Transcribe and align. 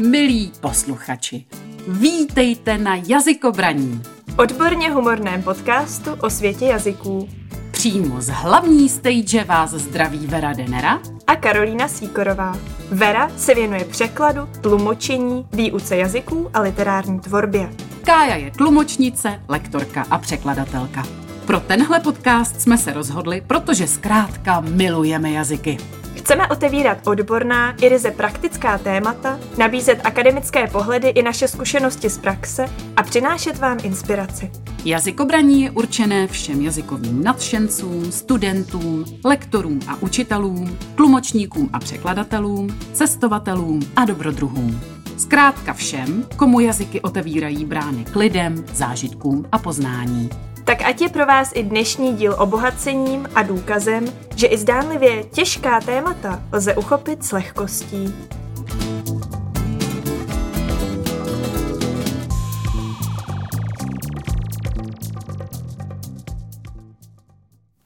milí 0.00 0.52
posluchači. 0.60 1.44
Vítejte 1.88 2.78
na 2.78 2.94
Jazykobraní. 2.94 4.02
Odborně 4.36 4.90
humorném 4.90 5.42
podcastu 5.42 6.10
o 6.20 6.30
světě 6.30 6.64
jazyků. 6.64 7.28
Přímo 7.70 8.20
z 8.20 8.28
hlavní 8.28 8.88
stage 8.88 9.44
vás 9.44 9.70
zdraví 9.70 10.26
Vera 10.26 10.52
Denera 10.52 11.00
a 11.26 11.36
Karolína 11.36 11.88
Síkorová. 11.88 12.58
Vera 12.90 13.30
se 13.36 13.54
věnuje 13.54 13.84
překladu, 13.84 14.48
tlumočení, 14.60 15.46
výuce 15.52 15.96
jazyků 15.96 16.50
a 16.54 16.60
literární 16.60 17.20
tvorbě. 17.20 17.70
Kája 18.04 18.36
je 18.36 18.50
tlumočnice, 18.50 19.40
lektorka 19.48 20.06
a 20.10 20.18
překladatelka. 20.18 21.02
Pro 21.46 21.60
tenhle 21.60 22.00
podcast 22.00 22.60
jsme 22.60 22.78
se 22.78 22.92
rozhodli, 22.92 23.42
protože 23.46 23.86
zkrátka 23.86 24.60
milujeme 24.60 25.30
jazyky. 25.30 25.78
Chceme 26.14 26.48
otevírat 26.48 27.06
odborná 27.06 27.74
i 27.82 27.88
ryze 27.88 28.10
praktická 28.10 28.78
témata, 28.78 29.38
nabízet 29.58 30.00
akademické 30.04 30.66
pohledy 30.66 31.08
i 31.08 31.22
naše 31.22 31.48
zkušenosti 31.48 32.10
z 32.10 32.18
praxe 32.18 32.64
a 32.96 33.02
přinášet 33.02 33.58
vám 33.58 33.78
inspiraci. 33.82 34.50
Jazykobraní 34.84 35.62
je 35.62 35.70
určené 35.70 36.26
všem 36.26 36.62
jazykovým 36.62 37.24
nadšencům, 37.24 38.12
studentům, 38.12 39.04
lektorům 39.24 39.80
a 39.88 39.96
učitelům, 40.02 40.78
tlumočníkům 40.94 41.70
a 41.72 41.78
překladatelům, 41.78 42.78
cestovatelům 42.92 43.80
a 43.96 44.04
dobrodruhům. 44.04 44.80
Zkrátka 45.16 45.72
všem, 45.72 46.26
komu 46.36 46.60
jazyky 46.60 47.00
otevírají 47.00 47.64
brány 47.64 48.04
k 48.04 48.16
lidem, 48.16 48.64
zážitkům 48.72 49.46
a 49.52 49.58
poznání. 49.58 50.30
Tak 50.70 50.82
ať 50.82 51.00
je 51.00 51.08
pro 51.08 51.26
vás 51.26 51.50
i 51.54 51.62
dnešní 51.62 52.16
díl 52.16 52.36
obohacením 52.38 53.28
a 53.34 53.42
důkazem, 53.42 54.04
že 54.36 54.46
i 54.46 54.58
zdánlivě 54.58 55.24
těžká 55.24 55.80
témata 55.80 56.42
lze 56.52 56.76
uchopit 56.76 57.24
s 57.24 57.32
lehkostí. 57.32 58.14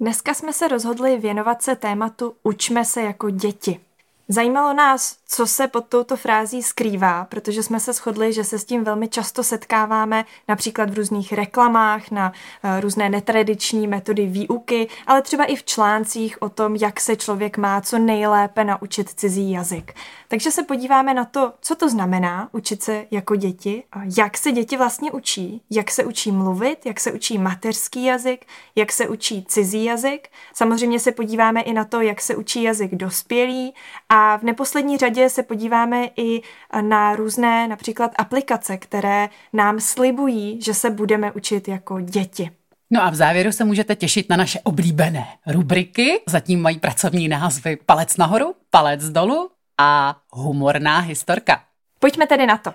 Dneska 0.00 0.34
jsme 0.34 0.52
se 0.52 0.68
rozhodli 0.68 1.18
věnovat 1.18 1.62
se 1.62 1.76
tématu 1.76 2.34
Učme 2.42 2.84
se 2.84 3.02
jako 3.02 3.30
děti. 3.30 3.80
Zajímalo 4.28 4.72
nás, 4.72 5.16
co 5.28 5.46
se 5.46 5.68
pod 5.68 5.84
touto 5.88 6.16
frází 6.16 6.62
skrývá, 6.62 7.24
protože 7.24 7.62
jsme 7.62 7.80
se 7.80 7.92
shodli, 7.92 8.32
že 8.32 8.44
se 8.44 8.58
s 8.58 8.64
tím 8.64 8.84
velmi 8.84 9.08
často 9.08 9.42
setkáváme 9.42 10.24
například 10.48 10.90
v 10.90 10.94
různých 10.94 11.32
reklamách 11.32 12.10
na 12.10 12.32
eh, 12.62 12.80
různé 12.80 13.08
netradiční 13.08 13.86
metody 13.86 14.26
výuky, 14.26 14.88
ale 15.06 15.22
třeba 15.22 15.44
i 15.44 15.56
v 15.56 15.64
článcích 15.64 16.42
o 16.42 16.48
tom, 16.48 16.76
jak 16.76 17.00
se 17.00 17.16
člověk 17.16 17.58
má 17.58 17.80
co 17.80 17.98
nejlépe 17.98 18.64
naučit 18.64 19.10
cizí 19.10 19.50
jazyk. 19.50 19.94
Takže 20.34 20.50
se 20.50 20.62
podíváme 20.62 21.14
na 21.14 21.24
to, 21.24 21.52
co 21.60 21.74
to 21.74 21.88
znamená 21.88 22.48
učit 22.52 22.82
se 22.82 23.06
jako 23.10 23.36
děti, 23.36 23.84
jak 24.18 24.38
se 24.38 24.52
děti 24.52 24.76
vlastně 24.76 25.12
učí, 25.12 25.62
jak 25.70 25.90
se 25.90 26.04
učí 26.04 26.32
mluvit, 26.32 26.86
jak 26.86 27.00
se 27.00 27.12
učí 27.12 27.38
mateřský 27.38 28.04
jazyk, 28.04 28.46
jak 28.76 28.92
se 28.92 29.08
učí 29.08 29.44
cizí 29.48 29.84
jazyk. 29.84 30.28
Samozřejmě 30.54 31.00
se 31.00 31.12
podíváme 31.12 31.60
i 31.60 31.72
na 31.72 31.84
to, 31.84 32.00
jak 32.00 32.20
se 32.20 32.36
učí 32.36 32.62
jazyk 32.62 32.94
dospělý 32.94 33.74
a 34.08 34.36
v 34.36 34.42
neposlední 34.42 34.98
řadě 34.98 35.30
se 35.30 35.42
podíváme 35.42 36.08
i 36.16 36.42
na 36.80 37.16
různé 37.16 37.68
například 37.68 38.10
aplikace, 38.18 38.76
které 38.76 39.28
nám 39.52 39.80
slibují, 39.80 40.62
že 40.62 40.74
se 40.74 40.90
budeme 40.90 41.32
učit 41.32 41.68
jako 41.68 42.00
děti. 42.00 42.50
No 42.90 43.04
a 43.04 43.10
v 43.10 43.14
závěru 43.14 43.52
se 43.52 43.64
můžete 43.64 43.96
těšit 43.96 44.28
na 44.28 44.36
naše 44.36 44.60
oblíbené 44.60 45.26
rubriky. 45.46 46.20
Zatím 46.28 46.62
mají 46.62 46.78
pracovní 46.78 47.28
názvy 47.28 47.78
Palec 47.86 48.16
nahoru, 48.16 48.54
Palec 48.70 49.08
dolů 49.08 49.50
a 49.78 50.20
Humorná 50.32 50.98
historka. 50.98 51.64
Pojďme 51.98 52.26
tedy 52.26 52.46
na 52.46 52.58
to. 52.58 52.74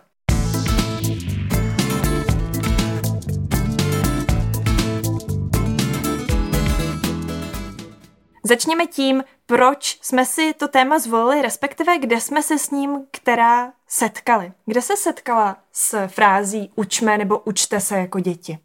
Začněme 8.43 8.87
tím, 8.87 9.23
proč 9.45 9.99
jsme 10.01 10.25
si 10.25 10.53
to 10.53 10.67
téma 10.67 10.99
zvolili, 10.99 11.41
respektive 11.41 11.97
kde 11.97 12.21
jsme 12.21 12.43
se 12.43 12.59
s 12.59 12.71
ním 12.71 13.05
která 13.11 13.73
setkali. 13.87 14.51
Kde 14.65 14.81
se 14.81 14.97
setkala 14.97 15.57
s 15.71 16.07
frází 16.07 16.71
učme 16.75 17.17
nebo 17.17 17.39
učte 17.39 17.79
se 17.79 17.97
jako 17.97 18.19
děti? 18.19 18.59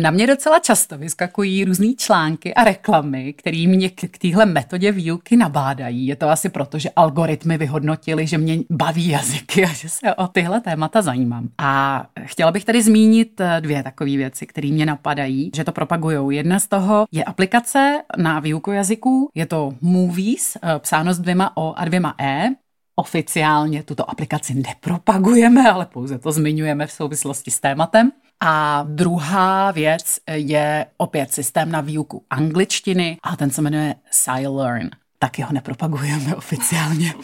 Na 0.00 0.10
mě 0.10 0.26
docela 0.26 0.58
často 0.58 0.98
vyskakují 0.98 1.64
různé 1.64 1.86
články 1.96 2.54
a 2.54 2.64
reklamy, 2.64 3.32
které 3.32 3.66
mě 3.66 3.90
k 3.90 4.18
téhle 4.18 4.46
metodě 4.46 4.92
výuky 4.92 5.36
nabádají. 5.36 6.06
Je 6.06 6.16
to 6.16 6.28
asi 6.28 6.48
proto, 6.48 6.78
že 6.78 6.90
algoritmy 6.96 7.58
vyhodnotili, 7.58 8.26
že 8.26 8.38
mě 8.38 8.58
baví 8.70 9.08
jazyky 9.08 9.64
a 9.64 9.68
že 9.68 9.88
se 9.88 10.14
o 10.14 10.28
tyhle 10.28 10.60
témata 10.60 11.02
zajímám. 11.02 11.48
A 11.58 12.06
chtěla 12.24 12.52
bych 12.52 12.64
tady 12.64 12.82
zmínit 12.82 13.40
eh, 13.40 13.60
dvě 13.60 13.82
takové 13.82 14.10
věci, 14.10 14.46
které 14.46 14.68
mě 14.68 14.86
napadají, 14.86 15.50
že 15.56 15.64
to 15.64 15.72
propagují. 15.72 16.36
Jedna 16.36 16.60
z 16.60 16.66
toho 16.66 17.06
je 17.12 17.24
aplikace 17.24 18.02
na 18.16 18.40
výuku 18.40 18.72
jazyků. 18.72 19.30
Je 19.34 19.46
to 19.46 19.72
Movies, 19.80 20.56
eh, 20.56 20.78
psáno 20.78 21.14
s 21.14 21.18
dvěma 21.18 21.56
O 21.56 21.74
a 21.76 21.84
dvěma 21.84 22.14
E. 22.20 22.50
Oficiálně 22.96 23.82
tuto 23.82 24.10
aplikaci 24.10 24.54
nepropagujeme, 24.54 25.70
ale 25.70 25.86
pouze 25.86 26.18
to 26.18 26.32
zmiňujeme 26.32 26.86
v 26.86 26.92
souvislosti 26.92 27.50
s 27.50 27.60
tématem. 27.60 28.12
A 28.46 28.84
druhá 28.88 29.70
věc 29.70 30.18
je 30.30 30.86
opět 30.96 31.32
systém 31.32 31.72
na 31.72 31.80
výuku 31.80 32.24
angličtiny 32.30 33.18
a 33.22 33.36
ten 33.36 33.50
se 33.50 33.62
jmenuje 33.62 33.94
SciLearn 34.10 34.90
taky 35.24 35.42
ho 35.42 35.52
nepropagujeme 35.52 36.34
oficiálně. 36.36 37.14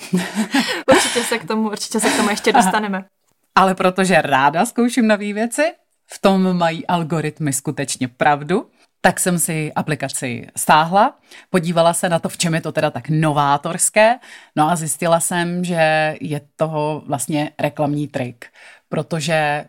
určitě 0.91 1.22
se 1.22 1.38
k 1.38 1.48
tomu, 1.48 1.70
určitě 1.70 2.00
se 2.00 2.10
k 2.10 2.16
tomu 2.16 2.30
ještě 2.30 2.53
dostaneme. 2.53 3.04
Ale 3.54 3.75
protože 3.75 4.22
ráda 4.22 4.66
zkouším 4.66 5.06
nové 5.06 5.32
věci, 5.32 5.62
v 6.06 6.19
tom 6.19 6.56
mají 6.56 6.86
algoritmy 6.86 7.53
skutečně 7.53 8.09
pravdu, 8.09 8.70
tak 9.00 9.20
jsem 9.20 9.38
si 9.38 9.72
aplikaci 9.72 10.47
stáhla, 10.56 11.19
podívala 11.50 11.92
se 11.92 12.09
na 12.09 12.19
to, 12.19 12.28
v 12.28 12.36
čem 12.36 12.54
je 12.54 12.60
to 12.60 12.72
teda 12.72 12.91
tak 12.91 13.09
novátorské, 13.09 14.19
no 14.56 14.70
a 14.70 14.76
zjistila 14.76 15.20
jsem, 15.20 15.64
že 15.64 16.16
je 16.20 16.41
to 16.56 17.03
vlastně 17.06 17.50
reklamní 17.59 18.09
trik 18.09 18.47
protože 18.91 19.65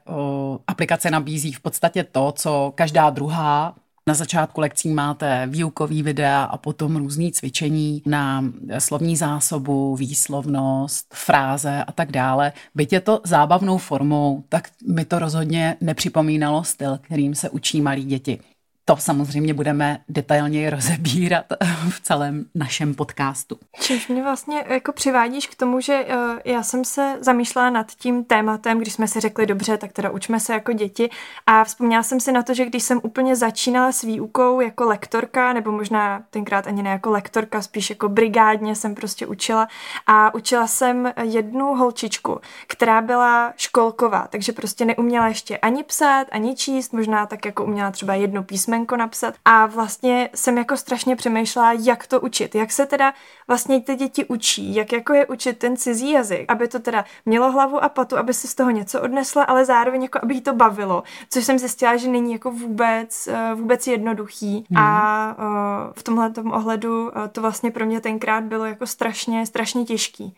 aplikace 0.67 1.11
nabízí 1.11 1.53
v 1.53 1.59
podstatě 1.59 2.03
to, 2.03 2.31
co 2.31 2.73
každá 2.75 3.09
druhá 3.09 3.75
na 4.07 4.13
začátku 4.13 4.61
lekcí 4.61 4.89
máte 4.89 5.47
výukový 5.47 6.03
videa 6.03 6.43
a 6.43 6.57
potom 6.57 6.95
různý 6.95 7.31
cvičení 7.31 8.01
na 8.05 8.43
slovní 8.79 9.15
zásobu, 9.15 9.95
výslovnost, 9.95 11.13
fráze 11.13 11.83
a 11.83 11.91
tak 11.91 12.11
dále. 12.11 12.53
Byť 12.75 12.93
je 12.93 12.99
to 12.99 13.21
zábavnou 13.23 13.77
formou, 13.77 14.43
tak 14.49 14.69
mi 14.87 15.05
to 15.05 15.19
rozhodně 15.19 15.77
nepřipomínalo 15.81 16.63
styl, 16.63 16.97
kterým 16.97 17.35
se 17.35 17.49
učí 17.49 17.81
malí 17.81 18.05
děti. 18.05 18.39
To 18.85 18.97
samozřejmě 18.97 19.53
budeme 19.53 19.97
detailněji 20.09 20.69
rozebírat 20.69 21.45
v 21.89 21.99
celém 21.99 22.45
našem 22.55 22.95
podcastu. 22.95 23.59
Čímž 23.81 24.07
mě 24.07 24.23
vlastně 24.23 24.65
jako 24.69 24.91
přivádíš 24.91 25.47
k 25.47 25.55
tomu, 25.55 25.79
že 25.81 26.05
uh, 26.05 26.39
já 26.45 26.63
jsem 26.63 26.85
se 26.85 27.17
zamýšlela 27.19 27.69
nad 27.69 27.91
tím 27.91 28.23
tématem, 28.23 28.79
když 28.79 28.93
jsme 28.93 29.07
si 29.07 29.19
řekli 29.19 29.45
dobře, 29.45 29.77
tak 29.77 29.93
teda 29.93 30.09
učme 30.09 30.39
se 30.39 30.53
jako 30.53 30.73
děti 30.73 31.09
a 31.47 31.63
vzpomněla 31.63 32.03
jsem 32.03 32.19
si 32.19 32.31
na 32.31 32.43
to, 32.43 32.53
že 32.53 32.65
když 32.65 32.83
jsem 32.83 32.99
úplně 33.03 33.35
začínala 33.35 33.91
s 33.91 34.01
výukou 34.01 34.61
jako 34.61 34.85
lektorka, 34.85 35.53
nebo 35.53 35.71
možná 35.71 36.23
tenkrát 36.29 36.67
ani 36.67 36.83
ne 36.83 36.89
jako 36.89 37.09
lektorka, 37.09 37.61
spíš 37.61 37.89
jako 37.89 38.09
brigádně 38.09 38.75
jsem 38.75 38.95
prostě 38.95 39.27
učila 39.27 39.67
a 40.07 40.33
učila 40.33 40.67
jsem 40.67 41.13
jednu 41.23 41.75
holčičku, 41.75 42.39
která 42.67 43.01
byla 43.01 43.53
školková, 43.57 44.27
takže 44.27 44.51
prostě 44.51 44.85
neuměla 44.85 45.27
ještě 45.27 45.57
ani 45.57 45.83
psát, 45.83 46.27
ani 46.31 46.55
číst, 46.55 46.93
možná 46.93 47.25
tak 47.25 47.45
jako 47.45 47.65
uměla 47.65 47.91
třeba 47.91 48.13
jedno 48.13 48.43
písmenko 48.43 48.70
písmenko 48.71 48.97
napsat. 48.97 49.33
A 49.45 49.65
vlastně 49.65 50.29
jsem 50.35 50.57
jako 50.57 50.77
strašně 50.77 51.15
přemýšlela, 51.15 51.73
jak 51.73 52.07
to 52.07 52.21
učit, 52.21 52.55
jak 52.55 52.71
se 52.71 52.85
teda 52.85 53.13
vlastně 53.47 53.81
ty 53.81 53.95
děti 53.95 54.25
učí, 54.25 54.75
jak 54.75 54.91
jako 54.91 55.13
je 55.13 55.27
učit 55.27 55.57
ten 55.57 55.77
cizí 55.77 56.11
jazyk, 56.11 56.45
aby 56.47 56.67
to 56.67 56.79
teda 56.79 57.05
mělo 57.25 57.51
hlavu 57.51 57.83
a 57.83 57.89
patu, 57.89 58.17
aby 58.17 58.33
si 58.33 58.47
z 58.47 58.55
toho 58.55 58.71
něco 58.71 59.01
odnesla, 59.01 59.43
ale 59.43 59.65
zároveň 59.65 60.03
jako 60.03 60.19
aby 60.23 60.33
jí 60.33 60.41
to 60.41 60.53
bavilo, 60.53 61.03
což 61.29 61.45
jsem 61.45 61.59
zjistila, 61.59 61.97
že 61.97 62.07
není 62.07 62.33
jako 62.33 62.51
vůbec, 62.51 63.27
eh, 63.27 63.53
vůbec 63.55 63.87
jednoduchý. 63.87 64.65
Hmm. 64.69 64.83
a 64.83 65.35
eh, 65.39 65.93
v 65.99 66.03
tomhle 66.03 66.31
ohledu 66.51 67.17
eh, 67.17 67.27
to 67.27 67.41
vlastně 67.41 67.71
pro 67.71 67.85
mě 67.85 68.01
tenkrát 68.01 68.43
bylo 68.43 68.65
jako 68.65 68.87
strašně, 68.87 69.45
strašně 69.45 69.85
těžký. 69.85 70.35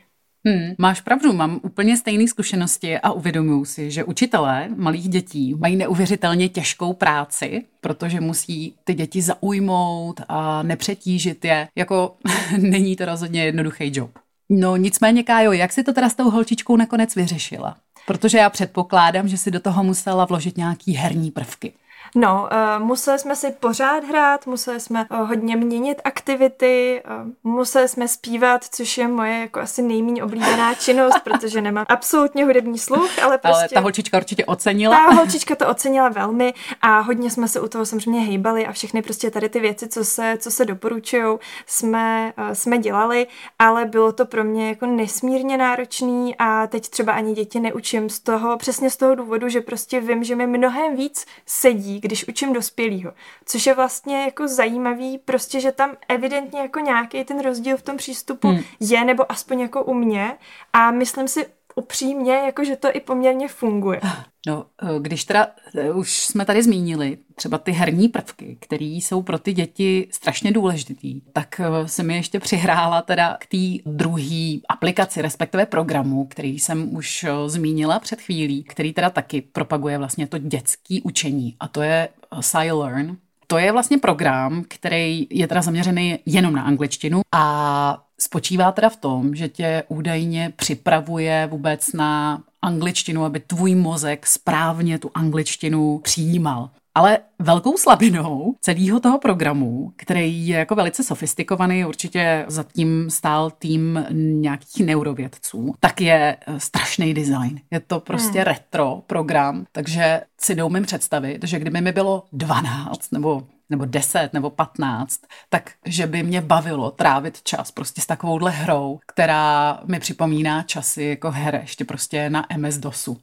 Hmm, 0.48 0.76
máš 0.78 1.02
pravdu, 1.02 1.34
mám 1.34 1.60
úplně 1.64 1.98
stejné 1.98 2.28
zkušenosti 2.28 3.00
a 3.00 3.12
uvědomuji 3.12 3.66
si, 3.66 3.92
že 3.92 4.04
učitelé 4.04 4.70
malých 4.76 5.10
dětí 5.10 5.56
mají 5.56 5.76
neuvěřitelně 5.76 6.50
těžkou 6.50 6.94
práci, 6.94 7.64
protože 7.82 8.22
musí 8.22 8.76
ty 8.84 8.94
děti 8.94 9.22
zaujmout 9.22 10.22
a 10.28 10.64
nepřetížit 10.64 11.46
je. 11.46 11.68
Jako 11.76 12.16
není 12.58 12.96
to 12.96 13.06
rozhodně 13.06 13.46
jednoduchý 13.46 13.92
job. 13.94 14.12
No 14.50 14.76
nicméně, 14.76 15.24
Kájo, 15.24 15.52
jak 15.52 15.74
si 15.74 15.84
to 15.84 15.94
teda 15.94 16.10
s 16.10 16.16
tou 16.16 16.30
holčičkou 16.30 16.76
nakonec 16.76 17.16
vyřešila? 17.16 17.78
Protože 18.08 18.38
já 18.38 18.50
předpokládám, 18.50 19.28
že 19.28 19.38
si 19.38 19.52
do 19.52 19.60
toho 19.60 19.84
musela 19.84 20.26
vložit 20.26 20.58
nějaký 20.58 20.94
herní 20.94 21.32
prvky. 21.32 21.74
No, 22.16 22.50
uh, 22.78 22.86
museli 22.86 23.20
jsme 23.20 23.36
si 23.36 23.52
pořád 23.52 24.04
hrát, 24.04 24.48
museli 24.48 24.80
jsme 24.80 25.06
uh, 25.12 25.28
hodně 25.28 25.56
měnit 25.56 26.02
aktivity, 26.04 27.04
uh, 27.44 27.52
museli 27.52 27.88
jsme 27.88 28.08
zpívat, 28.08 28.64
což 28.64 28.98
je 28.98 29.08
moje 29.08 29.40
jako 29.40 29.60
asi 29.60 29.82
nejméně 29.82 30.24
oblíbená 30.24 30.74
činnost, 30.74 31.20
protože 31.24 31.62
nemám 31.62 31.86
absolutně 31.90 32.46
hudební 32.46 32.80
sluch, 32.80 33.24
ale 33.24 33.38
prostě... 33.38 33.60
Ale 33.60 33.70
ta 33.74 33.80
holčička 33.80 34.18
určitě 34.18 34.46
ocenila. 34.46 34.96
Ta 34.96 35.14
holčička 35.14 35.56
to 35.56 35.68
ocenila 35.68 36.10
velmi 36.10 36.54
a 36.82 37.00
hodně 37.00 37.32
jsme 37.32 37.48
se 37.48 37.62
u 37.62 37.68
toho 37.68 37.86
samozřejmě 37.86 38.22
hejbali 38.22 38.66
a 38.66 38.72
všechny 38.72 39.02
prostě 39.02 39.32
tady 39.32 39.50
ty 39.50 39.60
věci, 39.60 39.88
co 39.88 40.06
se, 40.06 40.38
co 40.40 40.52
se 40.52 40.66
doporučují, 40.66 41.38
jsme, 41.66 42.34
uh, 42.38 42.54
jsme 42.54 42.78
dělali, 42.78 43.28
ale 43.60 43.86
bylo 43.86 44.12
to 44.12 44.26
pro 44.26 44.44
mě 44.44 44.70
jako 44.70 44.86
nesmírně 44.86 45.58
náročný 45.58 46.36
a 46.38 46.68
teď 46.68 46.90
třeba 46.90 47.14
ani 47.14 47.34
děti 47.34 47.60
neučím 47.60 48.10
z 48.10 48.20
toho, 48.20 48.58
přesně 48.58 48.90
z 48.90 48.98
toho 48.98 49.16
důvodu, 49.16 49.50
že 49.50 49.62
prostě 49.62 50.00
vím, 50.00 50.24
že 50.24 50.36
mi 50.36 50.48
mnohem 50.48 50.96
víc 50.96 51.26
sedí, 51.46 52.03
když 52.04 52.28
učím 52.28 52.54
dospělýho. 52.54 53.14
Což 53.46 53.66
je 53.66 53.74
vlastně 53.74 54.24
jako 54.24 54.48
zajímavý, 54.48 55.18
prostě, 55.18 55.60
že 55.60 55.72
tam 55.72 55.92
evidentně 56.08 56.60
jako 56.60 56.80
nějaký 56.80 57.24
ten 57.24 57.42
rozdíl 57.42 57.78
v 57.78 57.82
tom 57.82 57.98
přístupu 57.98 58.48
hmm. 58.48 58.64
je, 58.80 59.06
nebo 59.06 59.32
aspoň 59.32 59.60
jako 59.60 59.84
u 59.84 59.94
mě. 59.94 60.38
A 60.74 60.92
myslím 60.92 61.28
si 61.28 61.46
upřímně, 61.76 62.34
jako 62.34 62.64
že 62.64 62.76
to 62.76 62.96
i 62.96 63.00
poměrně 63.00 63.48
funguje. 63.48 64.02
No, 64.48 64.66
eh, 64.82 64.88
když 65.00 65.26
teda 65.26 65.48
eh, 65.76 65.92
už 65.92 66.12
jsme 66.12 66.46
tady 66.46 66.64
zmínili 66.64 67.18
třeba 67.36 67.58
ty 67.58 67.72
herní 67.72 68.08
prvky, 68.08 68.58
které 68.62 68.86
jsou 68.86 69.22
pro 69.22 69.40
ty 69.40 69.54
děti 69.54 70.08
strašně 70.12 70.52
důležitý, 70.52 71.22
tak 71.34 71.60
eh, 71.60 71.88
se 71.88 72.04
mi 72.04 72.16
ještě 72.16 72.40
přihrála 72.40 73.02
teda 73.02 73.38
k 73.40 73.46
té 73.46 73.92
druhé 73.92 74.58
aplikaci, 74.70 75.22
respektive 75.22 75.66
programu, 75.66 76.26
který 76.26 76.60
jsem 76.60 76.96
už 76.96 77.26
zmínila 77.48 78.00
před 78.00 78.22
chvílí, 78.22 78.64
který 78.64 78.94
teda 78.94 79.10
taky 79.10 79.42
propaguje 79.42 79.98
vlastně 79.98 80.28
to 80.28 80.38
dětské 80.38 80.98
učení 81.04 81.56
a 81.60 81.68
to 81.68 81.82
je 81.82 82.10
SciLearn. 82.42 83.18
To 83.48 83.58
je 83.58 83.72
vlastně 83.72 83.98
program, 83.98 84.64
který 84.68 85.28
je 85.30 85.48
teda 85.48 85.62
zaměřený 85.62 86.20
jenom 86.26 86.54
na 86.54 86.62
angličtinu 86.62 87.22
a 87.32 88.04
spočívá 88.24 88.72
teda 88.72 88.90
v 88.90 88.98
tom, 88.98 89.36
že 89.36 89.50
tě 89.50 89.84
údajně 89.88 90.54
připravuje 90.56 91.48
vůbec 91.52 91.94
na 91.94 92.42
angličtinu, 92.62 93.26
aby 93.26 93.40
tvůj 93.40 93.76
mozek 93.76 94.28
správně 94.28 95.00
tu 95.00 95.12
angličtinu 95.14 96.00
přijímal. 96.04 96.70
Ale 96.96 97.20
velkou 97.40 97.78
slabinou 97.78 98.56
celého 98.62 99.00
toho 99.00 99.20
programu, 99.20 99.94
který 99.96 100.48
je 100.48 100.58
jako 100.58 100.76
velice 100.76 101.04
sofistikovaný, 101.04 101.86
určitě 101.86 102.46
zatím 102.48 103.10
stál 103.10 103.52
tým 103.52 104.06
nějakých 104.12 104.86
neurovědců, 104.86 105.74
tak 105.80 106.02
je 106.02 106.38
eh, 106.48 106.60
strašný 106.60 107.14
design. 107.14 107.60
Je 107.72 107.80
to 107.80 108.00
prostě 108.00 108.40
hmm. 108.40 108.46
retro 108.46 109.02
program, 109.08 109.66
takže 109.72 110.22
si 110.42 110.56
neumím 110.56 110.84
představit, 110.84 111.44
že 111.44 111.60
kdyby 111.60 111.82
mi 111.82 111.92
bylo 111.92 112.24
12 112.32 113.12
nebo 113.12 113.44
nebo 113.74 113.86
10 113.86 114.34
nebo 114.34 114.50
15, 114.50 115.20
tak 115.50 115.72
že 115.86 116.08
by 116.08 116.24
mě 116.24 116.42
bavilo 116.42 116.92
trávit 116.92 117.42
čas 117.42 117.72
prostě 117.72 118.02
s 118.02 118.06
takovouhle 118.06 118.52
hrou, 118.52 119.00
která 119.08 119.80
mi 119.86 120.00
připomíná 120.00 120.64
časy 120.64 121.04
jako 121.04 121.32
her 121.32 121.56
ještě 121.62 121.86
prostě 121.86 122.30
na 122.30 122.46
MS-DOSu. 122.58 123.18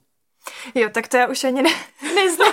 Jo, 0.75 0.89
tak 0.93 1.09
to 1.09 1.17
já 1.17 1.27
už 1.27 1.45
ani 1.45 1.63
ne, 1.63 1.71
neznám. 2.15 2.53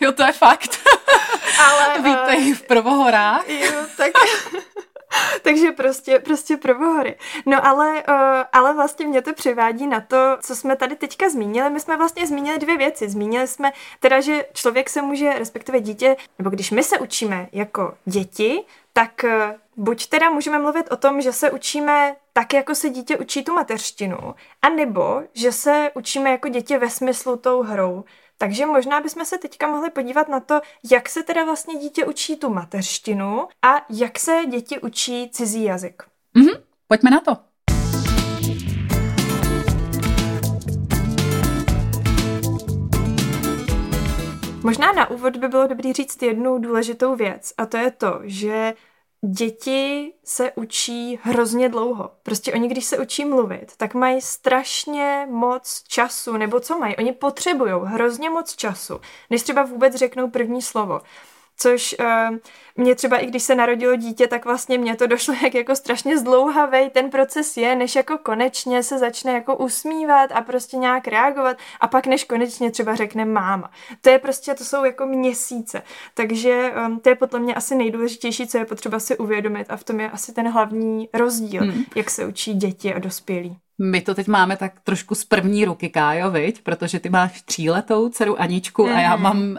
jo, 0.00 0.12
to 0.12 0.22
je 0.22 0.32
fakt. 0.32 0.78
Ale... 1.66 2.02
Vítej 2.02 2.50
uh, 2.50 2.56
v 2.58 2.62
Prvohorách. 2.62 3.48
Jo, 3.48 3.86
tak... 3.96 4.12
Takže 5.42 5.72
prostě, 5.72 6.18
prostě 6.18 6.56
probohory. 6.56 7.18
No 7.46 7.66
ale, 7.66 8.02
uh, 8.08 8.14
ale 8.52 8.74
vlastně 8.74 9.06
mě 9.06 9.22
to 9.22 9.32
přivádí 9.32 9.86
na 9.86 10.00
to, 10.00 10.36
co 10.40 10.56
jsme 10.56 10.76
tady 10.76 10.96
teďka 10.96 11.28
zmínili. 11.28 11.70
My 11.70 11.80
jsme 11.80 11.96
vlastně 11.96 12.26
zmínili 12.26 12.58
dvě 12.58 12.76
věci. 12.76 13.08
Zmínili 13.08 13.46
jsme 13.46 13.72
teda, 14.00 14.20
že 14.20 14.44
člověk 14.52 14.90
se 14.90 15.02
může, 15.02 15.38
respektive 15.38 15.80
dítě, 15.80 16.16
nebo 16.38 16.50
když 16.50 16.70
my 16.70 16.82
se 16.82 16.98
učíme 16.98 17.48
jako 17.52 17.94
děti, 18.04 18.64
tak 18.92 19.24
uh, 19.24 19.30
buď 19.76 20.06
teda 20.06 20.30
můžeme 20.30 20.58
mluvit 20.58 20.92
o 20.92 20.96
tom, 20.96 21.20
že 21.20 21.32
se 21.32 21.50
učíme 21.50 22.16
tak, 22.32 22.52
jako 22.52 22.74
se 22.74 22.90
dítě 22.90 23.16
učí 23.16 23.44
tu 23.44 23.52
mateřštinu, 23.52 24.34
anebo 24.62 25.22
že 25.34 25.52
se 25.52 25.90
učíme 25.94 26.30
jako 26.30 26.48
děti 26.48 26.78
ve 26.78 26.90
smyslu 26.90 27.36
tou 27.36 27.62
hrou. 27.62 28.04
Takže 28.38 28.66
možná 28.66 29.00
bychom 29.00 29.24
se 29.24 29.38
teďka 29.38 29.66
mohli 29.66 29.90
podívat 29.90 30.28
na 30.28 30.40
to, 30.40 30.60
jak 30.92 31.08
se 31.08 31.22
teda 31.22 31.44
vlastně 31.44 31.78
dítě 31.78 32.04
učí 32.04 32.36
tu 32.36 32.50
mateřštinu 32.50 33.48
a 33.62 33.86
jak 33.90 34.18
se 34.18 34.42
děti 34.48 34.80
učí 34.80 35.30
cizí 35.30 35.64
jazyk. 35.64 36.02
Mhm, 36.34 36.50
pojďme 36.88 37.10
na 37.10 37.20
to. 37.20 37.36
Možná 44.62 44.92
na 44.92 45.10
úvod 45.10 45.36
by 45.36 45.48
bylo 45.48 45.66
dobré 45.66 45.92
říct 45.92 46.22
jednu 46.22 46.58
důležitou 46.58 47.16
věc 47.16 47.52
a 47.58 47.66
to 47.66 47.76
je 47.76 47.90
to, 47.90 48.20
že 48.22 48.74
děti 49.24 50.12
se 50.24 50.52
učí 50.52 51.18
hrozně 51.22 51.68
dlouho. 51.68 52.10
Prostě 52.22 52.52
oni, 52.52 52.68
když 52.68 52.84
se 52.84 52.98
učí 52.98 53.24
mluvit, 53.24 53.72
tak 53.76 53.94
mají 53.94 54.20
strašně 54.20 55.26
moc 55.30 55.82
času, 55.88 56.36
nebo 56.36 56.60
co 56.60 56.78
mají? 56.78 56.96
Oni 56.96 57.12
potřebují 57.12 57.72
hrozně 57.84 58.30
moc 58.30 58.56
času, 58.56 59.00
než 59.30 59.42
třeba 59.42 59.62
vůbec 59.62 59.94
řeknou 59.94 60.30
první 60.30 60.62
slovo. 60.62 61.00
Což 61.58 61.96
uh, 62.00 62.36
mě 62.76 62.94
třeba, 62.94 63.16
i 63.16 63.26
když 63.26 63.42
se 63.42 63.54
narodilo 63.54 63.96
dítě, 63.96 64.26
tak 64.26 64.44
vlastně 64.44 64.78
mě 64.78 64.96
to 64.96 65.06
došlo, 65.06 65.34
jak 65.42 65.54
jako 65.54 65.76
strašně 65.76 66.18
zdlouhavý 66.18 66.90
ten 66.90 67.10
proces 67.10 67.56
je, 67.56 67.76
než 67.76 67.96
jako 67.96 68.18
konečně 68.18 68.82
se 68.82 68.98
začne 68.98 69.32
jako 69.32 69.56
usmívat 69.56 70.32
a 70.32 70.40
prostě 70.40 70.76
nějak 70.76 71.08
reagovat 71.08 71.56
a 71.80 71.88
pak 71.88 72.06
než 72.06 72.24
konečně 72.24 72.70
třeba 72.70 72.94
řekne 72.94 73.24
máma. 73.24 73.70
To 74.00 74.10
je 74.10 74.18
prostě, 74.18 74.54
to 74.54 74.64
jsou 74.64 74.84
jako 74.84 75.06
měsíce. 75.06 75.82
Takže 76.14 76.72
um, 76.86 77.00
to 77.00 77.08
je 77.08 77.14
podle 77.14 77.40
mě 77.40 77.54
asi 77.54 77.74
nejdůležitější, 77.74 78.46
co 78.46 78.58
je 78.58 78.64
potřeba 78.64 79.00
si 79.00 79.18
uvědomit 79.18 79.66
a 79.68 79.76
v 79.76 79.84
tom 79.84 80.00
je 80.00 80.10
asi 80.10 80.32
ten 80.32 80.48
hlavní 80.48 81.08
rozdíl, 81.14 81.62
hmm. 81.62 81.84
jak 81.94 82.10
se 82.10 82.26
učí 82.26 82.54
děti 82.54 82.94
a 82.94 82.98
dospělí. 82.98 83.58
My 83.78 84.00
to 84.00 84.14
teď 84.14 84.28
máme 84.28 84.56
tak 84.56 84.80
trošku 84.80 85.14
z 85.14 85.24
první 85.24 85.64
ruky, 85.64 85.88
Kájo, 85.88 86.30
viď? 86.30 86.62
Protože 86.62 87.00
ty 87.00 87.08
máš 87.08 87.42
tříletou 87.42 88.08
dceru 88.08 88.40
Aničku 88.40 88.86
mm. 88.86 88.94
a 88.94 89.00
já 89.00 89.16
mhm. 89.16 89.22
mám 89.22 89.38
uh, 89.50 89.56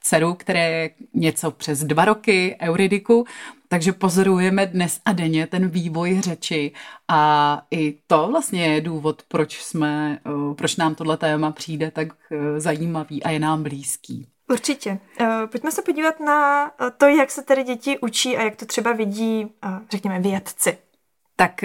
dceru, 0.00 0.34
které 0.34 0.70
je 0.70 0.90
něco 1.14 1.50
přes 1.50 1.84
dva 1.84 2.04
roky, 2.04 2.56
Euridiku, 2.60 3.26
takže 3.68 3.92
pozorujeme 3.92 4.66
dnes 4.66 5.00
a 5.04 5.12
denně 5.12 5.46
ten 5.46 5.68
vývoj 5.68 6.20
řeči 6.20 6.72
a 7.08 7.62
i 7.70 7.98
to 8.06 8.28
vlastně 8.30 8.66
je 8.66 8.80
důvod, 8.80 9.22
proč 9.28 9.62
jsme, 9.62 10.18
uh, 10.26 10.54
proč 10.54 10.76
nám 10.76 10.94
tohle 10.94 11.16
téma 11.16 11.50
přijde 11.50 11.90
tak 11.90 12.08
uh, 12.08 12.38
zajímavý 12.58 13.22
a 13.22 13.30
je 13.30 13.38
nám 13.38 13.62
blízký. 13.62 14.28
Určitě. 14.50 14.98
Pojďme 15.50 15.72
se 15.72 15.82
podívat 15.82 16.20
na 16.20 16.70
to, 16.98 17.06
jak 17.06 17.30
se 17.30 17.42
tedy 17.42 17.64
děti 17.64 17.98
učí 17.98 18.36
a 18.36 18.42
jak 18.42 18.56
to 18.56 18.66
třeba 18.66 18.92
vidí, 18.92 19.46
řekněme, 19.90 20.20
vědci. 20.20 20.78
Tak 21.36 21.64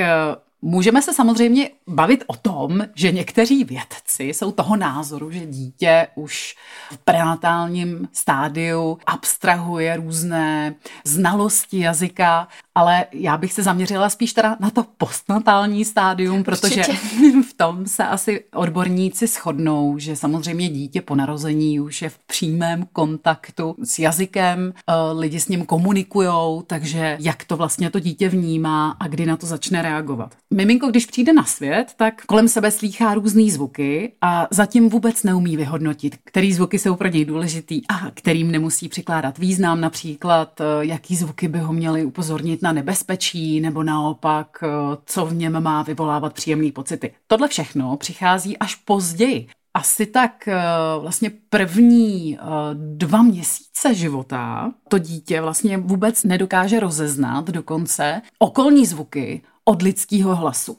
Můžeme 0.61 1.01
se 1.01 1.13
samozřejmě 1.13 1.69
bavit 1.89 2.23
o 2.27 2.35
tom, 2.35 2.81
že 2.95 3.11
někteří 3.11 3.63
vědci 3.63 4.23
jsou 4.23 4.51
toho 4.51 4.75
názoru, 4.75 5.31
že 5.31 5.45
dítě 5.45 6.07
už 6.15 6.55
v 6.91 6.97
prenatálním 6.97 8.07
stádiu 8.13 8.97
abstrahuje 9.05 9.95
různé 9.95 10.75
znalosti 11.05 11.79
jazyka, 11.79 12.47
ale 12.75 13.05
já 13.11 13.37
bych 13.37 13.53
se 13.53 13.63
zaměřila 13.63 14.09
spíš 14.09 14.33
teda 14.33 14.57
na 14.59 14.69
to 14.69 14.85
postnatální 14.97 15.85
stádium, 15.85 16.43
protože 16.43 16.83
v 17.49 17.53
tom 17.57 17.85
se 17.85 18.03
asi 18.03 18.43
odborníci 18.55 19.27
shodnou, 19.27 19.97
že 19.97 20.15
samozřejmě 20.15 20.69
dítě 20.69 21.01
po 21.01 21.15
narození 21.15 21.79
už 21.79 22.01
je 22.01 22.09
v 22.09 22.17
přímém 22.17 22.87
kontaktu 22.93 23.75
s 23.83 23.99
jazykem, 23.99 24.73
eh, 24.87 24.93
lidi 25.13 25.39
s 25.39 25.47
ním 25.47 25.65
komunikujou, 25.65 26.63
takže 26.67 27.17
jak 27.19 27.43
to 27.43 27.57
vlastně 27.57 27.89
to 27.89 27.99
dítě 27.99 28.29
vnímá 28.29 28.97
a 28.99 29.07
kdy 29.07 29.25
na 29.25 29.37
to 29.37 29.47
začne 29.47 29.81
reagovat. 29.81 30.35
Miminko, 30.53 30.87
když 30.87 31.05
přijde 31.05 31.33
na 31.33 31.43
svět, 31.43 31.78
tak 31.95 32.25
kolem 32.25 32.47
sebe 32.47 32.71
slýchá 32.71 33.13
různé 33.13 33.51
zvuky 33.51 34.13
a 34.21 34.47
zatím 34.51 34.89
vůbec 34.89 35.23
neumí 35.23 35.57
vyhodnotit, 35.57 36.17
který 36.23 36.53
zvuky 36.53 36.79
jsou 36.79 36.95
pro 36.95 37.07
něj 37.07 37.25
důležitý 37.25 37.81
a 37.87 38.11
kterým 38.13 38.51
nemusí 38.51 38.89
přikládat 38.89 39.37
význam, 39.37 39.81
například 39.81 40.61
eh, 40.61 40.63
jaký 40.79 41.15
zvuky 41.15 41.47
by 41.47 41.59
ho 41.59 41.73
měly 41.73 42.05
upozornit 42.05 42.61
na 42.61 42.71
nebezpečí 42.71 43.61
nebo 43.61 43.83
naopak, 43.83 44.63
eh, 44.63 44.67
co 45.05 45.25
v 45.25 45.33
něm 45.33 45.63
má 45.63 45.83
vyvolávat 45.83 46.33
příjemné 46.33 46.71
pocity. 46.71 47.11
Tohle 47.27 47.47
všechno 47.47 47.97
přichází 47.97 48.57
až 48.57 48.75
později. 48.75 49.47
Asi 49.73 50.05
tak 50.05 50.47
eh, 50.47 50.55
vlastně 51.01 51.31
první 51.49 52.39
dva 52.73 53.21
měsíce 53.21 53.93
života 53.93 54.71
to 54.87 54.97
dítě 54.97 55.41
vlastně 55.41 55.77
vůbec 55.77 56.23
nedokáže 56.23 56.79
rozeznat 56.79 57.45
dokonce 57.49 58.21
okolní 58.39 58.85
zvuky 58.85 59.41
od 59.65 59.81
lidského 59.81 60.35
hlasu. 60.35 60.77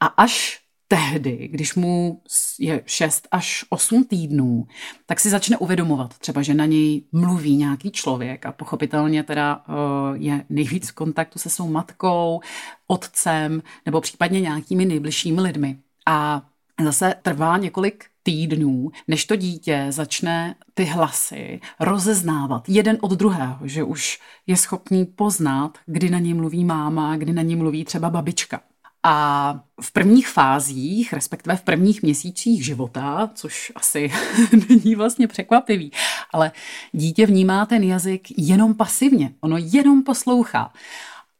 A 0.00 0.06
až 0.06 0.60
tehdy, 0.88 1.48
když 1.52 1.74
mu 1.74 2.22
je 2.58 2.82
6 2.86 3.28
až 3.30 3.64
8 3.68 4.04
týdnů, 4.04 4.66
tak 5.06 5.20
si 5.20 5.30
začne 5.30 5.58
uvědomovat 5.58 6.18
třeba, 6.18 6.42
že 6.42 6.54
na 6.54 6.66
něj 6.66 7.02
mluví 7.12 7.56
nějaký 7.56 7.90
člověk 7.90 8.46
a 8.46 8.52
pochopitelně 8.52 9.22
teda 9.22 9.64
uh, 9.68 9.74
je 10.16 10.44
nejvíc 10.48 10.88
v 10.88 10.94
kontaktu 10.94 11.38
se 11.38 11.50
svou 11.50 11.68
matkou, 11.68 12.40
otcem 12.86 13.62
nebo 13.86 14.00
případně 14.00 14.40
nějakými 14.40 14.84
nejbližšími 14.84 15.40
lidmi. 15.40 15.78
A 16.06 16.42
zase 16.84 17.14
trvá 17.22 17.58
několik 17.58 18.04
týdnů, 18.22 18.90
než 19.08 19.24
to 19.24 19.36
dítě 19.36 19.86
začne 19.90 20.54
ty 20.74 20.84
hlasy 20.84 21.60
rozeznávat 21.80 22.68
jeden 22.68 22.98
od 23.00 23.12
druhého, 23.12 23.68
že 23.68 23.82
už 23.82 24.20
je 24.46 24.56
schopný 24.56 25.04
poznat, 25.06 25.78
kdy 25.86 26.10
na 26.10 26.18
ní 26.18 26.34
mluví 26.34 26.64
máma, 26.64 27.16
kdy 27.16 27.32
na 27.32 27.42
ní 27.42 27.56
mluví 27.56 27.84
třeba 27.84 28.10
babička. 28.10 28.60
A 29.02 29.60
v 29.80 29.92
prvních 29.92 30.28
fázích, 30.28 31.12
respektive 31.12 31.56
v 31.56 31.62
prvních 31.62 32.02
měsících 32.02 32.64
života, 32.64 33.30
což 33.34 33.72
asi 33.74 34.12
není 34.68 34.94
vlastně 34.94 35.28
překvapivý, 35.28 35.92
ale 36.32 36.52
dítě 36.92 37.26
vnímá 37.26 37.66
ten 37.66 37.82
jazyk 37.82 38.28
jenom 38.36 38.74
pasivně, 38.74 39.34
ono 39.40 39.56
jenom 39.58 40.02
poslouchá. 40.02 40.72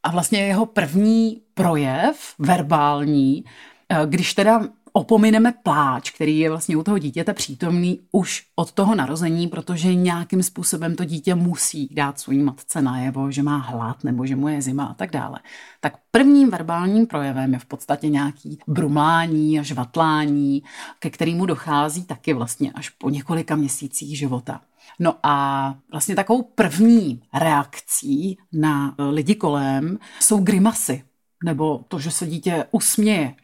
A 0.02 0.10
vlastně 0.10 0.40
jeho 0.40 0.66
první 0.66 1.42
projev, 1.54 2.34
verbální, 2.38 3.44
eh, 3.88 4.06
když 4.06 4.34
teda 4.34 4.68
opomineme 4.98 5.52
pláč, 5.62 6.10
který 6.10 6.38
je 6.38 6.50
vlastně 6.50 6.76
u 6.76 6.82
toho 6.82 6.98
dítěte 6.98 7.34
přítomný 7.34 8.00
už 8.12 8.46
od 8.56 8.72
toho 8.72 8.94
narození, 8.94 9.48
protože 9.48 9.94
nějakým 9.94 10.42
způsobem 10.42 10.96
to 10.96 11.04
dítě 11.04 11.34
musí 11.34 11.88
dát 11.92 12.20
svůj 12.20 12.38
matce 12.38 12.82
najevo, 12.82 13.30
že 13.30 13.42
má 13.42 13.56
hlad 13.56 14.04
nebo 14.04 14.26
že 14.26 14.36
mu 14.36 14.48
je 14.48 14.62
zima 14.62 14.84
a 14.84 14.94
tak 14.94 15.10
dále. 15.10 15.38
Tak 15.80 15.92
prvním 16.10 16.50
verbálním 16.50 17.06
projevem 17.06 17.52
je 17.52 17.58
v 17.58 17.64
podstatě 17.64 18.08
nějaký 18.08 18.58
brumlání 18.66 19.58
a 19.58 19.62
žvatlání, 19.62 20.62
ke 20.98 21.10
kterému 21.10 21.46
dochází 21.46 22.04
taky 22.04 22.32
vlastně 22.32 22.72
až 22.72 22.88
po 22.88 23.10
několika 23.10 23.56
měsících 23.56 24.18
života. 24.18 24.60
No 24.98 25.14
a 25.22 25.74
vlastně 25.92 26.14
takovou 26.16 26.42
první 26.42 27.22
reakcí 27.34 28.38
na 28.52 28.94
lidi 28.98 29.34
kolem 29.34 29.98
jsou 30.20 30.40
grimasy, 30.40 31.04
nebo 31.44 31.84
to, 31.88 31.98
že 31.98 32.10
se 32.10 32.26
dítě 32.26 32.64
usměje. 32.70 33.34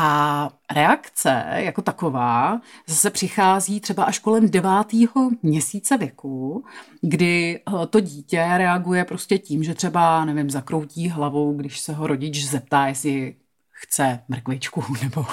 A 0.00 0.50
reakce 0.74 1.44
jako 1.54 1.82
taková 1.82 2.60
zase 2.86 3.10
přichází 3.10 3.80
třeba 3.80 4.04
až 4.04 4.18
kolem 4.18 4.50
devátého 4.50 5.30
měsíce 5.42 5.96
věku, 5.96 6.64
kdy 7.00 7.60
eh, 7.60 7.86
to 7.86 8.00
dítě 8.00 8.44
reaguje 8.56 9.04
prostě 9.04 9.38
tím, 9.38 9.64
že 9.64 9.74
třeba, 9.74 10.24
nevím, 10.24 10.50
zakroutí 10.50 11.08
hlavou, 11.08 11.56
když 11.56 11.80
se 11.80 11.92
ho 11.92 12.06
rodič 12.06 12.44
zeptá, 12.44 12.86
jestli 12.86 13.36
chce 13.70 14.20
mrkvičku 14.28 14.84
nebo, 15.02 15.26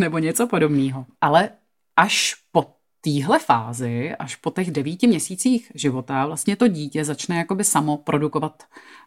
nebo 0.00 0.18
něco 0.18 0.46
podobného. 0.46 1.06
Ale 1.20 1.50
až 1.96 2.34
po 2.52 2.66
téhle 3.00 3.38
fázi, 3.38 4.14
až 4.14 4.36
po 4.36 4.50
těch 4.50 4.70
devíti 4.70 5.06
měsících 5.06 5.72
života, 5.74 6.26
vlastně 6.26 6.56
to 6.56 6.68
dítě 6.68 7.04
začne 7.04 7.36
jakoby 7.36 7.64
samo 7.64 7.96
produkovat, 7.96 8.62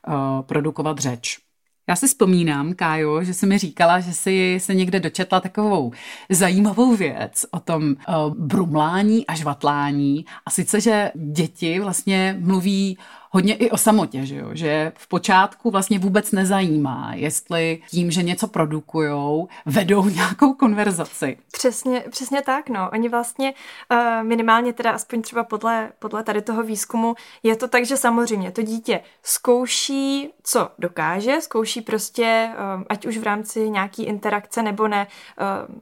uh, 0.07 0.41
produkovat 0.41 0.99
řeč. 0.99 1.50
Já 1.91 1.95
si 1.95 2.07
vzpomínám, 2.07 2.73
Kájo, 2.73 3.23
že 3.23 3.33
jsi 3.33 3.45
mi 3.45 3.57
říkala, 3.57 3.99
že 3.99 4.13
jsi 4.13 4.57
se 4.61 4.75
někde 4.75 4.99
dočetla 4.99 5.39
takovou 5.39 5.91
zajímavou 6.29 6.95
věc 6.95 7.45
o 7.51 7.59
tom 7.59 7.83
uh, 7.83 8.35
brumlání 8.37 9.27
a 9.27 9.35
žvatlání. 9.35 10.25
A 10.45 10.49
sice, 10.49 10.81
že 10.81 11.11
děti 11.15 11.79
vlastně 11.79 12.37
mluví 12.39 12.97
hodně 13.31 13.55
i 13.55 13.71
o 13.71 13.77
samotě, 13.77 14.25
že, 14.25 14.35
jo? 14.35 14.49
že 14.53 14.91
v 14.95 15.07
počátku 15.07 15.71
vlastně 15.71 15.99
vůbec 15.99 16.31
nezajímá, 16.31 17.11
jestli 17.13 17.81
tím, 17.89 18.11
že 18.11 18.23
něco 18.23 18.47
produkujou, 18.47 19.47
vedou 19.65 20.05
nějakou 20.09 20.53
konverzaci. 20.53 21.37
Přesně, 21.51 22.03
přesně 22.09 22.41
tak, 22.41 22.69
no. 22.69 22.89
Oni 22.93 23.09
vlastně 23.09 23.53
uh, 23.91 23.97
minimálně 24.23 24.73
teda 24.73 24.91
aspoň 24.91 25.21
třeba 25.21 25.43
podle, 25.43 25.91
podle 25.99 26.23
tady 26.23 26.41
toho 26.41 26.63
výzkumu 26.63 27.15
je 27.43 27.55
to 27.55 27.67
tak, 27.67 27.85
že 27.85 27.97
samozřejmě 27.97 28.51
to 28.51 28.61
dítě 28.61 29.01
zkouší, 29.23 30.29
co 30.43 30.69
dokáže, 30.79 31.41
zkouší 31.41 31.81
prostě, 31.81 32.49
uh, 32.77 32.83
ať 32.89 33.05
už 33.05 33.17
v 33.17 33.23
rámci 33.23 33.69
nějaký 33.69 34.03
interakce 34.03 34.63
nebo 34.63 34.87
ne, 34.87 35.07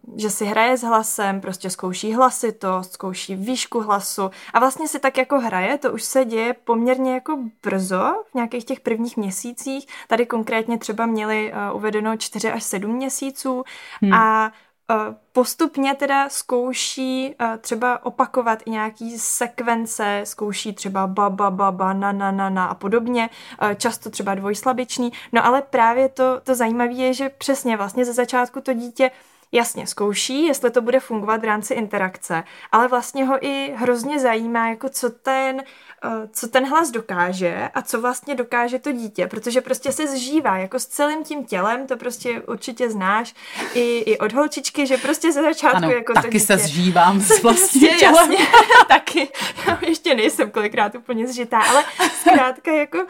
uh, 0.05 0.19
že 0.19 0.29
si 0.29 0.45
hraje 0.45 0.77
s 0.77 0.81
hlasem, 0.81 1.41
prostě 1.41 1.69
zkouší 1.69 2.13
hlasitost, 2.13 2.93
zkouší 2.93 3.35
výšku 3.35 3.79
hlasu 3.79 4.31
a 4.53 4.59
vlastně 4.59 4.87
si 4.87 4.99
tak 4.99 5.17
jako 5.17 5.39
hraje, 5.39 5.77
to 5.77 5.91
už 5.91 6.03
se 6.03 6.25
děje 6.25 6.53
poměrně 6.53 7.13
jako 7.13 7.38
brzo, 7.63 8.23
v 8.31 8.35
nějakých 8.35 8.65
těch 8.65 8.79
prvních 8.79 9.17
měsících. 9.17 9.87
Tady 10.07 10.25
konkrétně 10.25 10.77
třeba 10.77 11.05
měli 11.05 11.53
uh, 11.53 11.77
uvedeno 11.77 12.17
4 12.17 12.51
až 12.51 12.63
7 12.63 12.91
měsíců 12.91 13.63
hmm. 14.01 14.13
a 14.13 14.51
uh, 14.89 15.15
postupně 15.33 15.95
teda 15.95 16.29
zkouší 16.29 17.35
uh, 17.41 17.57
třeba 17.57 18.05
opakovat 18.05 18.59
i 18.65 18.69
nějaký 18.69 19.19
sekvence, 19.19 20.21
zkouší 20.23 20.73
třeba 20.73 21.07
ba, 21.07 21.29
ba, 21.29 21.51
ba, 21.51 21.71
ba, 21.71 21.93
na, 21.93 22.11
na, 22.11 22.31
na, 22.31 22.49
na 22.49 22.65
a 22.65 22.75
podobně, 22.75 23.29
často 23.77 24.09
třeba 24.09 24.35
dvojslabičný. 24.35 25.11
No 25.31 25.45
ale 25.45 25.61
právě 25.61 26.09
to, 26.09 26.39
to 26.43 26.55
zajímavé 26.55 26.93
je, 26.93 27.13
že 27.13 27.29
přesně 27.29 27.77
vlastně 27.77 28.05
ze 28.05 28.13
začátku 28.13 28.61
to 28.61 28.73
dítě 28.73 29.11
jasně 29.51 29.87
zkouší, 29.87 30.45
jestli 30.45 30.71
to 30.71 30.81
bude 30.81 30.99
fungovat 30.99 31.41
v 31.41 31.45
rámci 31.45 31.73
interakce, 31.73 32.43
ale 32.71 32.87
vlastně 32.87 33.25
ho 33.25 33.45
i 33.45 33.73
hrozně 33.75 34.19
zajímá, 34.19 34.69
jako 34.69 34.89
co 34.89 35.09
ten 35.09 35.61
Eh, 36.03 36.27
co 36.33 36.47
ten 36.47 36.69
hlas 36.69 36.91
dokáže 36.91 37.69
a 37.73 37.81
co 37.81 38.01
vlastně 38.01 38.35
dokáže 38.35 38.79
to 38.79 38.91
dítě, 38.91 39.27
protože 39.27 39.61
prostě 39.61 39.91
se 39.91 40.07
zžívá 40.07 40.57
jako 40.57 40.79
s 40.79 40.85
celým 40.85 41.23
tím 41.23 41.45
tělem, 41.45 41.87
to 41.87 41.97
prostě 41.97 42.41
určitě 42.41 42.89
znáš 42.89 43.35
i, 43.73 43.97
i 43.97 44.17
od 44.17 44.33
holčičky, 44.33 44.87
že 44.87 44.97
prostě 44.97 45.31
ze 45.31 45.41
začátku 45.41 45.77
ano, 45.77 45.91
jako 45.91 46.13
taky 46.13 46.27
to 46.27 46.31
dítě, 46.31 46.45
se 46.45 46.57
zžívám 46.57 47.21
s 47.21 47.41
tělem. 47.79 48.01
Jasně, 48.01 48.37
taky, 48.87 49.08
já 49.67 49.79
ještě 49.81 50.15
nejsem 50.15 50.51
kolikrát 50.51 50.95
úplně 50.95 51.27
zžitá, 51.27 51.59
ale 51.59 51.83
zkrátka 52.19 52.71
jako 52.71 52.97
uh, 52.97 53.05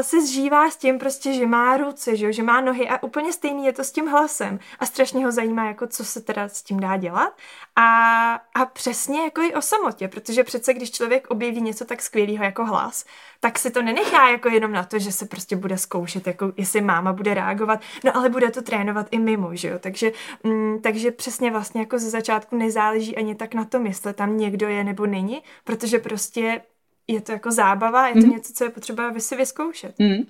se 0.00 0.20
zžívá 0.20 0.70
s 0.70 0.76
tím 0.76 0.98
prostě, 0.98 1.32
že 1.32 1.46
má 1.46 1.76
ruce, 1.76 2.16
že, 2.16 2.32
že 2.32 2.42
má 2.42 2.60
nohy 2.60 2.88
a 2.88 3.02
úplně 3.02 3.32
stejný 3.32 3.66
je 3.66 3.72
to 3.72 3.84
s 3.84 3.92
tím 3.92 4.06
hlasem. 4.06 4.58
A 4.78 4.86
strašně 4.86 5.24
ho 5.24 5.32
zajímá, 5.32 5.66
jako 5.66 5.86
co 5.86 6.04
se 6.04 6.20
teda 6.20 6.48
s 6.48 6.62
tím 6.62 6.80
dá 6.80 6.96
dělat. 6.96 7.36
A, 7.76 8.32
a 8.54 8.64
přesně 8.66 9.22
jako 9.22 9.40
i 9.40 9.54
o 9.54 9.62
samotě, 9.62 10.08
protože 10.08 10.44
přece 10.44 10.74
když 10.74 10.90
člověk 10.90 11.26
objeví 11.30 11.60
něco 11.60 11.84
tak 11.84 12.02
skvělého 12.02 12.44
jako 12.44 12.64
hlas, 12.64 13.04
tak 13.44 13.58
si 13.58 13.70
to 13.70 13.82
nenechá 13.82 14.30
jako 14.30 14.48
jenom 14.48 14.72
na 14.72 14.84
to, 14.84 14.98
že 14.98 15.12
se 15.12 15.26
prostě 15.26 15.56
bude 15.56 15.78
zkoušet, 15.78 16.26
jako 16.26 16.52
jestli 16.56 16.80
máma 16.80 17.12
bude 17.12 17.34
reagovat, 17.34 17.80
no 18.04 18.16
ale 18.16 18.28
bude 18.28 18.50
to 18.50 18.62
trénovat 18.62 19.06
i 19.10 19.18
mimo, 19.18 19.56
že 19.56 19.68
jo, 19.68 19.78
takže, 19.78 20.12
mm, 20.44 20.80
takže 20.82 21.10
přesně 21.10 21.50
vlastně 21.50 21.80
jako 21.80 21.98
ze 21.98 22.10
začátku 22.10 22.56
nezáleží 22.56 23.16
ani 23.16 23.34
tak 23.34 23.54
na 23.54 23.64
tom, 23.64 23.86
jestli 23.86 24.12
tam 24.12 24.36
někdo 24.36 24.68
je 24.68 24.84
nebo 24.84 25.06
není, 25.06 25.42
protože 25.64 25.98
prostě 25.98 26.62
je 27.08 27.20
to 27.20 27.32
jako 27.32 27.50
zábava, 27.50 28.08
je 28.08 28.14
to 28.14 28.26
mm. 28.26 28.30
něco, 28.30 28.52
co 28.52 28.64
je 28.64 28.70
potřeba 28.70 29.12
si 29.18 29.36
vyzkoušet. 29.36 29.94
Mm. 29.98 30.26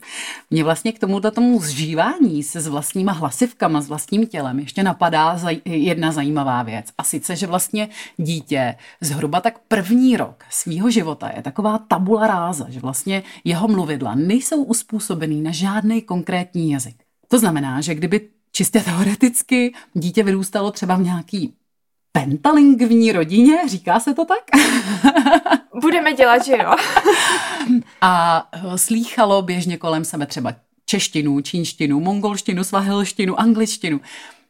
Mě 0.51 0.65
vlastně 0.65 0.93
k 0.93 0.99
tomuto 0.99 1.31
tomu 1.31 1.61
zžívání 1.61 2.43
se 2.43 2.61
s 2.61 2.67
vlastníma 2.67 3.13
hlasivkama, 3.13 3.81
s 3.81 3.89
vlastním 3.89 4.27
tělem 4.27 4.59
ještě 4.59 4.83
napadá 4.83 5.37
zaj- 5.37 5.61
jedna 5.65 6.13
zajímavá 6.13 6.63
věc. 6.63 6.87
A 6.99 7.05
sice, 7.05 7.37
že 7.37 7.47
vlastně 7.47 7.89
dítě 8.17 8.77
zhruba 9.01 9.41
tak 9.41 9.59
první 9.69 10.17
rok 10.17 10.45
svýho 10.51 10.91
života 10.91 11.31
je 11.37 11.43
taková 11.43 11.79
tabula 11.79 12.27
ráza, 12.27 12.67
že 12.69 12.81
vlastně 12.81 13.23
jeho 13.45 13.69
mluvidla 13.69 14.15
nejsou 14.15 14.63
uspůsobený 14.63 15.43
na 15.43 15.51
žádný 15.51 16.03
konkrétní 16.03 16.71
jazyk. 16.71 16.97
To 17.29 17.39
znamená, 17.39 17.81
že 17.81 17.95
kdyby 17.95 18.29
čistě 18.53 18.81
teoreticky 18.81 19.75
dítě 19.95 20.23
vyrůstalo 20.23 20.71
třeba 20.71 20.97
v 20.97 21.03
nějaký 21.03 21.55
pentalingvní 22.13 23.13
rodině, 23.13 23.69
říká 23.69 24.01
se 24.01 24.15
to 24.15 24.25
tak? 24.25 24.45
Budeme 25.81 26.13
dělat, 26.13 26.45
že 26.45 26.53
jo. 26.53 26.75
a 28.01 28.49
eh, 28.53 28.79
slýchalo 28.79 29.43
běžně 29.43 29.77
kolem 29.77 30.05
sebe 30.05 30.27
třeba 30.27 30.55
češtinu, 30.87 31.41
čínštinu, 31.41 32.01
mongolštinu, 32.01 32.65
svahilštinu, 32.65 33.41
angličtinu, 33.41 34.01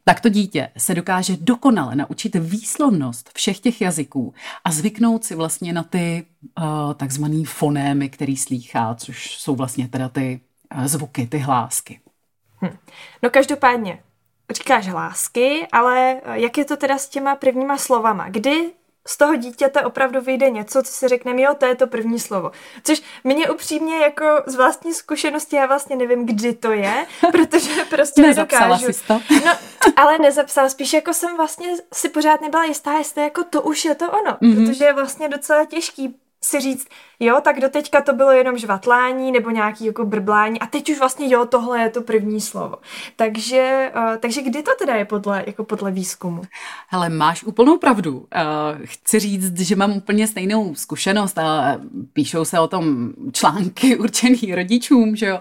tak 0.05 0.21
to 0.21 0.29
dítě 0.29 0.69
se 0.79 0.95
dokáže 0.95 1.37
dokonale 1.41 1.97
naučit 1.97 2.35
výslovnost 2.35 3.31
všech 3.35 3.61
těch 3.61 3.81
jazyků 3.81 4.35
a 4.65 4.73
zvyknout 4.73 5.25
si 5.25 5.35
vlastně 5.35 5.73
na 5.73 5.83
ty 5.83 6.27
uh, 6.59 6.95
takzvaný 6.95 7.45
fonémy, 7.45 8.09
který 8.09 8.37
slýchá, 8.37 8.95
což 8.95 9.37
jsou 9.39 9.57
vlastně 9.57 9.89
teda 9.89 10.09
ty 10.09 10.41
uh, 10.75 10.87
zvuky, 10.87 11.27
ty 11.27 11.39
hlásky. 11.39 12.01
Hm. 12.63 12.77
No 13.23 13.31
každopádně, 13.31 13.99
říkáš 14.53 14.89
hlásky, 14.89 15.67
ale 15.73 16.21
jak 16.33 16.59
je 16.59 16.65
to 16.65 16.77
teda 16.77 16.99
s 16.99 17.09
těma 17.09 17.37
prvníma 17.37 17.79
slovama? 17.79 18.29
Kdy 18.29 18.73
z 19.07 19.17
toho 19.17 19.37
dítěte 19.37 19.81
opravdu 19.81 20.21
vyjde 20.21 20.51
něco, 20.51 20.83
co 20.83 20.93
si 20.93 21.09
řekneme, 21.09 21.43
jo, 21.43 21.55
to 21.59 21.67
je 21.67 21.75
to 21.75 21.87
první 21.87 22.19
slovo. 22.19 22.53
Což 22.85 23.03
mě 23.25 23.51
upřímně 23.51 23.99
jako 23.99 24.25
z 24.47 24.55
vlastní 24.55 24.95
zkušenosti, 24.95 25.57
já 25.57 25.67
vlastně 25.67 25.97
nevím, 25.97 26.27
kdy 26.27 26.53
to 26.53 26.73
je, 26.73 27.07
protože 27.33 27.85
prostě 27.85 28.23
Nezapsala 28.23 28.67
nedokážu. 28.67 28.93
Jsi 28.93 29.07
to? 29.07 29.21
No, 29.47 29.53
ale 29.97 30.19
nezapsala, 30.19 30.69
spíš 30.69 30.93
jako 30.93 31.15
jsem 31.15 31.37
vlastně 31.37 31.69
si 31.95 32.09
pořád 32.09 32.41
nebyla 32.41 32.65
jistá, 32.65 32.93
jestli 32.93 33.23
jako 33.23 33.45
to 33.45 33.63
už 33.63 33.85
je 33.85 33.95
to 33.95 34.11
ono, 34.11 34.31
mm-hmm. 34.31 34.67
protože 34.67 34.85
je 34.85 34.93
vlastně 34.93 35.29
docela 35.29 35.65
těžký 35.65 36.17
si 36.45 36.61
říct, 36.61 36.89
jo, 37.21 37.41
tak 37.45 37.61
doteďka 37.61 38.01
to 38.03 38.13
bylo 38.13 38.33
jenom 38.33 38.59
žvatlání 38.59 39.33
nebo 39.33 39.51
nějaký 39.51 39.85
jako 39.85 40.05
brblání 40.05 40.61
a 40.61 40.67
teď 40.67 40.91
už 40.91 40.99
vlastně 40.99 41.35
jo, 41.35 41.47
tohle 41.47 41.81
je 41.81 41.91
to 41.91 42.03
první 42.03 42.41
slovo. 42.41 42.77
Takže, 43.17 43.93
uh, 43.97 44.17
takže 44.17 44.43
kdy 44.43 44.63
to 44.63 44.71
teda 44.79 44.95
je 44.95 45.05
podle, 45.05 45.45
jako 45.47 45.65
podle 45.65 45.91
výzkumu? 45.91 46.43
Hele, 46.89 47.09
máš 47.09 47.45
úplnou 47.45 47.79
pravdu. 47.79 48.15
Uh, 48.19 48.27
chci 48.85 49.19
říct, 49.19 49.61
že 49.61 49.77
mám 49.77 49.93
úplně 49.93 50.27
stejnou 50.27 50.75
zkušenost 50.75 51.39
a 51.39 51.79
píšou 52.13 52.45
se 52.45 52.61
o 52.61 52.69
tom 52.69 53.13
články 53.33 53.97
určený 53.99 54.55
rodičům, 54.55 55.17
že 55.17 55.27
jo, 55.27 55.41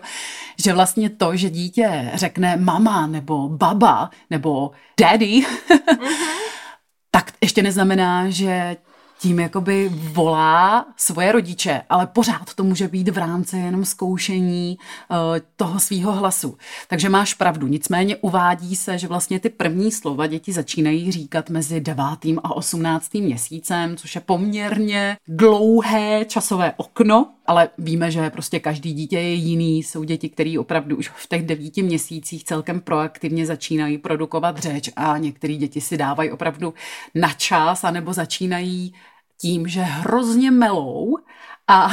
že 0.63 0.73
vlastně 0.73 1.09
to, 1.09 1.35
že 1.35 1.49
dítě 1.49 2.11
řekne 2.13 2.57
mama 2.57 3.07
nebo 3.07 3.49
baba 3.49 4.09
nebo 4.29 4.71
daddy, 4.99 5.45
mm-hmm 5.69 6.41
tak 7.11 7.31
ještě 7.41 7.63
neznamená, 7.63 8.29
že 8.29 8.77
tím 9.21 9.39
jakoby 9.39 9.89
volá 9.93 10.85
svoje 10.97 11.31
rodiče, 11.31 11.81
ale 11.89 12.07
pořád 12.07 12.53
to 12.55 12.63
může 12.63 12.87
být 12.87 13.09
v 13.09 13.17
rámci 13.17 13.57
jenom 13.57 13.85
zkoušení 13.85 14.77
uh, 15.09 15.17
toho 15.55 15.79
svýho 15.79 16.11
hlasu. 16.11 16.57
Takže 16.87 17.09
máš 17.09 17.33
pravdu. 17.33 17.67
Nicméně 17.67 18.15
uvádí 18.15 18.75
se, 18.75 18.97
že 18.97 19.07
vlastně 19.07 19.39
ty 19.39 19.49
první 19.49 19.91
slova 19.91 20.27
děti 20.27 20.53
začínají 20.53 21.11
říkat 21.11 21.49
mezi 21.49 21.81
devátým 21.81 22.39
a 22.43 22.55
osmnáctým 22.55 23.25
měsícem, 23.25 23.97
což 23.97 24.15
je 24.15 24.21
poměrně 24.21 25.17
dlouhé 25.27 26.25
časové 26.25 26.73
okno, 26.77 27.33
ale 27.45 27.69
víme, 27.77 28.11
že 28.11 28.29
prostě 28.29 28.59
každý 28.59 28.93
dítě 28.93 29.19
je 29.19 29.33
jiný. 29.33 29.83
Jsou 29.83 30.03
děti, 30.03 30.29
které 30.29 30.59
opravdu 30.59 30.97
už 30.97 31.09
v 31.09 31.27
těch 31.27 31.45
devíti 31.45 31.83
měsících 31.83 32.43
celkem 32.43 32.81
proaktivně 32.81 33.45
začínají 33.45 33.97
produkovat 33.97 34.57
řeč 34.57 34.89
a 34.95 35.17
některé 35.17 35.55
děti 35.55 35.81
si 35.81 35.97
dávají 35.97 36.31
opravdu 36.31 36.73
na 37.15 37.33
čas 37.33 37.83
anebo 37.83 38.13
začínají 38.13 38.93
tím, 39.41 39.67
že 39.67 39.81
hrozně 39.81 40.51
melou 40.51 41.17
a 41.67 41.89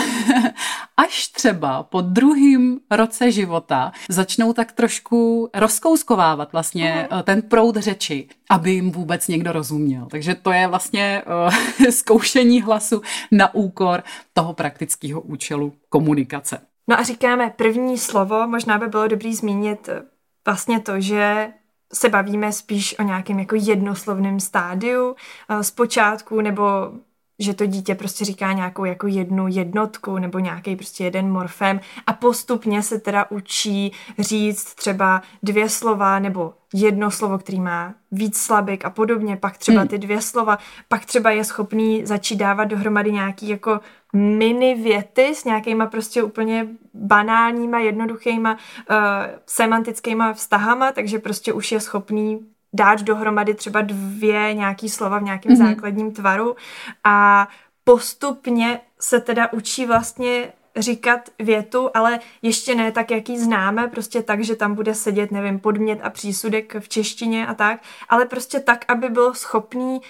až 0.97 1.29
třeba 1.29 1.83
po 1.83 2.01
druhém 2.01 2.79
roce 2.91 3.33
života 3.33 3.93
začnou 4.09 4.53
tak 4.53 4.73
trošku 4.73 5.51
rozkouskovávat 5.55 6.53
vlastně 6.53 7.09
uh-huh. 7.11 7.23
ten 7.23 7.43
proud 7.43 7.77
řeči, 7.77 8.29
aby 8.51 8.71
jim 8.71 8.91
vůbec 8.91 9.29
někdo 9.29 9.53
rozuměl. 9.53 10.07
Takže 10.11 10.35
to 10.35 10.53
je 10.53 10.67
vlastně 10.67 11.23
uh, 11.47 11.91
zkoušení 11.91 12.63
hlasu 12.63 13.03
na 13.33 13.55
úkor 13.55 14.03
toho 14.33 14.53
praktického 14.53 15.21
účelu 15.21 15.73
komunikace. 15.89 16.61
No 16.89 16.99
a 16.99 17.03
říkáme 17.03 17.51
první 17.57 17.99
slovo, 17.99 18.49
možná 18.49 18.79
by 18.79 18.87
bylo 18.87 19.09
dobrý 19.09 19.35
zmínit 19.35 19.89
eh, 19.89 20.03
vlastně 20.47 20.81
to, 20.81 21.01
že 21.01 21.49
se 21.93 22.09
bavíme 22.09 22.53
spíš 22.53 22.99
o 22.99 23.03
nějakém 23.03 23.39
jako 23.39 23.57
jednoslovném 23.59 24.41
stádiu 24.41 25.17
zpočátku, 25.63 26.41
nebo 26.41 26.65
že 27.39 27.55
to 27.55 27.67
dítě 27.67 27.95
prostě 27.95 28.25
říká 28.25 28.53
nějakou 28.53 28.85
jako 28.85 29.07
jednu 29.07 29.49
jednotku 29.49 30.19
nebo 30.19 30.39
nějaký 30.39 30.77
prostě 30.77 31.05
jeden 31.05 31.33
morfem 31.33 31.81
a 32.07 32.13
postupně 32.13 32.83
se 32.83 33.01
teda 33.01 33.31
učí 33.31 33.93
říct 34.19 34.75
třeba 34.75 35.23
dvě 35.43 35.69
slova 35.69 36.19
nebo 36.19 36.55
jedno 36.75 37.11
slovo, 37.11 37.39
který 37.39 37.61
má 37.61 37.95
víc 38.13 38.39
slabik 38.39 38.85
a 38.85 38.91
podobně, 38.91 39.37
pak 39.37 39.59
třeba 39.59 39.81
hmm. 39.81 39.89
ty 39.89 39.99
dvě 39.99 40.23
slova, 40.23 40.59
pak 40.89 41.05
třeba 41.05 41.31
je 41.31 41.45
schopný 41.45 42.07
začít 42.07 42.37
dávat 42.37 42.65
dohromady 42.65 43.13
nějaký 43.13 43.49
jako 43.49 43.81
mini 44.13 44.75
věty 44.75 45.35
s 45.35 45.45
nějakýma 45.45 45.87
prostě 45.87 46.23
úplně 46.23 46.69
banálníma, 46.95 47.79
jednoduchýma 47.79 48.53
uh, 48.53 48.97
semantickýma 49.47 50.33
vztahama, 50.33 50.93
takže 50.93 51.19
prostě 51.19 51.53
už 51.53 51.73
je 51.73 51.81
schopný 51.81 52.47
dát 52.73 53.03
dohromady 53.03 53.55
třeba 53.55 53.81
dvě 53.81 54.55
nějaký 54.55 54.89
slova 54.89 55.19
v 55.19 55.23
nějakém 55.23 55.53
mm-hmm. 55.53 55.69
základním 55.69 56.13
tvaru 56.13 56.57
a 57.05 57.49
postupně 57.85 58.81
se 59.01 59.21
teda 59.21 59.53
učí 59.53 59.87
vlastně 59.87 60.53
říkat 60.77 61.21
větu, 61.39 61.91
ale 61.95 62.21
ještě 62.43 62.75
ne 62.75 62.93
tak, 62.93 63.11
jak 63.11 63.29
ji 63.29 63.39
známe, 63.39 63.89
prostě 63.89 64.23
tak, 64.23 64.45
že 64.45 64.57
tam 64.57 64.75
bude 64.75 64.95
sedět, 64.95 65.31
nevím, 65.31 65.59
podmět 65.59 66.01
a 66.03 66.11
přísudek 66.11 66.77
v 66.81 66.89
češtině 66.89 67.47
a 67.47 67.55
tak, 67.55 67.81
ale 68.09 68.27
prostě 68.27 68.61
tak, 68.61 68.85
aby 68.89 69.09
byl 69.09 69.35
schopný 69.35 70.01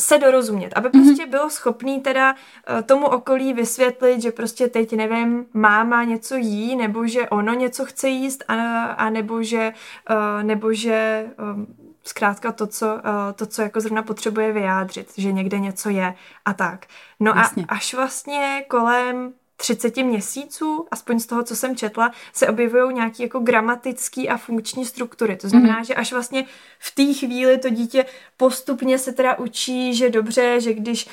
se 0.00 0.18
dorozumět, 0.18 0.72
aby 0.74 0.90
mhm. 0.92 1.04
prostě 1.04 1.24
mm-hmm. 1.24 1.30
bylo 1.30 1.50
schopný 1.50 2.00
teda 2.00 2.32
uh, 2.32 2.82
tomu 2.82 3.06
okolí 3.06 3.52
vysvětlit, 3.52 4.22
že 4.22 4.32
prostě 4.32 4.68
teď 4.68 4.92
nevím, 4.92 5.46
máma 5.54 6.04
něco 6.04 6.36
jí, 6.36 6.76
nebo 6.76 7.06
že 7.06 7.28
ono 7.28 7.54
něco 7.54 7.84
chce 7.84 8.08
jíst, 8.08 8.44
a, 8.48 8.84
a 8.84 9.10
nebo 9.10 9.42
že, 9.42 9.72
uh, 10.10 10.42
nebo 10.42 10.72
že 10.72 11.26
um, 11.54 11.85
zkrátka 12.06 12.52
to 12.52 12.66
co, 12.66 12.98
eh, 12.98 13.32
to, 13.32 13.46
co 13.46 13.62
jako 13.62 13.80
zrovna 13.80 14.02
potřebuje 14.02 14.52
vyjádřit, 14.52 15.12
že 15.16 15.32
někde 15.32 15.58
něco 15.58 15.88
je 15.88 16.14
a 16.44 16.54
tak. 16.54 16.86
No 17.20 17.32
Jasně. 17.36 17.64
a 17.68 17.74
až 17.74 17.94
vlastně 17.94 18.64
kolem 18.68 19.32
30 19.56 19.96
měsíců, 19.96 20.86
aspoň 20.90 21.20
z 21.20 21.26
toho, 21.26 21.42
co 21.42 21.56
jsem 21.56 21.76
četla, 21.76 22.12
se 22.32 22.48
objevují 22.48 22.94
nějaké 22.94 23.22
jako 23.22 23.38
gramatické 23.38 24.28
a 24.28 24.36
funkční 24.36 24.86
struktury. 24.86 25.36
To 25.36 25.48
znamená, 25.48 25.78
mm. 25.78 25.84
že 25.84 25.94
až 25.94 26.12
vlastně 26.12 26.44
v 26.78 26.94
té 26.94 27.14
chvíli 27.14 27.58
to 27.58 27.68
dítě 27.68 28.06
postupně 28.36 28.98
se 28.98 29.12
teda 29.12 29.38
učí, 29.38 29.94
že 29.94 30.10
dobře, 30.10 30.60
že 30.60 30.74
když 30.74 31.08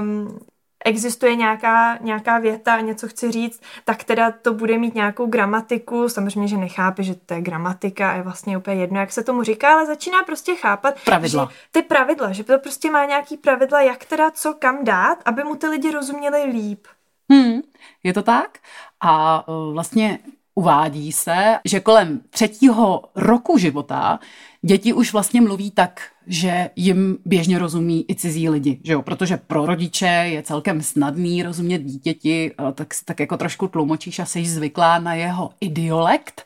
um, 0.00 0.38
existuje 0.84 1.36
nějaká, 1.36 1.98
nějaká 2.00 2.38
věta 2.38 2.74
a 2.74 2.80
něco 2.80 3.08
chci 3.08 3.30
říct, 3.32 3.62
tak 3.84 4.04
teda 4.04 4.30
to 4.30 4.54
bude 4.54 4.78
mít 4.78 4.94
nějakou 4.94 5.26
gramatiku. 5.26 6.08
Samozřejmě, 6.08 6.48
že 6.48 6.56
nechápe, 6.56 7.02
že 7.02 7.14
to 7.14 7.34
je 7.34 7.40
gramatika 7.40 8.10
a 8.10 8.14
je 8.14 8.22
vlastně 8.22 8.58
úplně 8.58 8.76
jedno, 8.76 9.00
jak 9.00 9.12
se 9.12 9.24
tomu 9.24 9.42
říká, 9.42 9.72
ale 9.72 9.86
začíná 9.86 10.22
prostě 10.22 10.54
chápat 10.54 10.94
pravidla. 11.04 11.48
Že 11.50 11.56
ty 11.70 11.82
pravidla, 11.82 12.32
že 12.32 12.44
to 12.44 12.58
prostě 12.58 12.90
má 12.90 13.04
nějaký 13.04 13.36
pravidla, 13.36 13.80
jak 13.80 14.04
teda 14.04 14.30
co 14.30 14.54
kam 14.54 14.84
dát, 14.84 15.18
aby 15.24 15.44
mu 15.44 15.54
ty 15.54 15.66
lidi 15.66 15.90
rozuměli 15.90 16.44
líp. 16.44 16.86
Hmm, 17.30 17.60
je 18.02 18.12
to 18.12 18.22
tak? 18.22 18.58
A 19.00 19.48
uh, 19.48 19.72
vlastně 19.72 20.18
uvádí 20.54 21.12
se, 21.12 21.58
že 21.64 21.80
kolem 21.80 22.20
třetího 22.30 23.02
roku 23.14 23.58
života 23.58 24.18
děti 24.62 24.92
už 24.92 25.12
vlastně 25.12 25.40
mluví 25.40 25.70
tak, 25.70 26.00
že 26.26 26.70
jim 26.76 27.18
běžně 27.24 27.58
rozumí 27.58 28.04
i 28.08 28.14
cizí 28.14 28.48
lidi, 28.48 28.80
že 28.84 28.92
jo? 28.92 29.02
protože 29.02 29.36
pro 29.36 29.66
rodiče 29.66 30.06
je 30.06 30.42
celkem 30.42 30.82
snadný 30.82 31.42
rozumět 31.42 31.78
dítěti, 31.78 32.52
eh, 32.68 32.72
tak, 32.72 32.88
tak 33.04 33.20
jako 33.20 33.36
trošku 33.36 33.68
tlumočíš 33.68 34.18
a 34.18 34.24
jsi 34.24 34.44
zvyklá 34.44 34.98
na 34.98 35.14
jeho 35.14 35.50
idiolekt, 35.60 36.44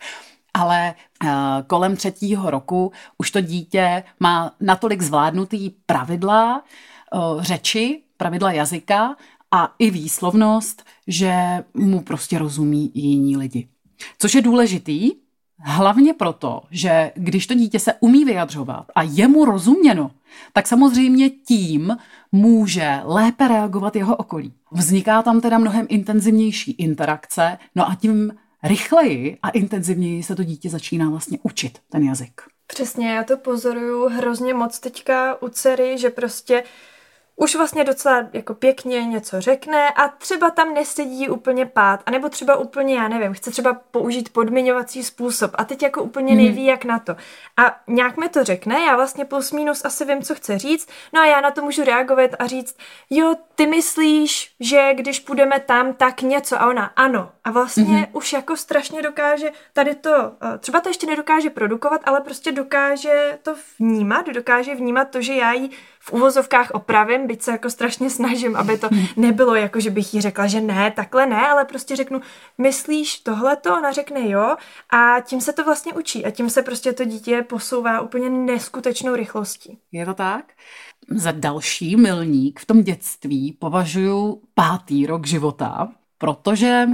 ale 0.54 0.94
uh, 1.24 1.30
kolem 1.66 1.96
třetího 1.96 2.50
roku 2.50 2.92
už 3.18 3.30
to 3.30 3.40
dítě 3.40 4.02
má 4.20 4.54
natolik 4.60 5.02
zvládnutý 5.02 5.70
pravidla 5.86 6.64
uh, 7.14 7.42
řeči, 7.42 8.02
pravidla 8.16 8.52
jazyka 8.52 9.16
a 9.50 9.74
i 9.78 9.90
výslovnost, 9.90 10.84
že 11.06 11.34
mu 11.74 12.00
prostě 12.00 12.38
rozumí 12.38 12.90
i 12.94 13.00
jiní 13.00 13.36
lidi. 13.36 13.68
Což 14.18 14.34
je 14.34 14.42
důležitý, 14.42 15.10
hlavně 15.58 16.14
proto, 16.14 16.62
že 16.70 17.12
když 17.14 17.46
to 17.46 17.54
dítě 17.54 17.78
se 17.78 17.94
umí 18.00 18.24
vyjadřovat 18.24 18.86
a 18.94 19.02
je 19.02 19.28
mu 19.28 19.44
rozuměno, 19.44 20.10
tak 20.52 20.66
samozřejmě 20.66 21.30
tím 21.30 21.96
může 22.32 23.00
lépe 23.04 23.48
reagovat 23.48 23.96
jeho 23.96 24.16
okolí. 24.16 24.52
Vzniká 24.72 25.22
tam 25.22 25.40
teda 25.40 25.58
mnohem 25.58 25.86
intenzivnější 25.88 26.72
interakce, 26.72 27.58
no 27.74 27.88
a 27.90 27.94
tím 27.94 28.32
rychleji 28.62 29.38
a 29.42 29.50
intenzivněji 29.50 30.22
se 30.22 30.36
to 30.36 30.44
dítě 30.44 30.70
začíná 30.70 31.10
vlastně 31.10 31.38
učit 31.42 31.78
ten 31.90 32.02
jazyk. 32.02 32.40
Přesně, 32.66 33.08
já 33.08 33.24
to 33.24 33.36
pozoruju 33.36 34.08
hrozně 34.08 34.54
moc 34.54 34.80
teďka 34.80 35.42
u 35.42 35.48
dcery, 35.48 35.98
že 35.98 36.10
prostě 36.10 36.62
uh, 36.62 36.68
už 37.36 37.56
vlastně 37.56 37.84
docela 37.84 38.26
jako 38.32 38.54
pěkně 38.54 39.04
něco 39.04 39.40
řekne 39.40 39.90
a 39.90 40.08
třeba 40.08 40.50
tam 40.50 40.74
nesedí 40.74 41.28
úplně 41.28 41.66
pát, 41.66 42.02
anebo 42.06 42.28
třeba 42.28 42.56
úplně, 42.56 42.94
já 42.94 43.08
nevím, 43.08 43.34
chce 43.34 43.50
třeba 43.50 43.80
použít 43.90 44.32
podmiňovací 44.32 45.04
způsob 45.04 45.50
a 45.54 45.64
teď 45.64 45.82
jako 45.82 46.02
úplně 46.02 46.32
hmm. 46.32 46.44
neví, 46.44 46.64
jak 46.64 46.84
na 46.84 46.98
to. 46.98 47.16
A 47.56 47.80
nějak 47.86 48.16
mi 48.16 48.28
to 48.28 48.44
řekne, 48.44 48.84
já 48.84 48.96
vlastně 48.96 49.24
plus 49.24 49.52
minus 49.52 49.84
asi 49.84 50.04
vím, 50.04 50.22
co 50.22 50.34
chce 50.34 50.58
říct, 50.58 50.88
no 51.12 51.20
a 51.20 51.26
já 51.26 51.40
na 51.40 51.50
to 51.50 51.62
můžu 51.62 51.84
reagovat 51.84 52.30
a 52.38 52.46
říct, 52.46 52.76
jo, 53.10 53.34
ty 53.54 53.66
myslíš, 53.66 54.54
že 54.60 54.94
když 54.94 55.20
půjdeme 55.20 55.60
tam, 55.60 55.94
tak 55.94 56.22
něco 56.22 56.60
a 56.60 56.66
ona, 56.68 56.84
ano. 56.84 57.32
A 57.44 57.50
vlastně 57.50 57.84
hmm. 57.84 58.06
už 58.12 58.32
jako 58.32 58.56
strašně 58.56 59.02
dokáže 59.02 59.50
tady 59.72 59.94
to, 59.94 60.32
eh, 60.54 60.58
třeba 60.58 60.80
to 60.80 60.88
ještě 60.88 61.06
nedokáže 61.06 61.50
produkovat, 61.50 62.00
ale 62.04 62.20
prostě 62.20 62.52
dokáže 62.52 63.38
to 63.42 63.54
vnímat, 63.78 64.26
dokáže 64.26 64.74
vnímat 64.74 65.10
to, 65.10 65.20
že 65.20 65.34
já 65.34 65.52
jí 65.52 65.70
v 66.08 66.12
uvozovkách 66.12 66.70
opravím, 66.70 67.26
byť 67.26 67.42
se 67.42 67.50
jako 67.50 67.70
strašně 67.70 68.10
snažím, 68.10 68.56
aby 68.56 68.78
to 68.78 68.88
nebylo 69.16 69.54
jako, 69.54 69.80
že 69.80 69.90
bych 69.90 70.14
jí 70.14 70.20
řekla, 70.20 70.46
že 70.46 70.60
ne, 70.60 70.90
takhle 70.90 71.26
ne, 71.26 71.48
ale 71.48 71.64
prostě 71.64 71.96
řeknu, 71.96 72.20
myslíš 72.58 73.18
tohleto? 73.18 73.76
Ona 73.76 73.92
řekne 73.92 74.28
jo 74.28 74.56
a 74.90 75.20
tím 75.20 75.40
se 75.40 75.52
to 75.52 75.64
vlastně 75.64 75.92
učí 75.92 76.24
a 76.24 76.30
tím 76.30 76.50
se 76.50 76.62
prostě 76.62 76.92
to 76.92 77.04
dítě 77.04 77.44
posouvá 77.48 78.00
úplně 78.00 78.30
neskutečnou 78.30 79.14
rychlostí. 79.14 79.78
Je 79.92 80.06
to 80.06 80.14
tak? 80.14 80.52
Za 81.10 81.32
další 81.32 81.96
milník 81.96 82.60
v 82.60 82.66
tom 82.66 82.82
dětství 82.82 83.52
považuji 83.52 84.42
pátý 84.54 85.06
rok 85.06 85.26
života, 85.26 85.88
protože 86.18 86.88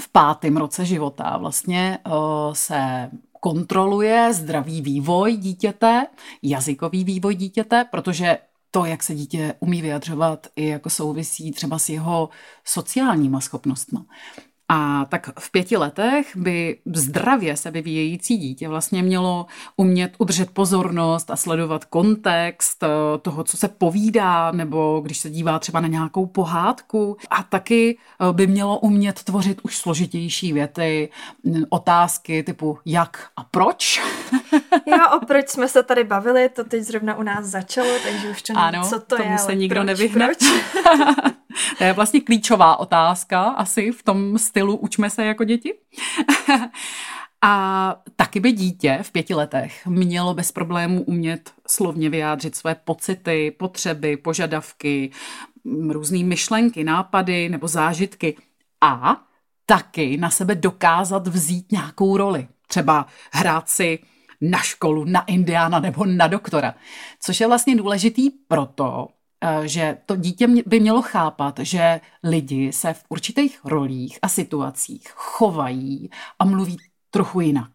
v 0.00 0.08
pátém 0.12 0.56
roce 0.56 0.84
života 0.84 1.36
vlastně 1.36 1.98
uh, 2.06 2.14
se 2.52 3.10
kontroluje 3.40 4.34
zdravý 4.34 4.82
vývoj 4.82 5.36
dítěte, 5.36 6.06
jazykový 6.42 7.04
vývoj 7.04 7.34
dítěte, 7.34 7.84
protože 7.90 8.38
to, 8.70 8.84
jak 8.84 9.02
se 9.02 9.14
dítě 9.14 9.54
umí 9.60 9.82
vyjadřovat, 9.82 10.46
i 10.56 10.66
jako 10.66 10.90
souvisí 10.90 11.52
třeba 11.52 11.78
s 11.78 11.88
jeho 11.88 12.28
sociálníma 12.64 13.40
schopnostmi. 13.40 13.98
A 14.72 15.04
tak 15.08 15.30
v 15.40 15.50
pěti 15.50 15.76
letech 15.76 16.36
by 16.36 16.78
zdravě 16.94 17.56
se 17.56 17.70
vyvíjející 17.70 18.36
dítě 18.36 18.68
vlastně 18.68 19.02
mělo 19.02 19.46
umět 19.76 20.12
udržet 20.18 20.50
pozornost 20.50 21.30
a 21.30 21.36
sledovat 21.36 21.84
kontext 21.84 22.82
eh, 22.82 22.88
toho, 23.22 23.44
co 23.44 23.56
se 23.56 23.68
povídá, 23.68 24.52
nebo 24.52 25.00
když 25.04 25.18
se 25.18 25.30
dívá 25.30 25.58
třeba 25.58 25.80
na 25.80 25.88
nějakou 25.88 26.26
pohádku. 26.26 27.16
A 27.30 27.42
taky 27.42 27.98
eh, 27.98 28.32
by 28.32 28.46
mělo 28.46 28.78
umět 28.78 29.22
tvořit 29.22 29.60
už 29.62 29.76
složitější 29.76 30.52
věty, 30.52 31.08
otázky 31.68 32.42
typu 32.42 32.78
jak 32.84 33.30
a 33.36 33.44
proč. 33.44 34.02
jo, 34.86 34.96
o 35.16 35.26
proč 35.26 35.48
jsme 35.48 35.68
se 35.68 35.82
tady 35.82 36.04
bavili, 36.04 36.48
to 36.48 36.64
teď 36.64 36.82
zrovna 36.82 37.14
u 37.16 37.22
nás 37.22 37.46
začalo, 37.46 37.88
takže 38.02 38.30
už 38.30 38.42
to 38.42 38.52
ano, 38.56 38.82
co 38.88 39.00
to 39.00 39.16
tomu 39.16 39.32
je, 39.32 39.38
se 39.38 39.54
nikdo 39.54 39.74
proč, 39.74 39.86
nevyhne. 39.86 40.26
Proč? 40.26 40.38
to 41.78 41.84
je 41.84 41.92
vlastně 41.92 42.20
klíčová 42.20 42.76
otázka 42.76 43.42
asi 43.42 43.92
v 43.92 44.02
tom 44.02 44.38
stylu 44.38 44.76
učme 44.76 45.10
se 45.10 45.24
jako 45.24 45.44
děti. 45.44 45.74
A 47.42 47.96
taky 48.16 48.40
by 48.40 48.52
dítě 48.52 48.98
v 49.02 49.12
pěti 49.12 49.34
letech 49.34 49.86
mělo 49.86 50.34
bez 50.34 50.52
problémů 50.52 51.02
umět 51.02 51.52
slovně 51.68 52.10
vyjádřit 52.10 52.56
své 52.56 52.74
pocity, 52.74 53.50
potřeby, 53.58 54.16
požadavky, 54.16 55.10
různé 55.88 56.24
myšlenky, 56.24 56.84
nápady 56.84 57.48
nebo 57.48 57.68
zážitky 57.68 58.36
a 58.80 59.22
taky 59.66 60.16
na 60.16 60.30
sebe 60.30 60.54
dokázat 60.54 61.26
vzít 61.26 61.72
nějakou 61.72 62.16
roli. 62.16 62.48
Třeba 62.66 63.06
hrát 63.32 63.68
si 63.68 63.98
na 64.40 64.58
školu, 64.58 65.04
na 65.04 65.24
indiána 65.24 65.80
nebo 65.80 66.04
na 66.06 66.26
doktora. 66.26 66.74
Což 67.20 67.40
je 67.40 67.46
vlastně 67.46 67.76
důležitý 67.76 68.30
proto, 68.30 69.08
eh, 69.40 69.68
že 69.68 69.98
to 70.06 70.16
dítě 70.16 70.46
by 70.66 70.80
mělo 70.80 71.02
chápat, 71.02 71.58
že 71.58 72.00
lidi 72.22 72.72
se 72.72 72.92
v 72.92 73.04
určitých 73.08 73.60
rolích 73.64 74.18
a 74.22 74.28
situacích 74.28 75.08
chovají 75.14 76.10
a 76.38 76.44
mluví 76.44 76.76
trochu 77.10 77.40
jinak. 77.40 77.70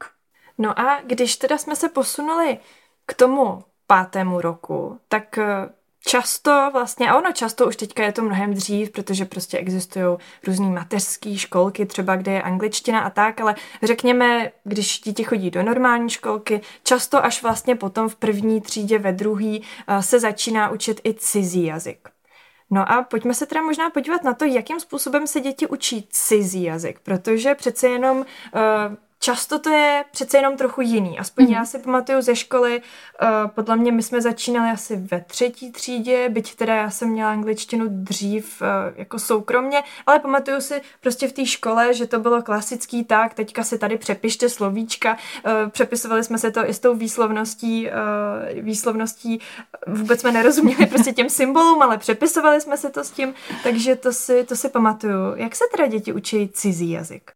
No 0.58 0.80
a 0.80 1.02
když 1.02 1.36
teda 1.36 1.58
jsme 1.58 1.76
se 1.76 1.90
posunuli 1.90 2.58
k 3.06 3.14
tomu 3.14 3.64
pátému 3.88 4.42
roku, 4.42 5.00
tak 5.08 5.38
eh, 5.38 5.70
často 6.06 6.70
vlastně, 6.74 7.10
a 7.10 7.18
ono 7.18 7.32
často 7.32 7.68
už 7.68 7.76
teďka 7.76 8.04
je 8.04 8.12
to 8.12 8.22
mnohem 8.22 8.54
dřív, 8.54 8.90
protože 8.90 9.26
prostě 9.26 9.58
existují 9.58 10.18
různé 10.48 10.70
mateřské 10.70 11.38
školky, 11.38 11.86
třeba 11.86 12.16
kde 12.16 12.32
je 12.32 12.42
angličtina 12.42 13.00
a 13.00 13.10
tak, 13.10 13.42
ale 13.42 13.56
řekněme, 13.84 14.52
když 14.64 15.00
dítě 15.00 15.24
chodí 15.24 15.52
do 15.52 15.64
normální 15.64 16.10
školky, 16.10 16.62
často 16.84 17.26
až 17.26 17.44
vlastně 17.44 17.76
potom 17.76 18.10
v 18.10 18.16
první 18.16 18.62
třídě, 18.62 19.00
ve 19.00 19.12
druhý 19.12 19.64
eh, 19.88 20.04
se 20.04 20.20
začíná 20.20 20.70
učit 20.70 21.02
i 21.04 21.14
cizí 21.14 21.66
jazyk. 21.66 22.10
No 22.70 22.92
a 22.92 23.04
pojďme 23.04 23.34
se 23.34 23.46
teda 23.46 23.62
možná 23.62 23.90
podívat 23.90 24.24
na 24.24 24.34
to, 24.34 24.46
jakým 24.46 24.80
způsobem 24.80 25.28
se 25.28 25.40
děti 25.40 25.68
učí 25.68 26.08
cizí 26.12 26.64
jazyk, 26.64 27.00
protože 27.00 27.56
přece 27.56 27.88
jenom 27.88 28.18
uh, 28.18 28.26
často 29.26 29.60
to 29.60 29.70
je 29.70 30.06
přece 30.12 30.38
jenom 30.38 30.58
trochu 30.58 30.82
jiný. 30.82 31.20
Aspoň 31.20 31.46
mm. 31.46 31.52
já 31.52 31.66
si 31.66 31.80
pamatuju 31.80 32.22
ze 32.22 32.36
školy, 32.36 32.82
uh, 33.22 33.28
podle 33.48 33.76
mě 33.76 33.92
my 33.92 34.04
jsme 34.04 34.22
začínali 34.22 34.72
asi 34.72 34.96
ve 34.96 35.22
třetí 35.22 35.72
třídě, 35.72 36.30
byť 36.30 36.56
teda 36.56 36.76
já 36.76 36.90
jsem 36.90 37.10
měla 37.10 37.32
angličtinu 37.32 37.86
dřív 37.90 38.62
uh, 38.62 38.68
jako 38.96 39.20
soukromně, 39.20 39.84
ale 40.06 40.20
pamatuju 40.20 40.62
si 40.62 40.82
prostě 41.02 41.28
v 41.28 41.34
té 41.34 41.46
škole, 41.46 41.94
že 41.94 42.08
to 42.08 42.20
bylo 42.20 42.42
klasický 42.42 43.04
tak, 43.04 43.34
teďka 43.34 43.64
si 43.64 43.78
tady 43.78 43.98
přepište 43.98 44.50
slovíčka, 44.50 45.18
uh, 45.46 45.70
přepisovali 45.70 46.24
jsme 46.24 46.38
se 46.38 46.52
to 46.52 46.70
i 46.70 46.74
s 46.74 46.80
tou 46.80 46.96
výslovností, 46.96 47.88
uh, 47.88 48.62
výslovností, 48.62 49.42
vůbec 49.88 50.22
jsme 50.22 50.32
nerozuměli 50.32 50.86
prostě 50.86 51.14
těm 51.14 51.30
symbolům, 51.30 51.82
ale 51.82 51.98
přepisovali 51.98 52.62
jsme 52.62 52.78
se 52.78 52.90
to 52.90 53.04
s 53.04 53.12
tím, 53.12 53.34
takže 53.64 53.96
to 53.96 54.14
si, 54.14 54.44
to 54.44 54.56
si 54.56 54.70
pamatuju. 54.70 55.36
Jak 55.36 55.56
se 55.56 55.64
teda 55.72 55.88
děti 55.88 56.14
učí 56.14 56.50
cizí 56.54 56.92
jazyk? 56.92 57.32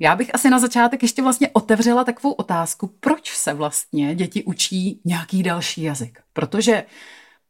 Já 0.00 0.16
bych 0.16 0.34
asi 0.34 0.50
na 0.50 0.58
začátek 0.58 1.02
ještě 1.02 1.22
vlastně 1.22 1.48
otevřela 1.52 2.04
takovou 2.04 2.32
otázku, 2.32 2.90
proč 3.00 3.36
se 3.36 3.54
vlastně 3.54 4.14
děti 4.14 4.44
učí 4.44 5.00
nějaký 5.04 5.42
další 5.42 5.82
jazyk. 5.82 6.20
Protože 6.32 6.84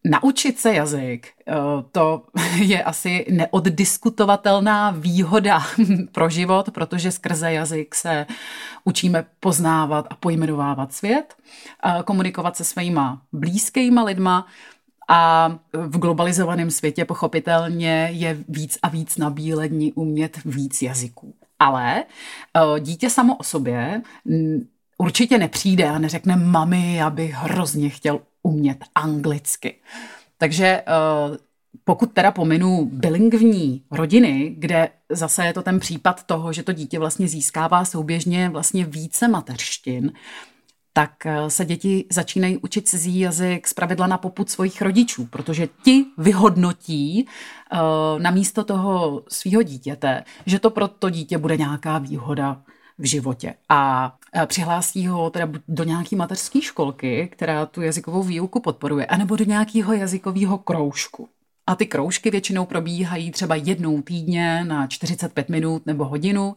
Naučit 0.04 0.58
se 0.58 0.74
jazyk, 0.74 1.28
eh, 1.48 1.52
to 1.92 2.22
je 2.56 2.82
asi 2.82 3.26
neoddiskutovatelná 3.30 4.90
výhoda 4.90 5.62
pro 6.12 6.30
život, 6.30 6.70
protože 6.70 7.12
skrze 7.12 7.52
jazyk 7.52 7.94
se 7.94 8.26
učíme 8.84 9.26
poznávat 9.40 10.06
a 10.10 10.14
pojmenovávat 10.14 10.92
svět, 10.92 11.34
eh, 11.84 12.02
komunikovat 12.02 12.56
se 12.56 12.64
svýma 12.64 13.22
blízkýma 13.32 14.02
lidma 14.02 14.46
a 15.08 15.48
v 15.72 15.98
globalizovaném 15.98 16.70
světě 16.70 17.04
pochopitelně 17.04 18.08
je 18.12 18.38
víc 18.48 18.78
a 18.82 18.88
víc 18.88 19.16
nabílení 19.16 19.92
umět 19.92 20.38
víc 20.44 20.82
jazyků. 20.82 21.34
Ale 21.58 22.04
eh, 22.04 22.80
dítě 22.80 23.10
samo 23.10 23.36
o 23.36 23.42
sobě 23.42 24.02
určitě 24.98 25.38
nepřijde 25.38 25.88
a 25.88 25.98
neřekne, 25.98 26.36
mami, 26.36 26.94
já 26.94 27.10
bych 27.10 27.34
hrozně 27.34 27.90
chtěl 27.90 28.20
umět 28.42 28.84
anglicky. 28.94 29.74
Takže 30.38 30.66
eh, 30.66 30.84
pokud 31.84 32.12
teda 32.12 32.32
pominu 32.32 32.84
bilingvní 32.92 33.82
rodiny, 33.90 34.54
kde 34.58 34.88
zase 35.10 35.46
je 35.46 35.52
to 35.52 35.62
ten 35.62 35.80
případ 35.80 36.22
toho, 36.22 36.52
že 36.52 36.62
to 36.62 36.72
dítě 36.72 36.98
vlastně 36.98 37.28
získává 37.28 37.84
souběžně 37.84 38.48
vlastně 38.48 38.84
více 38.84 39.28
mateřštin, 39.28 40.12
tak 40.98 41.26
eh, 41.26 41.50
se 41.50 41.64
děti 41.64 42.04
začínají 42.10 42.56
učit 42.56 42.88
cizí 42.88 43.18
jazyk 43.18 43.68
pravidla 43.74 44.06
na 44.06 44.18
poput 44.18 44.50
svých 44.50 44.82
rodičů, 44.82 45.26
protože 45.26 45.68
ti 45.82 46.04
vyhodnotí 46.18 47.26
uh, 47.72 48.22
na 48.22 48.30
místo 48.30 48.64
toho 48.64 49.22
svého 49.28 49.62
dítěte, 49.62 50.24
že 50.46 50.58
to 50.58 50.70
pro 50.70 50.88
to 50.88 51.10
dítě 51.10 51.38
bude 51.38 51.56
nějaká 51.56 51.98
výhoda 51.98 52.62
v 52.98 53.04
životě. 53.04 53.54
A 53.68 54.12
eh, 54.34 54.46
přihlásí 54.46 55.06
ho 55.06 55.30
teda 55.30 55.48
do 55.68 55.84
nějaké 55.84 56.16
mateřské 56.16 56.62
školky, 56.62 57.28
která 57.32 57.66
tu 57.66 57.82
jazykovou 57.82 58.22
výuku 58.22 58.60
podporuje, 58.60 59.06
anebo 59.06 59.36
do 59.36 59.44
nějakého 59.44 59.92
jazykového 59.92 60.58
kroužku. 60.58 61.28
A 61.66 61.74
ty 61.74 61.86
kroužky 61.86 62.30
většinou 62.30 62.66
probíhají 62.66 63.30
třeba 63.30 63.54
jednou 63.54 64.02
týdně 64.02 64.64
na 64.64 64.86
45 64.86 65.48
minut 65.48 65.86
nebo 65.86 66.04
hodinu 66.04 66.56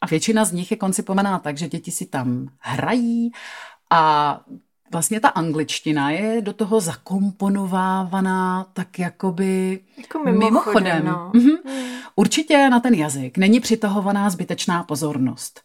a 0.00 0.06
většina 0.06 0.44
z 0.44 0.52
nich 0.52 0.70
je 0.70 0.76
koncipovaná 0.76 1.38
tak, 1.38 1.58
že 1.58 1.68
děti 1.68 1.90
si 1.90 2.06
tam 2.06 2.48
hrají 2.58 3.30
a 3.90 4.40
vlastně 4.92 5.20
ta 5.20 5.28
angličtina 5.28 6.10
je 6.10 6.40
do 6.40 6.52
toho 6.52 6.80
zakomponovávaná 6.80 8.66
tak 8.72 8.98
jakoby 8.98 9.80
jako 9.96 10.18
mimochodem. 10.18 10.44
mimochodem. 10.44 11.04
No. 11.04 11.30
Mhm. 11.34 11.50
Mm. 11.64 11.96
Určitě 12.16 12.70
na 12.70 12.80
ten 12.80 12.94
jazyk 12.94 13.38
není 13.38 13.60
přitahovaná 13.60 14.30
zbytečná 14.30 14.82
pozornost. 14.82 15.60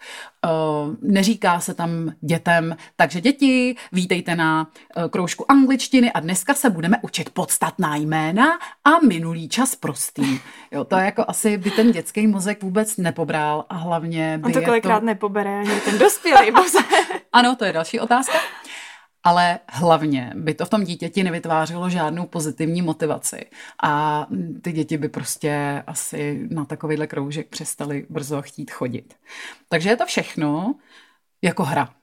Uh, 0.46 0.96
neříká 1.02 1.60
se 1.60 1.74
tam 1.74 2.14
dětem, 2.22 2.76
takže 2.96 3.22
děti, 3.22 3.76
vítejte 3.92 4.36
na 4.36 4.68
uh, 4.98 5.04
kroužku 5.04 5.52
angličtiny 5.52 6.12
a 6.12 6.20
dneska 6.20 6.54
se 6.54 6.70
budeme 6.70 6.98
učit 7.02 7.30
podstatná 7.30 7.96
jména 7.96 8.46
a 8.86 9.00
minulý 9.08 9.50
čas 9.50 9.76
prostý. 9.76 10.40
Jo, 10.72 10.84
to 10.84 10.98
je 10.98 11.06
jako 11.06 11.26
asi 11.28 11.58
by 11.58 11.72
ten 11.72 11.92
dětský 11.92 12.28
mozek 12.28 12.64
vůbec 12.64 12.98
nepobral 12.98 13.66
a 13.70 13.76
hlavně 13.76 14.38
by 14.38 14.46
On 14.46 14.54
to 14.54 14.62
kolikrát 14.62 15.00
to... 15.00 15.06
nepobere 15.06 15.60
ani 15.60 15.82
ten 15.86 15.98
dospělý 15.98 16.52
mozek. 16.52 16.86
ano, 17.34 17.56
to 17.56 17.66
je 17.66 17.74
další 17.74 18.00
otázka 18.00 18.38
ale 19.24 19.60
hlavně 19.70 20.34
by 20.36 20.54
to 20.54 20.66
v 20.66 20.70
tom 20.70 20.84
dítěti 20.84 21.24
nevytvářelo 21.24 21.90
žádnou 21.90 22.26
pozitivní 22.26 22.82
motivaci 22.82 23.46
a 23.84 24.26
ty 24.62 24.72
děti 24.72 24.98
by 24.98 25.10
prostě 25.10 25.84
asi 25.88 26.48
na 26.52 26.66
takovýhle 26.66 27.08
kroužek 27.08 27.48
přestali 27.48 28.06
brzo 28.10 28.42
chtít 28.42 28.72
chodit. 28.72 29.14
Takže 29.70 29.90
je 29.90 29.98
to 29.98 30.06
všechno 30.06 30.76
jako 31.42 31.64
hra. 31.64 31.94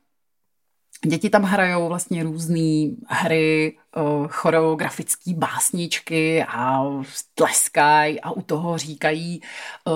Děti 1.06 1.30
tam 1.30 1.42
hrajou 1.42 1.88
vlastně 1.88 2.22
různé 2.22 2.96
hry, 3.08 3.78
eh, 3.96 4.00
choreografické 4.28 5.34
básničky 5.34 6.44
a 6.48 6.84
tleskají 7.34 8.20
a 8.20 8.30
u 8.30 8.42
toho 8.42 8.78
říkají 8.78 9.40
eh, 9.42 9.90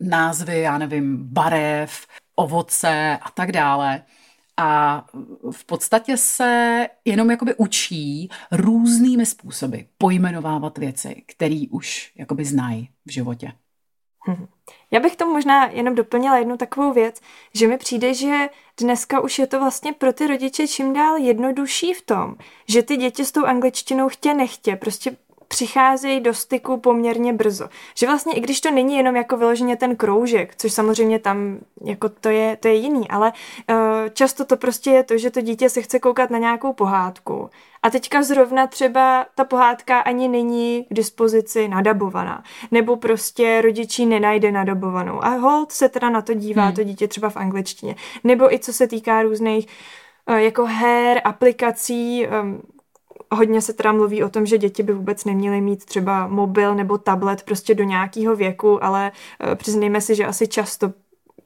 názvy, 0.00 0.60
já 0.60 0.78
nevím, 0.78 1.18
barev, 1.32 2.06
ovoce 2.36 3.18
a 3.22 3.30
tak 3.30 3.52
dále 3.52 4.02
a 4.60 5.04
v 5.50 5.64
podstatě 5.64 6.16
se 6.16 6.86
jenom 7.04 7.30
jakoby 7.30 7.54
učí 7.54 8.30
různými 8.52 9.26
způsoby 9.26 9.78
pojmenovávat 9.98 10.78
věci, 10.78 11.22
které 11.26 11.62
už 11.70 12.12
jakoby 12.16 12.44
znají 12.44 12.88
v 13.06 13.12
životě. 13.12 13.52
Mhm. 14.28 14.46
Já 14.90 15.00
bych 15.00 15.16
to 15.16 15.26
možná 15.26 15.66
jenom 15.66 15.94
doplnila 15.94 16.38
jednu 16.38 16.56
takovou 16.56 16.92
věc, 16.92 17.20
že 17.54 17.68
mi 17.68 17.78
přijde, 17.78 18.14
že 18.14 18.48
dneska 18.80 19.20
už 19.20 19.38
je 19.38 19.46
to 19.46 19.58
vlastně 19.58 19.92
pro 19.92 20.12
ty 20.12 20.26
rodiče 20.26 20.68
čím 20.68 20.92
dál 20.92 21.16
jednodušší 21.16 21.94
v 21.94 22.02
tom, 22.02 22.34
že 22.68 22.82
ty 22.82 22.96
děti 22.96 23.24
s 23.24 23.32
tou 23.32 23.44
angličtinou 23.44 24.08
chtě 24.08 24.34
nechtě 24.34 24.76
prostě 24.76 25.16
přicházejí 25.50 26.20
do 26.20 26.34
styku 26.34 26.76
poměrně 26.76 27.32
brzo. 27.32 27.68
Že 27.94 28.06
vlastně 28.06 28.34
i 28.34 28.40
když 28.40 28.60
to 28.60 28.70
není 28.70 28.96
jenom 28.96 29.16
jako 29.16 29.36
vyloženě 29.36 29.76
ten 29.76 29.96
kroužek, 29.96 30.54
což 30.56 30.72
samozřejmě 30.72 31.18
tam 31.18 31.58
jako 31.84 32.08
to 32.08 32.28
je, 32.28 32.56
to 32.56 32.68
je 32.68 32.74
jiný, 32.74 33.08
ale 33.08 33.32
uh, 33.70 33.76
často 34.12 34.44
to 34.44 34.56
prostě 34.56 34.90
je 34.90 35.04
to, 35.04 35.18
že 35.18 35.30
to 35.30 35.40
dítě 35.40 35.68
se 35.70 35.82
chce 35.82 35.98
koukat 35.98 36.30
na 36.30 36.38
nějakou 36.38 36.72
pohádku 36.72 37.50
a 37.82 37.90
teďka 37.90 38.22
zrovna 38.22 38.66
třeba 38.66 39.26
ta 39.34 39.44
pohádka 39.44 40.00
ani 40.00 40.28
není 40.28 40.86
k 40.90 40.94
dispozici 40.94 41.68
nadabovaná. 41.68 42.44
Nebo 42.70 42.96
prostě 42.96 43.60
rodičí 43.60 44.06
nenajde 44.06 44.52
nadabovanou. 44.52 45.24
A 45.24 45.28
hold 45.28 45.72
se 45.72 45.88
teda 45.88 46.10
na 46.10 46.22
to 46.22 46.34
dívá 46.34 46.64
hmm. 46.64 46.74
to 46.74 46.82
dítě 46.82 47.08
třeba 47.08 47.30
v 47.30 47.36
angličtině. 47.36 47.96
Nebo 48.24 48.54
i 48.54 48.58
co 48.58 48.72
se 48.72 48.86
týká 48.86 49.22
různých 49.22 49.66
uh, 50.28 50.36
jako 50.36 50.66
her, 50.66 51.20
aplikací, 51.24 52.26
um, 52.42 52.62
hodně 53.32 53.62
se 53.62 53.72
teda 53.72 53.92
mluví 53.92 54.24
o 54.24 54.28
tom, 54.28 54.46
že 54.46 54.58
děti 54.58 54.82
by 54.82 54.92
vůbec 54.92 55.24
neměly 55.24 55.60
mít 55.60 55.84
třeba 55.84 56.26
mobil 56.26 56.74
nebo 56.74 56.98
tablet 56.98 57.42
prostě 57.42 57.74
do 57.74 57.84
nějakého 57.84 58.36
věku, 58.36 58.84
ale 58.84 59.12
uh, 59.46 59.54
přiznejme 59.54 60.00
si, 60.00 60.14
že 60.14 60.26
asi 60.26 60.48
často 60.48 60.92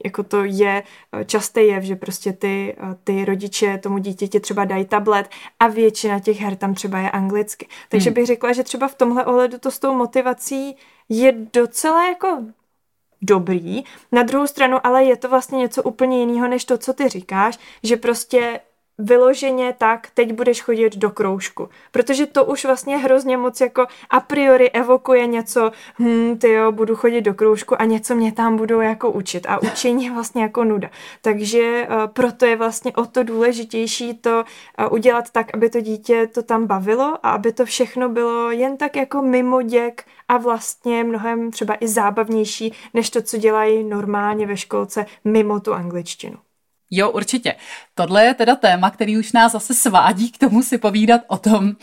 jako 0.03 0.23
to 0.23 0.43
je 0.43 0.83
častý 1.25 1.61
jev, 1.67 1.83
že 1.83 1.95
prostě 1.95 2.33
ty, 2.33 2.75
ty 3.03 3.25
rodiče 3.25 3.77
tomu 3.77 3.97
dítěti 3.97 4.39
třeba 4.39 4.65
dají 4.65 4.85
tablet 4.85 5.29
a 5.59 5.67
většina 5.67 6.19
těch 6.19 6.41
her 6.41 6.55
tam 6.55 6.73
třeba 6.73 6.99
je 6.99 7.11
anglicky. 7.11 7.67
Takže 7.89 8.09
hmm. 8.09 8.13
bych 8.13 8.25
řekla, 8.25 8.53
že 8.53 8.63
třeba 8.63 8.87
v 8.87 8.95
tomhle 8.95 9.25
ohledu 9.25 9.57
to 9.57 9.71
s 9.71 9.79
tou 9.79 9.93
motivací 9.93 10.75
je 11.09 11.33
docela 11.53 12.07
jako 12.07 12.43
dobrý. 13.21 13.83
Na 14.11 14.23
druhou 14.23 14.47
stranu 14.47 14.77
ale 14.83 15.03
je 15.03 15.17
to 15.17 15.29
vlastně 15.29 15.57
něco 15.57 15.83
úplně 15.83 16.19
jiného, 16.19 16.47
než 16.47 16.65
to, 16.65 16.77
co 16.77 16.93
ty 16.93 17.09
říkáš, 17.09 17.59
že 17.83 17.97
prostě 17.97 18.59
vyloženě 18.97 19.75
tak, 19.77 20.07
teď 20.13 20.33
budeš 20.33 20.61
chodit 20.61 20.97
do 20.97 21.09
kroužku. 21.09 21.69
Protože 21.91 22.25
to 22.25 22.45
už 22.45 22.65
vlastně 22.65 22.97
hrozně 22.97 23.37
moc 23.37 23.61
jako 23.61 23.85
a 24.09 24.19
priori 24.19 24.71
evokuje 24.71 25.27
něco, 25.27 25.71
hm, 25.99 26.37
ty 26.37 26.51
jo, 26.51 26.71
budu 26.71 26.95
chodit 26.95 27.21
do 27.21 27.33
kroužku 27.33 27.81
a 27.81 27.85
něco 27.85 28.15
mě 28.15 28.31
tam 28.31 28.57
budou 28.57 28.79
jako 28.79 29.11
učit. 29.11 29.45
A 29.49 29.61
učení 29.61 30.05
je 30.05 30.11
vlastně 30.11 30.41
jako 30.41 30.63
nuda. 30.63 30.89
Takže 31.21 31.87
uh, 31.89 32.07
proto 32.07 32.45
je 32.45 32.55
vlastně 32.55 32.91
o 32.91 33.05
to 33.05 33.23
důležitější 33.23 34.13
to 34.13 34.43
uh, 34.79 34.93
udělat 34.93 35.29
tak, 35.31 35.53
aby 35.53 35.69
to 35.69 35.81
dítě 35.81 36.27
to 36.27 36.43
tam 36.43 36.67
bavilo 36.67 37.17
a 37.23 37.31
aby 37.31 37.51
to 37.51 37.65
všechno 37.65 38.09
bylo 38.09 38.51
jen 38.51 38.77
tak 38.77 38.95
jako 38.95 39.21
mimo 39.21 39.61
děk 39.61 40.03
a 40.27 40.37
vlastně 40.37 41.03
mnohem 41.03 41.51
třeba 41.51 41.75
i 41.79 41.87
zábavnější, 41.87 42.73
než 42.93 43.09
to, 43.09 43.21
co 43.21 43.37
dělají 43.37 43.83
normálně 43.83 44.47
ve 44.47 44.57
školce 44.57 45.05
mimo 45.23 45.59
tu 45.59 45.73
angličtinu. 45.73 46.44
Jo, 46.97 47.09
určitě. 47.09 47.55
Tohle 47.95 48.25
je 48.25 48.33
teda 48.33 48.55
téma, 48.55 48.89
který 48.89 49.17
už 49.17 49.31
nás 49.31 49.51
zase 49.51 49.73
svádí 49.73 50.31
k 50.31 50.37
tomu 50.37 50.63
si 50.63 50.77
povídat 50.77 51.21
o 51.27 51.37
tom, 51.37 51.65
uh, 51.65 51.73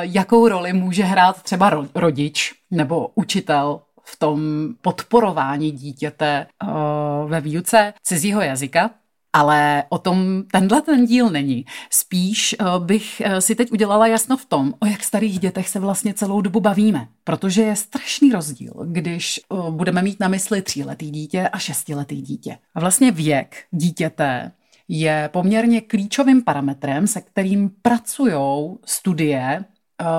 jakou 0.00 0.48
roli 0.48 0.72
může 0.72 1.04
hrát 1.04 1.42
třeba 1.42 1.86
rodič 1.94 2.52
nebo 2.70 3.08
učitel 3.14 3.80
v 4.04 4.18
tom 4.18 4.40
podporování 4.80 5.70
dítěte 5.70 6.46
uh, 6.62 7.30
ve 7.30 7.40
výuce 7.40 7.94
cizího 8.02 8.40
jazyka. 8.40 8.90
Ale 9.32 9.84
o 9.88 9.98
tom 9.98 10.42
tenhle 10.52 10.82
ten 10.82 11.06
díl 11.06 11.30
není. 11.30 11.64
Spíš 11.90 12.56
eh, 12.58 12.64
bych 12.78 13.20
eh, 13.24 13.40
si 13.40 13.54
teď 13.54 13.72
udělala 13.72 14.06
jasno 14.06 14.36
v 14.36 14.44
tom, 14.44 14.74
o 14.80 14.86
jak 14.86 15.04
starých 15.04 15.38
dětech 15.38 15.68
se 15.68 15.80
vlastně 15.80 16.14
celou 16.14 16.40
dobu 16.40 16.60
bavíme. 16.60 17.08
Protože 17.24 17.62
je 17.62 17.76
strašný 17.76 18.32
rozdíl, 18.32 18.72
když 18.84 19.40
eh, 19.40 19.56
budeme 19.70 20.02
mít 20.02 20.20
na 20.20 20.28
mysli 20.28 20.62
tříletý 20.62 21.10
dítě 21.10 21.48
a 21.48 21.58
šestiletý 21.58 22.22
dítě. 22.22 22.58
A 22.74 22.80
vlastně 22.80 23.10
věk 23.10 23.64
dítěte 23.70 24.52
je 24.88 25.30
poměrně 25.32 25.80
klíčovým 25.80 26.42
parametrem, 26.42 27.06
se 27.06 27.20
kterým 27.20 27.70
pracují 27.82 28.76
studie 28.84 29.64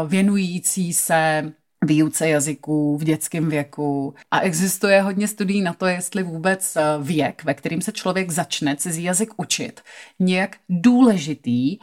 věnující 0.07 0.93
se 0.93 1.51
výuce 1.85 2.29
jazyků 2.29 2.97
v 2.97 3.03
dětském 3.03 3.49
věku. 3.49 4.13
A 4.31 4.39
existuje 4.39 5.01
hodně 5.01 5.27
studií 5.27 5.61
na 5.61 5.73
to, 5.73 5.85
jestli 5.85 6.23
vůbec 6.23 6.75
eh, 6.75 6.81
věk, 7.01 7.43
ve 7.43 7.53
kterým 7.53 7.81
se 7.81 7.91
člověk 7.91 8.31
začne 8.31 8.75
cizí 8.75 9.03
jazyk 9.03 9.33
učit, 9.37 9.81
nějak 10.19 10.55
důležitý 10.69 11.77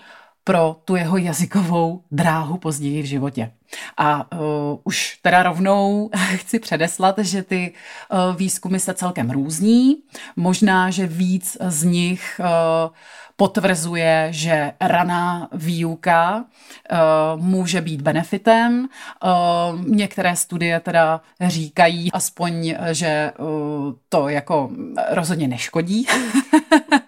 pro 0.48 0.76
tu 0.84 0.96
jeho 0.96 1.16
jazykovou 1.16 2.02
dráhu 2.10 2.56
později 2.58 3.02
v 3.02 3.06
životě. 3.06 3.52
A 3.96 4.32
uh, 4.32 4.40
už 4.84 5.18
teda 5.22 5.42
rovnou 5.42 6.10
chci 6.34 6.58
předeslat, 6.58 7.18
že 7.18 7.42
ty 7.42 7.72
uh, 8.12 8.36
výzkumy 8.36 8.78
se 8.78 8.94
celkem 8.94 9.30
různí. 9.30 9.96
Možná, 10.36 10.90
že 10.90 11.06
víc 11.06 11.56
z 11.60 11.84
nich 11.84 12.40
uh, 12.40 12.90
potvrzuje, 13.38 14.28
že 14.30 14.72
raná 14.80 15.48
výuka 15.52 16.44
uh, 16.44 17.42
může 17.42 17.80
být 17.80 18.02
benefitem. 18.02 18.88
Uh, 19.24 19.86
některé 19.86 20.36
studie 20.36 20.80
teda 20.80 21.20
říkají 21.40 22.12
aspoň, 22.12 22.74
že 22.92 23.32
uh, 23.38 23.46
to 24.08 24.28
jako 24.28 24.70
rozhodně 25.10 25.48
neškodí. 25.48 26.06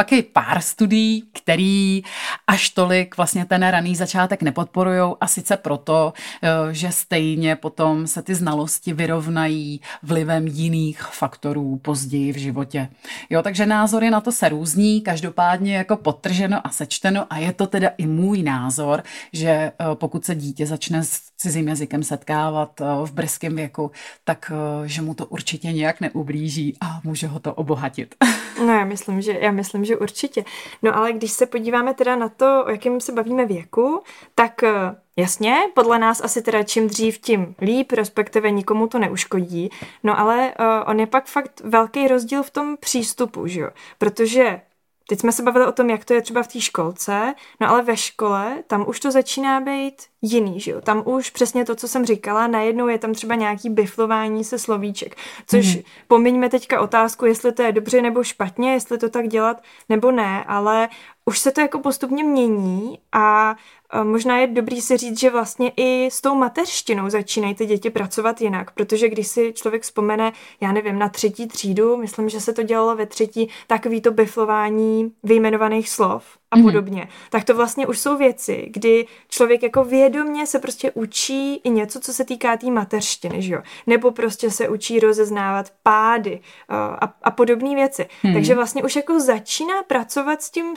Pak 0.00 0.12
je 0.12 0.22
pár 0.22 0.60
studií, 0.60 1.24
který 1.32 2.02
až 2.46 2.68
tolik 2.68 3.16
vlastně 3.16 3.44
ten 3.44 3.62
raný 3.62 3.96
začátek 3.96 4.42
nepodporují 4.42 5.14
a 5.20 5.26
sice 5.26 5.56
proto, 5.56 6.12
eh, 6.42 6.48
že 6.74 6.92
stejně 6.92 7.56
potom 7.56 8.06
se 8.06 8.22
ty 8.22 8.34
znalosti 8.34 8.92
vyrovnají 8.92 9.80
vlivem 10.02 10.46
jiných 10.46 11.02
faktorů 11.02 11.76
později 11.76 12.32
v 12.32 12.36
životě. 12.36 12.88
Jo, 13.30 13.42
takže 13.42 13.66
názory 13.66 14.10
na 14.10 14.20
to 14.20 14.32
se 14.32 14.48
různí, 14.48 15.00
každopádně 15.00 15.76
jako 15.76 15.96
potrženo 15.96 16.66
a 16.66 16.70
sečteno 16.70 17.26
a 17.30 17.38
je 17.38 17.52
to 17.52 17.66
teda 17.66 17.88
i 17.98 18.06
můj 18.06 18.42
názor, 18.42 19.02
že 19.32 19.48
eh, 19.50 19.72
pokud 19.94 20.24
se 20.24 20.34
dítě 20.34 20.66
začne 20.66 21.02
cizím 21.40 21.68
jazykem 21.68 22.02
setkávat 22.02 22.80
eh, 22.80 22.84
v 23.04 23.12
brzkém 23.12 23.56
věku, 23.56 23.90
tak 24.24 24.52
že 24.84 25.02
mu 25.02 25.14
to 25.14 25.26
určitě 25.26 25.72
nějak 25.72 26.00
neublíží 26.00 26.76
a 26.80 27.00
může 27.04 27.26
ho 27.26 27.40
to 27.40 27.54
obohatit. 27.54 28.14
No 28.66 28.72
já 28.72 28.84
myslím, 28.84 29.22
že, 29.22 29.38
já 29.40 29.50
myslím, 29.50 29.84
že 29.84 29.96
určitě. 29.96 30.44
No 30.82 30.96
ale 30.96 31.12
když 31.12 31.32
se 31.32 31.46
podíváme 31.46 31.94
teda 31.94 32.16
na 32.16 32.28
to, 32.28 32.64
o 32.66 32.70
jakém 32.70 33.00
se 33.00 33.12
bavíme 33.12 33.46
věku, 33.46 34.02
tak 34.34 34.62
eh, 34.62 34.72
jasně, 35.16 35.56
podle 35.74 35.98
nás 35.98 36.20
asi 36.20 36.42
teda 36.42 36.62
čím 36.62 36.88
dřív, 36.88 37.18
tím 37.18 37.54
líp, 37.60 37.92
respektive 37.92 38.50
nikomu 38.50 38.86
to 38.86 38.98
neuškodí. 38.98 39.70
No 40.02 40.18
ale 40.20 40.54
uh, 40.58 40.66
on 40.86 41.00
je 41.00 41.06
pak 41.06 41.26
fakt 41.26 41.60
velký 41.64 42.08
rozdíl 42.08 42.42
v 42.42 42.50
tom 42.50 42.76
přístupu, 42.76 43.46
že 43.46 43.60
jo? 43.60 43.70
Protože 43.98 44.60
Teď 45.10 45.20
jsme 45.20 45.32
se 45.32 45.42
bavili 45.42 45.66
o 45.66 45.72
tom, 45.72 45.90
jak 45.90 46.04
to 46.04 46.14
je 46.14 46.22
třeba 46.22 46.42
v 46.42 46.48
té 46.48 46.60
školce, 46.60 47.34
no 47.60 47.68
ale 47.68 47.82
ve 47.82 47.96
škole 47.96 48.62
tam 48.66 48.84
už 48.88 49.00
to 49.00 49.10
začíná 49.10 49.60
být 49.60 49.94
jiný, 50.22 50.60
že 50.60 50.70
jo? 50.70 50.80
Tam 50.80 51.02
už 51.04 51.30
přesně 51.30 51.64
to, 51.64 51.74
co 51.74 51.88
jsem 51.88 52.06
říkala, 52.06 52.46
najednou 52.46 52.88
je 52.88 52.98
tam 52.98 53.14
třeba 53.14 53.34
nějaký 53.34 53.70
biflování 53.70 54.44
se 54.44 54.58
slovíček, 54.58 55.16
což 55.46 55.64
mm-hmm. 55.66 55.84
pomiňme 56.08 56.48
teďka 56.48 56.80
otázku, 56.80 57.26
jestli 57.26 57.52
to 57.52 57.62
je 57.62 57.72
dobře 57.72 58.02
nebo 58.02 58.24
špatně, 58.24 58.72
jestli 58.72 58.98
to 58.98 59.08
tak 59.08 59.28
dělat 59.28 59.62
nebo 59.88 60.10
ne, 60.10 60.44
ale 60.44 60.88
už 61.24 61.38
se 61.38 61.52
to 61.52 61.60
jako 61.60 61.78
postupně 61.78 62.24
mění 62.24 62.98
a 63.12 63.56
možná 64.02 64.38
je 64.38 64.46
dobrý 64.46 64.80
si 64.80 64.96
říct, 64.96 65.20
že 65.20 65.30
vlastně 65.30 65.72
i 65.76 66.08
s 66.12 66.20
tou 66.20 66.34
mateřštinou 66.34 67.10
začínají 67.10 67.54
ty 67.54 67.66
děti 67.66 67.90
pracovat 67.90 68.40
jinak, 68.40 68.70
protože 68.70 69.08
když 69.08 69.26
si 69.26 69.52
člověk 69.52 69.82
vzpomene, 69.82 70.32
já 70.60 70.72
nevím, 70.72 70.98
na 70.98 71.08
třetí 71.08 71.48
třídu, 71.48 71.96
myslím, 71.96 72.28
že 72.28 72.40
se 72.40 72.52
to 72.52 72.62
dělalo 72.62 72.96
ve 72.96 73.06
třetí, 73.06 73.48
takový 73.66 74.00
to 74.00 74.10
biflování 74.10 75.12
vyjmenovaných 75.22 75.88
slov 75.88 76.24
a 76.50 76.56
mm-hmm. 76.56 76.62
podobně, 76.62 77.08
tak 77.30 77.44
to 77.44 77.54
vlastně 77.54 77.86
už 77.86 77.98
jsou 77.98 78.16
věci, 78.16 78.66
kdy 78.70 79.06
člověk 79.28 79.62
jako 79.62 79.84
vědomě 79.84 80.46
se 80.46 80.58
prostě 80.58 80.90
učí 80.90 81.56
i 81.56 81.70
něco, 81.70 82.00
co 82.00 82.12
se 82.12 82.24
týká 82.24 82.56
té 82.56 82.60
tý 82.60 82.70
mateřštiny, 82.70 83.42
že 83.42 83.54
jo? 83.54 83.62
Nebo 83.86 84.10
prostě 84.10 84.50
se 84.50 84.68
učí 84.68 85.00
rozeznávat 85.00 85.72
pády 85.82 86.32
uh, 86.70 86.76
a, 86.76 87.14
a 87.22 87.30
podobné 87.30 87.74
věci. 87.74 88.02
Mm-hmm. 88.02 88.32
Takže 88.32 88.54
vlastně 88.54 88.82
už 88.82 88.96
jako 88.96 89.20
začíná 89.20 89.82
pracovat 89.82 90.42
s 90.42 90.50
tím 90.50 90.74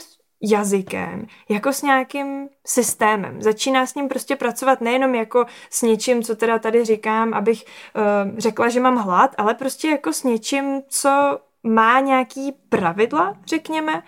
jazykem, 0.50 1.26
jako 1.48 1.72
s 1.72 1.82
nějakým 1.82 2.48
systémem. 2.66 3.42
Začíná 3.42 3.86
s 3.86 3.94
ním 3.94 4.08
prostě 4.08 4.36
pracovat 4.36 4.80
nejenom 4.80 5.14
jako 5.14 5.46
s 5.70 5.82
něčím, 5.82 6.22
co 6.22 6.36
teda 6.36 6.58
tady 6.58 6.84
říkám, 6.84 7.34
abych 7.34 7.64
uh, 7.64 8.38
řekla, 8.38 8.68
že 8.68 8.80
mám 8.80 8.96
hlad, 8.96 9.34
ale 9.38 9.54
prostě 9.54 9.88
jako 9.88 10.12
s 10.12 10.22
něčím, 10.22 10.82
co 10.88 11.38
má 11.62 12.00
nějaký 12.00 12.52
pravidla, 12.68 13.36
řekněme, 13.46 14.02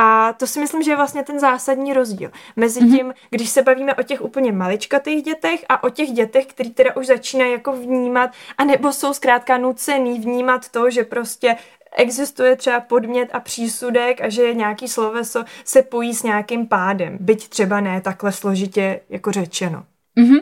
a 0.00 0.32
to 0.32 0.46
si 0.46 0.60
myslím, 0.60 0.82
že 0.82 0.90
je 0.90 0.96
vlastně 0.96 1.22
ten 1.22 1.40
zásadní 1.40 1.92
rozdíl 1.92 2.30
mezi 2.56 2.80
mhm. 2.80 2.96
tím, 2.96 3.06
mm-hmm. 3.06 3.26
když 3.30 3.50
se 3.50 3.62
bavíme 3.62 3.94
o 3.94 4.02
těch 4.02 4.22
úplně 4.22 4.52
maličkatých 4.52 5.22
dětech 5.22 5.64
a 5.68 5.82
o 5.82 5.90
těch 5.90 6.10
dětech, 6.10 6.46
který 6.46 6.70
teda 6.70 6.96
už 6.96 7.06
začínají 7.06 7.52
jako 7.52 7.72
vnímat, 7.72 8.30
anebo 8.58 8.92
jsou 8.92 9.14
zkrátka 9.14 9.58
nucený 9.58 10.20
vnímat 10.20 10.68
to, 10.68 10.90
že 10.90 11.04
prostě 11.04 11.56
existuje 11.96 12.56
třeba 12.56 12.80
podmět 12.80 13.28
a 13.32 13.40
přísudek 13.40 14.20
a 14.20 14.28
že 14.28 14.54
nějaký 14.54 14.88
sloveso 14.88 15.44
se 15.64 15.82
pojí 15.82 16.14
s 16.14 16.22
nějakým 16.22 16.66
pádem, 16.66 17.18
byť 17.20 17.48
třeba 17.48 17.80
ne 17.80 18.00
takhle 18.00 18.32
složitě 18.32 19.00
jako 19.08 19.32
řečeno. 19.32 19.84
Mm-hmm. 20.18 20.40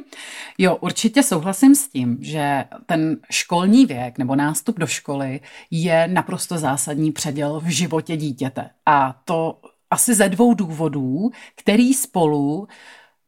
Jo, 0.59 0.77
určitě 0.81 1.23
souhlasím 1.23 1.75
s 1.75 1.89
tím, 1.89 2.19
že 2.21 2.65
ten 2.87 3.17
školní 3.31 3.87
věk 3.87 4.19
nebo 4.19 4.37
nástup 4.37 4.79
do 4.79 4.87
školy 4.87 5.41
je 5.71 6.09
naprosto 6.09 6.59
zásadní 6.59 7.13
předěl 7.13 7.61
v 7.61 7.67
životě 7.67 8.17
dítěte. 8.17 8.71
A 8.87 9.21
to 9.25 9.61
asi 9.91 10.15
ze 10.15 10.29
dvou 10.29 10.55
důvodů, 10.55 11.31
který 11.57 11.95
spolu 11.95 12.69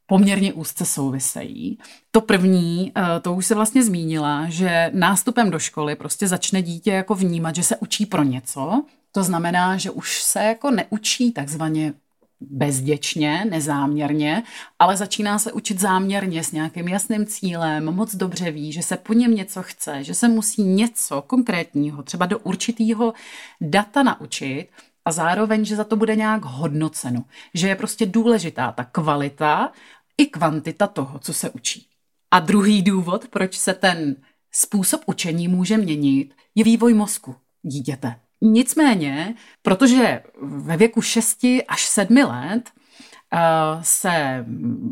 poměrně 0.09 0.53
úzce 0.53 0.85
souvisejí. 0.85 1.79
To 2.11 2.21
první, 2.21 2.92
eh, 2.97 3.21
to 3.21 3.35
už 3.35 3.47
se 3.47 3.55
vlastně 3.55 3.85
zmínila, 3.85 4.47
že 4.49 4.90
nástupem 4.94 5.51
do 5.51 5.59
školy 5.59 5.97
prostě 5.97 6.29
začne 6.29 6.62
dítě 6.62 6.90
jako 6.90 7.14
vnímat, 7.14 7.55
že 7.55 7.62
se 7.62 7.77
učí 7.77 8.07
pro 8.07 8.23
něco. 8.23 8.83
To 9.12 9.23
znamená, 9.23 9.77
že 9.77 9.90
už 9.90 10.23
se 10.23 10.44
jako 10.44 10.71
neučí 10.71 11.33
takzvaně 11.33 11.94
bezděčně, 12.40 13.44
nezáměrně, 13.51 14.42
ale 14.79 14.97
začíná 14.97 15.38
se 15.38 15.53
učit 15.53 15.81
záměrně 15.81 16.44
s 16.44 16.53
nějakým 16.53 16.88
jasným 16.88 17.27
cílem, 17.27 17.85
moc 17.85 18.14
dobře 18.14 18.51
ví, 18.51 18.73
že 18.73 18.83
se 18.83 18.97
po 18.97 19.12
něm 19.12 19.35
něco 19.35 19.62
chce, 19.62 20.05
že 20.05 20.14
se 20.14 20.29
musí 20.29 20.62
něco 20.62 21.23
konkrétního, 21.23 22.03
třeba 22.03 22.27
do 22.27 22.38
určitého 22.38 23.12
data 23.61 24.03
naučit 24.03 24.68
a 25.05 25.12
zároveň, 25.12 25.64
že 25.64 25.77
za 25.77 25.85
to 25.85 25.97
bude 25.97 26.16
nějak 26.16 26.44
hodnoceno, 26.44 27.25
že 27.55 27.68
je 27.68 27.77
prostě 27.77 28.07
důležitá 28.07 28.73
ta 28.73 28.85
kvalita 28.85 29.73
i 30.18 30.26
kvantita 30.26 30.87
toho, 30.87 31.18
co 31.18 31.35
se 31.35 31.50
učí. 31.50 31.87
A 32.31 32.40
druhý 32.40 32.83
důvod, 32.83 33.28
proč 33.28 33.59
se 33.59 33.74
ten 33.74 34.16
způsob 34.52 35.00
učení 35.07 35.48
může 35.48 35.76
měnit, 35.76 36.35
je 36.54 36.64
vývoj 36.64 36.94
mozku 36.94 37.37
dítěte. 37.62 38.20
Nicméně, 38.40 39.35
protože 39.62 40.22
ve 40.42 40.76
věku 40.76 41.02
6 41.02 41.38
až 41.68 41.85
7 41.85 42.16
let 42.16 42.70
se 43.82 44.44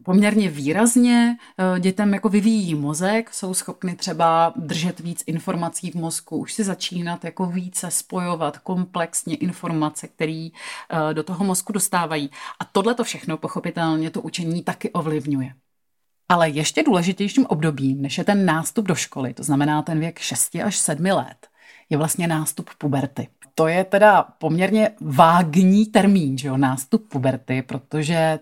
poměrně 0.05 0.51
výrazně 0.51 1.37
eh, 1.59 1.81
dětem 1.81 2.15
jako 2.15 2.29
vyvíjí 2.29 2.75
mozek, 2.75 3.35
jsou 3.35 3.55
schopny 3.55 3.97
třeba 3.97 4.53
držet 4.57 5.01
víc 5.01 5.25
informací 5.27 5.91
v 5.91 5.95
mozku, 5.95 6.37
už 6.37 6.53
si 6.53 6.65
začínat 6.65 7.25
jako 7.25 7.47
více 7.47 7.91
spojovat 7.91 8.59
komplexně 8.59 9.37
informace, 9.37 10.09
které 10.09 10.49
eh, 10.51 11.15
do 11.15 11.23
toho 11.23 11.45
mozku 11.45 11.73
dostávají. 11.73 12.31
A 12.61 12.65
tohle 12.65 12.95
to 12.95 13.05
všechno 13.05 13.37
pochopitelně 13.37 14.11
to 14.11 14.21
učení 14.21 14.63
taky 14.63 14.91
ovlivňuje. 14.91 15.53
Ale 16.29 16.49
ještě 16.49 16.83
důležitějším 16.83 17.47
obdobím, 17.47 18.03
než 18.03 18.19
je 18.19 18.25
ten 18.25 18.47
nástup 18.47 18.87
do 18.87 18.95
školy, 18.95 19.35
to 19.35 19.43
znamená 19.43 19.83
ten 19.83 20.01
věk 20.01 20.19
6 20.19 20.55
až 20.65 20.77
7 20.77 21.05
let, 21.05 21.47
je 21.91 21.97
vlastně 21.97 22.29
nástup 22.29 22.71
puberty. 22.79 23.29
To 23.55 23.67
je 23.67 23.85
teda 23.85 24.23
poměrně 24.23 24.91
vágní 25.01 25.87
termín, 25.87 26.39
že 26.39 26.49
jo, 26.49 26.57
nástup 26.57 27.09
puberty, 27.09 27.63
protože 27.63 28.39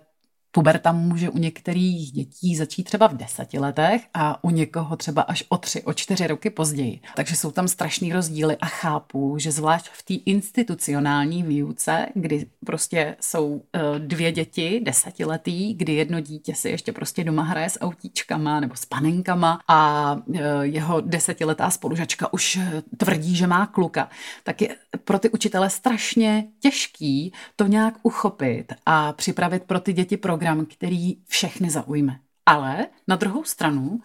Puberta 0.55 0.93
může 0.93 1.31
u 1.31 1.38
některých 1.38 2.12
dětí 2.12 2.57
začít 2.57 2.83
třeba 2.83 3.07
v 3.07 3.17
deseti 3.17 3.59
letech 3.59 4.03
a 4.14 4.45
u 4.45 4.51
někoho 4.51 4.97
třeba 4.97 5.23
až 5.23 5.45
o 5.49 5.57
tři, 5.59 5.83
o 5.83 5.93
čtyři 5.93 6.27
roky 6.27 6.51
později. 6.51 7.01
Takže 7.17 7.37
jsou 7.37 7.51
tam 7.51 7.69
strašný 7.69 8.12
rozdíly 8.12 8.57
a 8.57 8.67
chápu, 8.67 9.38
že 9.38 9.53
zvlášť 9.53 9.90
v 9.93 10.03
té 10.03 10.14
institucionální 10.14 11.43
výuce, 11.43 12.07
kdy 12.14 12.47
prostě 12.67 13.17
jsou 13.21 13.62
eh, 13.73 13.81
dvě 13.99 14.33
děti, 14.33 14.81
desetiletý, 14.85 15.75
kdy 15.75 15.95
jedno 15.95 16.21
dítě 16.21 16.55
si 16.55 16.69
ještě 16.69 16.93
prostě 16.93 17.25
doma 17.25 17.43
hraje 17.43 17.71
s 17.71 17.81
autíčkama 17.81 18.61
nebo 18.61 18.77
s 18.77 18.87
panenkama 18.87 19.61
a 19.69 20.17
eh, 20.35 20.40
jeho 20.62 21.01
desetiletá 21.01 21.71
spolužačka 21.71 22.33
už 22.33 22.57
eh, 22.57 22.83
tvrdí, 22.97 23.37
že 23.37 23.47
má 23.47 23.67
kluka, 23.67 24.09
tak 24.45 24.62
je 24.62 24.77
pro 25.05 25.19
ty 25.19 25.31
učitele 25.31 25.71
strašně 25.71 26.45
těžký 26.61 27.33
to 27.57 27.67
nějak 27.67 27.95
uchopit 28.03 28.73
a 28.87 29.12
připravit 29.12 29.62
pro 29.62 29.81
ty 29.81 29.93
děti 29.93 30.17
program 30.17 30.43
program, 30.44 30.66
který 30.66 31.16
všechny 31.28 31.70
zaujme. 31.70 32.18
Ale 32.46 32.87
na 33.09 33.16
druhou 33.16 33.44
stranu 33.44 34.00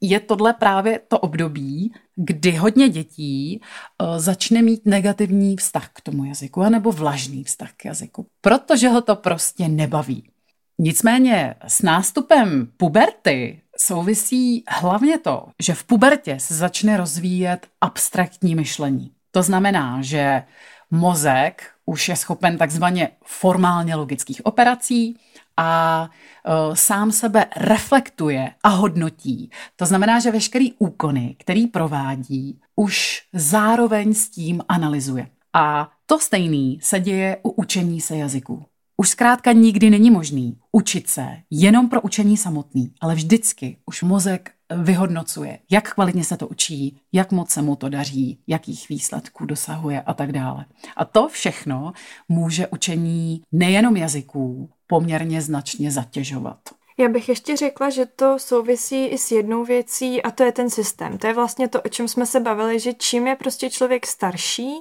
je 0.00 0.20
tohle 0.20 0.52
právě 0.52 1.00
to 1.08 1.18
období, 1.18 1.92
kdy 2.16 2.50
hodně 2.52 2.88
dětí 2.88 3.60
uh, 3.60 4.18
začne 4.18 4.62
mít 4.62 4.86
negativní 4.86 5.56
vztah 5.56 5.88
k 5.92 6.00
tomu 6.00 6.24
jazyku, 6.24 6.62
anebo 6.62 6.92
vlažný 6.92 7.44
vztah 7.44 7.72
k 7.76 7.84
jazyku, 7.84 8.26
protože 8.40 8.88
ho 8.88 9.00
to 9.00 9.16
prostě 9.16 9.68
nebaví. 9.68 10.30
Nicméně 10.78 11.54
s 11.66 11.82
nástupem 11.82 12.68
puberty 12.76 13.60
souvisí 13.78 14.64
hlavně 14.68 15.18
to, 15.18 15.46
že 15.62 15.74
v 15.74 15.84
pubertě 15.84 16.40
se 16.40 16.54
začne 16.54 16.96
rozvíjet 16.96 17.66
abstraktní 17.80 18.54
myšlení. 18.54 19.10
To 19.30 19.42
znamená, 19.42 20.02
že 20.02 20.42
mozek 20.90 21.62
už 21.84 22.08
je 22.08 22.16
schopen 22.16 22.58
takzvaně 22.58 23.08
formálně 23.24 23.94
logických 23.94 24.46
operací 24.46 25.16
a 25.56 26.02
uh, 26.48 26.74
sám 26.74 27.12
sebe 27.12 27.46
reflektuje 27.56 28.50
a 28.62 28.68
hodnotí. 28.68 29.50
To 29.76 29.86
znamená, 29.86 30.20
že 30.20 30.30
veškerý 30.30 30.72
úkony, 30.72 31.36
který 31.38 31.66
provádí, 31.66 32.60
už 32.76 33.22
zároveň 33.32 34.14
s 34.14 34.28
tím 34.28 34.62
analyzuje. 34.68 35.28
A 35.52 35.90
to 36.06 36.18
stejný 36.18 36.78
se 36.82 37.00
děje 37.00 37.36
u 37.42 37.50
učení 37.50 38.00
se 38.00 38.16
jazyků. 38.16 38.64
Už 38.96 39.08
zkrátka 39.08 39.52
nikdy 39.52 39.90
není 39.90 40.10
možný 40.10 40.58
učit 40.72 41.08
se 41.08 41.26
jenom 41.50 41.88
pro 41.88 42.00
učení 42.00 42.36
samotný, 42.36 42.92
ale 43.00 43.14
vždycky 43.14 43.76
už 43.86 44.02
mozek 44.02 44.50
vyhodnocuje, 44.76 45.58
jak 45.70 45.94
kvalitně 45.94 46.24
se 46.24 46.36
to 46.36 46.48
učí, 46.48 47.00
jak 47.12 47.32
moc 47.32 47.50
se 47.50 47.62
mu 47.62 47.76
to 47.76 47.88
daří, 47.88 48.38
jakých 48.46 48.88
výsledků 48.88 49.46
dosahuje 49.46 50.00
a 50.00 50.14
tak 50.14 50.32
dále. 50.32 50.64
A 50.96 51.04
to 51.04 51.28
všechno 51.28 51.92
může 52.28 52.66
učení 52.66 53.42
nejenom 53.52 53.96
jazyků 53.96 54.70
poměrně 54.86 55.42
značně 55.42 55.90
zatěžovat. 55.90 56.58
Já 56.98 57.08
bych 57.08 57.28
ještě 57.28 57.56
řekla, 57.56 57.90
že 57.90 58.06
to 58.06 58.38
souvisí 58.38 59.06
i 59.06 59.18
s 59.18 59.30
jednou 59.30 59.64
věcí 59.64 60.22
a 60.22 60.30
to 60.30 60.42
je 60.42 60.52
ten 60.52 60.70
systém. 60.70 61.18
To 61.18 61.26
je 61.26 61.34
vlastně 61.34 61.68
to, 61.68 61.82
o 61.82 61.88
čem 61.88 62.08
jsme 62.08 62.26
se 62.26 62.40
bavili, 62.40 62.80
že 62.80 62.92
čím 62.92 63.26
je 63.26 63.36
prostě 63.36 63.70
člověk 63.70 64.06
starší, 64.06 64.80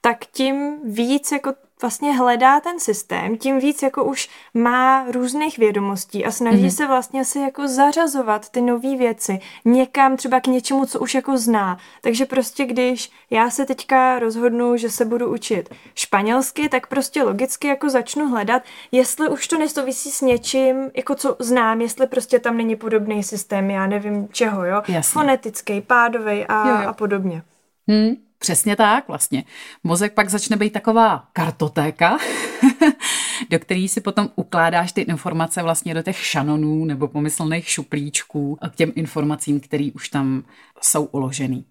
tak 0.00 0.26
tím 0.26 0.78
víc 0.84 1.32
jako 1.32 1.52
vlastně 1.80 2.12
hledá 2.12 2.60
ten 2.60 2.80
systém, 2.80 3.36
tím 3.36 3.58
víc 3.58 3.82
jako 3.82 4.04
už 4.04 4.28
má 4.54 5.04
různých 5.10 5.58
vědomostí 5.58 6.24
a 6.24 6.30
snaží 6.30 6.66
mm-hmm. 6.66 6.76
se 6.76 6.86
vlastně 6.86 7.24
si 7.24 7.38
jako 7.38 7.68
zařazovat 7.68 8.48
ty 8.48 8.60
nové 8.60 8.96
věci 8.96 9.40
někam 9.64 10.16
třeba 10.16 10.40
k 10.40 10.46
něčemu, 10.46 10.86
co 10.86 11.00
už 11.00 11.14
jako 11.14 11.38
zná. 11.38 11.78
Takže 12.00 12.26
prostě 12.26 12.64
když 12.64 13.10
já 13.30 13.50
se 13.50 13.66
teďka 13.66 14.18
rozhodnu, 14.18 14.76
že 14.76 14.90
se 14.90 15.04
budu 15.04 15.32
učit 15.32 15.74
španělsky, 15.94 16.68
tak 16.68 16.86
prostě 16.86 17.22
logicky 17.22 17.68
jako 17.68 17.90
začnu 17.90 18.28
hledat, 18.28 18.62
jestli 18.92 19.28
už 19.28 19.48
to 19.48 19.58
nesouvisí 19.58 20.10
s 20.10 20.20
něčím, 20.20 20.90
jako 20.96 21.14
co 21.14 21.36
znám, 21.38 21.80
jestli 21.80 22.06
prostě 22.06 22.38
tam 22.38 22.56
není 22.56 22.76
podobný 22.76 23.22
systém, 23.22 23.70
já 23.70 23.86
nevím 23.86 24.28
čeho, 24.32 24.64
jo? 24.64 24.82
Jasně. 24.88 25.12
Fonetický, 25.12 25.80
pádový 25.80 26.46
a, 26.46 26.68
jo, 26.68 26.76
jo. 26.82 26.88
a 26.88 26.92
podobně. 26.92 27.42
Hmm. 27.88 28.14
Přesně 28.44 28.76
tak 28.76 29.08
vlastně. 29.08 29.44
Mozek 29.84 30.14
pak 30.14 30.30
začne 30.30 30.56
být 30.56 30.72
taková 30.72 31.28
kartotéka, 31.32 32.18
do 33.50 33.58
který 33.58 33.88
si 33.88 34.00
potom 34.00 34.30
ukládáš 34.36 34.92
ty 34.92 35.00
informace 35.00 35.62
vlastně 35.62 35.94
do 35.94 36.02
těch 36.02 36.24
šanonů 36.24 36.84
nebo 36.84 37.08
pomyslných 37.08 37.68
šuplíčků 37.68 38.58
k 38.70 38.76
těm 38.76 38.92
informacím, 38.94 39.60
které 39.60 39.90
už 39.94 40.08
tam 40.08 40.44
jsou 40.82 41.04
uložený. 41.04 41.64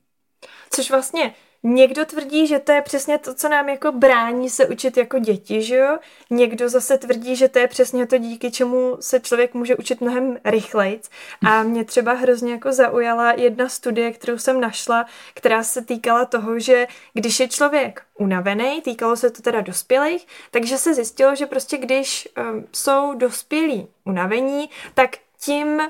Což 0.69 0.89
vlastně 0.89 1.33
Někdo 1.65 2.05
tvrdí, 2.05 2.47
že 2.47 2.59
to 2.59 2.71
je 2.71 2.81
přesně 2.81 3.17
to, 3.17 3.33
co 3.33 3.49
nám 3.49 3.69
jako 3.69 3.91
brání 3.91 4.49
se 4.49 4.67
učit 4.67 4.97
jako 4.97 5.19
děti, 5.19 5.61
že 5.61 5.75
jo? 5.75 5.97
Někdo 6.29 6.69
zase 6.69 6.97
tvrdí, 6.97 7.35
že 7.35 7.49
to 7.49 7.59
je 7.59 7.67
přesně 7.67 8.07
to, 8.07 8.17
díky 8.17 8.51
čemu 8.51 8.97
se 8.99 9.19
člověk 9.19 9.53
může 9.53 9.75
učit 9.75 10.01
mnohem 10.01 10.37
rychleji. 10.45 11.01
A 11.45 11.63
mě 11.63 11.85
třeba 11.85 12.13
hrozně 12.13 12.51
jako 12.51 12.73
zaujala 12.73 13.31
jedna 13.31 13.69
studie, 13.69 14.11
kterou 14.11 14.37
jsem 14.37 14.61
našla, 14.61 15.05
která 15.33 15.63
se 15.63 15.81
týkala 15.85 16.25
toho, 16.25 16.59
že 16.59 16.87
když 17.13 17.39
je 17.39 17.47
člověk 17.47 18.01
unavený, 18.19 18.81
týkalo 18.81 19.15
se 19.15 19.29
to 19.29 19.41
teda 19.41 19.61
dospělých, 19.61 20.27
takže 20.51 20.77
se 20.77 20.93
zjistilo, 20.93 21.35
že 21.35 21.45
prostě 21.45 21.77
když 21.77 22.29
um, 22.37 22.67
jsou 22.71 23.13
dospělí 23.13 23.87
unavení, 24.05 24.69
tak 24.93 25.09
tím 25.39 25.81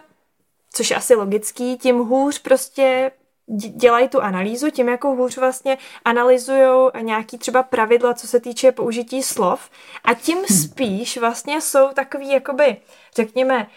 což 0.73 0.89
je 0.89 0.95
asi 0.95 1.15
logický, 1.15 1.77
tím 1.77 1.97
hůř 1.97 2.39
prostě 2.39 3.11
dělají 3.55 4.09
tu 4.09 4.21
analýzu, 4.21 4.71
tím 4.71 4.89
jako 4.89 5.07
hůř 5.07 5.37
vlastně 5.37 5.77
analyzují 6.05 6.89
nějaký 7.01 7.37
třeba 7.37 7.63
pravidla, 7.63 8.13
co 8.13 8.27
se 8.27 8.39
týče 8.39 8.71
použití 8.71 9.23
slov 9.23 9.69
a 10.03 10.13
tím 10.13 10.37
hm. 10.37 10.53
spíš 10.53 11.17
vlastně 11.17 11.61
jsou 11.61 11.87
takový 11.93 12.31
jakoby, 12.31 12.77
řekněme, 13.15 13.67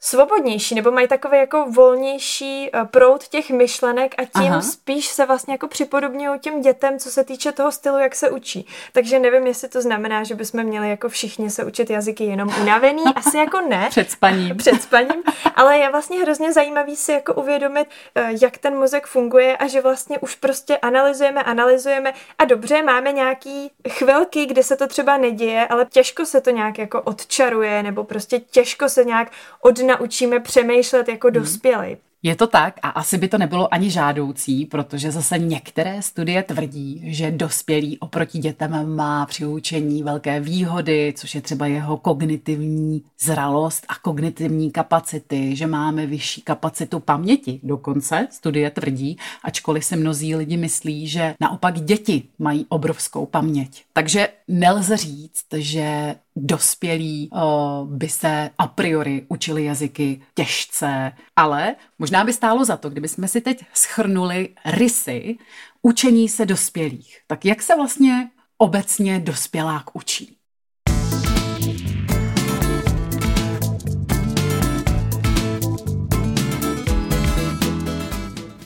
svobodnější 0.00 0.74
nebo 0.74 0.90
mají 0.90 1.08
takový 1.08 1.38
jako 1.38 1.66
volnější 1.70 2.70
eh, 2.72 2.84
proud 2.84 3.28
těch 3.28 3.50
myšlenek 3.50 4.14
a 4.18 4.24
tím 4.24 4.52
Aha. 4.52 4.62
spíš 4.62 5.06
se 5.06 5.26
vlastně 5.26 5.54
jako 5.54 5.68
připodobňují 5.68 6.40
těm 6.40 6.60
dětem, 6.60 6.98
co 6.98 7.10
se 7.10 7.24
týče 7.24 7.52
toho 7.52 7.72
stylu, 7.72 7.98
jak 7.98 8.14
se 8.14 8.30
učí. 8.30 8.66
Takže 8.92 9.18
nevím, 9.18 9.46
jestli 9.46 9.68
to 9.68 9.82
znamená, 9.82 10.24
že 10.24 10.34
bychom 10.34 10.64
měli 10.64 10.90
jako 10.90 11.08
všichni 11.08 11.50
se 11.50 11.64
učit 11.64 11.90
jazyky 11.90 12.24
jenom 12.24 12.54
unavený, 12.62 13.02
asi 13.14 13.38
jako 13.38 13.60
ne. 13.60 13.86
Před 13.90 14.10
spaním. 14.10 14.56
Před 14.66 14.82
spaním, 14.82 15.22
ale 15.54 15.78
je 15.78 15.90
vlastně 15.90 16.18
hrozně 16.18 16.52
zajímavý 16.52 16.96
si 16.96 17.12
jako 17.12 17.34
uvědomit, 17.34 17.88
eh, 18.14 18.30
jak 18.42 18.58
ten 18.58 18.76
mozek 18.76 19.06
funguje 19.06 19.56
a 19.56 19.66
že 19.66 19.80
vlastně 19.80 20.18
už 20.18 20.34
prostě 20.34 20.76
analyzujeme, 20.76 21.42
analyzujeme 21.42 22.12
a 22.38 22.44
dobře, 22.44 22.82
máme 22.82 23.12
nějaký 23.12 23.70
chvilky, 23.88 24.46
kde 24.46 24.62
se 24.62 24.76
to 24.76 24.86
třeba 24.86 25.16
neděje, 25.16 25.66
ale 25.66 25.86
těžko 25.90 26.26
se 26.26 26.40
to 26.40 26.50
nějak 26.50 26.78
jako 26.78 27.02
odčaruje 27.02 27.82
nebo 27.82 28.04
prostě 28.04 28.38
těžko 28.38 28.88
se 28.88 29.04
nějak 29.04 29.32
odna 29.60 29.85
naučíme 29.86 30.40
přemýšlet 30.40 31.08
jako 31.08 31.28
hmm. 31.28 31.34
dospělí. 31.34 31.96
Je 32.22 32.36
to 32.36 32.46
tak 32.46 32.74
a 32.82 32.88
asi 32.88 33.18
by 33.18 33.28
to 33.28 33.38
nebylo 33.38 33.74
ani 33.74 33.90
žádoucí, 33.90 34.66
protože 34.66 35.10
zase 35.10 35.38
některé 35.38 36.02
studie 36.02 36.42
tvrdí, 36.42 37.02
že 37.04 37.30
dospělý 37.30 37.98
oproti 37.98 38.38
dětem 38.38 38.96
má 38.96 39.26
při 39.26 39.46
učení 39.46 40.02
velké 40.02 40.40
výhody, 40.40 41.14
což 41.16 41.34
je 41.34 41.40
třeba 41.40 41.66
jeho 41.66 41.96
kognitivní 41.96 43.02
zralost 43.20 43.86
a 43.88 43.94
kognitivní 43.94 44.70
kapacity, 44.70 45.56
že 45.56 45.66
máme 45.66 46.06
vyšší 46.06 46.42
kapacitu 46.42 47.00
paměti. 47.00 47.60
Dokonce 47.62 48.28
studie 48.30 48.70
tvrdí, 48.70 49.16
ačkoliv 49.42 49.84
se 49.84 49.96
mnozí 49.96 50.36
lidi 50.36 50.56
myslí, 50.56 51.08
že 51.08 51.34
naopak 51.40 51.80
děti 51.80 52.22
mají 52.38 52.66
obrovskou 52.68 53.26
paměť. 53.26 53.84
Takže 53.92 54.28
nelze 54.48 54.96
říct, 54.96 55.46
že 55.56 56.14
dospělí 56.36 57.30
eh, 57.34 57.38
by 57.84 58.08
se 58.08 58.50
a 58.58 58.66
priori 58.66 59.26
učili 59.28 59.64
jazyky 59.64 60.22
těžce, 60.34 61.12
ale 61.36 61.76
možná 61.98 62.24
by 62.24 62.32
stálo 62.32 62.64
za 62.64 62.76
to, 62.76 62.90
kdyby 62.90 63.08
jsme 63.08 63.28
si 63.28 63.40
teď 63.40 63.64
schrnuli 63.74 64.48
rysy 64.64 65.36
učení 65.82 66.28
se 66.28 66.46
dospělých. 66.46 67.18
Tak 67.26 67.44
jak 67.44 67.62
se 67.62 67.76
vlastně 67.76 68.30
obecně 68.58 69.20
dospělák 69.20 69.96
učí? 69.96 70.36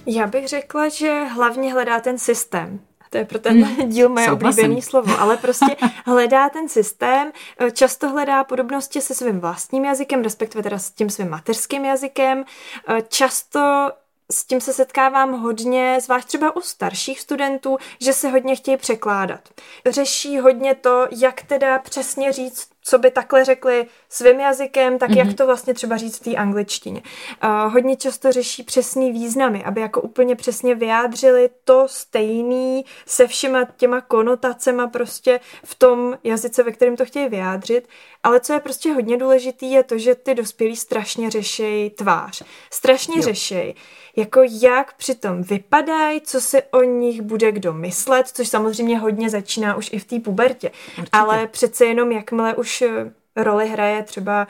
Já 0.06 0.26
bych 0.26 0.48
řekla, 0.48 0.88
že 0.88 1.24
hlavně 1.24 1.72
hledá 1.72 2.00
ten 2.00 2.18
systém. 2.18 2.89
To 3.10 3.18
je 3.18 3.24
pro 3.24 3.38
ten 3.38 3.64
hmm, 3.64 3.88
díl 3.88 4.08
moje 4.08 4.32
oblíbené 4.32 4.82
slovo, 4.82 5.18
ale 5.18 5.36
prostě 5.36 5.76
hledá 6.06 6.48
ten 6.48 6.68
systém, 6.68 7.32
eh, 7.58 7.70
často 7.70 8.08
hledá 8.08 8.44
podobnosti 8.44 9.00
se 9.00 9.14
svým 9.14 9.40
vlastním 9.40 9.84
jazykem, 9.84 10.22
respektive 10.22 10.62
teda 10.62 10.78
s 10.78 10.90
tím 10.90 11.10
svým 11.10 11.28
mateřským 11.30 11.84
jazykem, 11.84 12.44
eh, 12.88 13.02
často 13.08 13.90
s 14.30 14.44
tím 14.44 14.60
se 14.60 14.72
setkávám 14.72 15.32
hodně, 15.40 15.98
zvlášť 16.00 16.28
třeba 16.28 16.56
u 16.56 16.60
starších 16.60 17.20
studentů, 17.20 17.78
že 18.00 18.12
se 18.12 18.28
hodně 18.28 18.56
chtějí 18.56 18.76
překládat. 18.76 19.40
Řeší 19.86 20.38
hodně 20.38 20.74
to, 20.74 21.06
jak 21.10 21.42
teda 21.42 21.78
přesně 21.78 22.32
říct 22.32 22.69
co 22.84 22.98
by 22.98 23.10
takhle 23.10 23.44
řekli 23.44 23.86
svým 24.08 24.40
jazykem, 24.40 24.98
tak 24.98 25.10
mm-hmm. 25.10 25.16
jak 25.16 25.26
mhm. 25.26 25.36
to 25.36 25.46
vlastně 25.46 25.74
třeba 25.74 25.96
říct 25.96 26.16
v 26.16 26.20
té 26.20 26.36
angličtině. 26.36 27.02
Uh, 27.44 27.72
hodně 27.72 27.96
často 27.96 28.32
řeší 28.32 28.62
přesný 28.62 29.12
významy, 29.12 29.64
aby 29.64 29.80
jako 29.80 30.00
úplně 30.00 30.36
přesně 30.36 30.74
vyjádřili 30.74 31.50
to 31.64 31.88
stejný 31.88 32.84
se 33.06 33.26
všema 33.26 33.64
těma 33.76 34.00
konotacema 34.00 34.86
prostě 34.86 35.40
v 35.64 35.74
tom 35.74 36.18
jazyce, 36.24 36.62
ve 36.62 36.72
kterém 36.72 36.96
to 36.96 37.04
chtějí 37.04 37.28
vyjádřit. 37.28 37.88
Ale 38.22 38.40
co 38.40 38.52
je 38.52 38.60
prostě 38.60 38.92
hodně 38.92 39.16
důležitý, 39.16 39.72
je 39.72 39.82
to, 39.82 39.98
že 39.98 40.14
ty 40.14 40.34
dospělí 40.34 40.76
strašně 40.76 41.30
řešejí 41.30 41.90
tvář. 41.90 42.42
Strašně 42.70 43.22
řešejí, 43.22 43.74
jako 44.16 44.40
jak 44.62 44.96
přitom 44.96 45.42
vypadají, 45.42 46.20
co 46.20 46.40
si 46.40 46.62
o 46.62 46.82
nich 46.82 47.22
bude 47.22 47.52
kdo 47.52 47.72
myslet, 47.72 48.28
což 48.28 48.48
samozřejmě 48.48 48.98
hodně 48.98 49.30
začíná 49.30 49.76
už 49.76 49.90
i 49.92 49.98
v 49.98 50.04
té 50.04 50.20
pubertě. 50.20 50.70
Určitě. 50.88 51.08
Ale 51.12 51.46
přece 51.46 51.84
jenom 51.84 52.12
jakmile 52.12 52.54
už 52.54 52.70
už 52.70 52.82
eh, 52.82 53.12
roli 53.36 53.68
hraje 53.68 54.02
třeba 54.02 54.46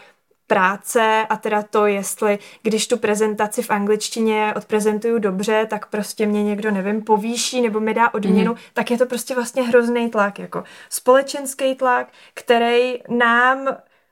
práce 0.47 1.27
a 1.29 1.37
teda 1.37 1.63
to, 1.63 1.87
jestli 1.87 2.39
když 2.63 2.87
tu 2.87 2.97
prezentaci 2.97 3.63
v 3.63 3.71
angličtině 3.71 4.53
odprezentuju 4.57 5.19
dobře, 5.19 5.67
tak 5.71 5.87
prostě 5.87 6.27
mě 6.27 6.45
někdo, 6.45 6.71
nevím, 6.71 7.03
povýší 7.03 7.61
nebo 7.61 7.81
mi 7.81 7.95
dá 7.95 8.15
odměnu, 8.15 8.53
mm. 8.53 8.59
tak 8.75 8.91
je 8.91 8.99
to 8.99 9.07
prostě 9.07 9.35
vlastně 9.35 9.63
hrozný 9.63 10.11
tlak, 10.11 10.39
jako 10.39 10.65
společenský 10.89 11.75
tlak, 11.75 12.09
který 12.35 12.99
nám 13.09 13.69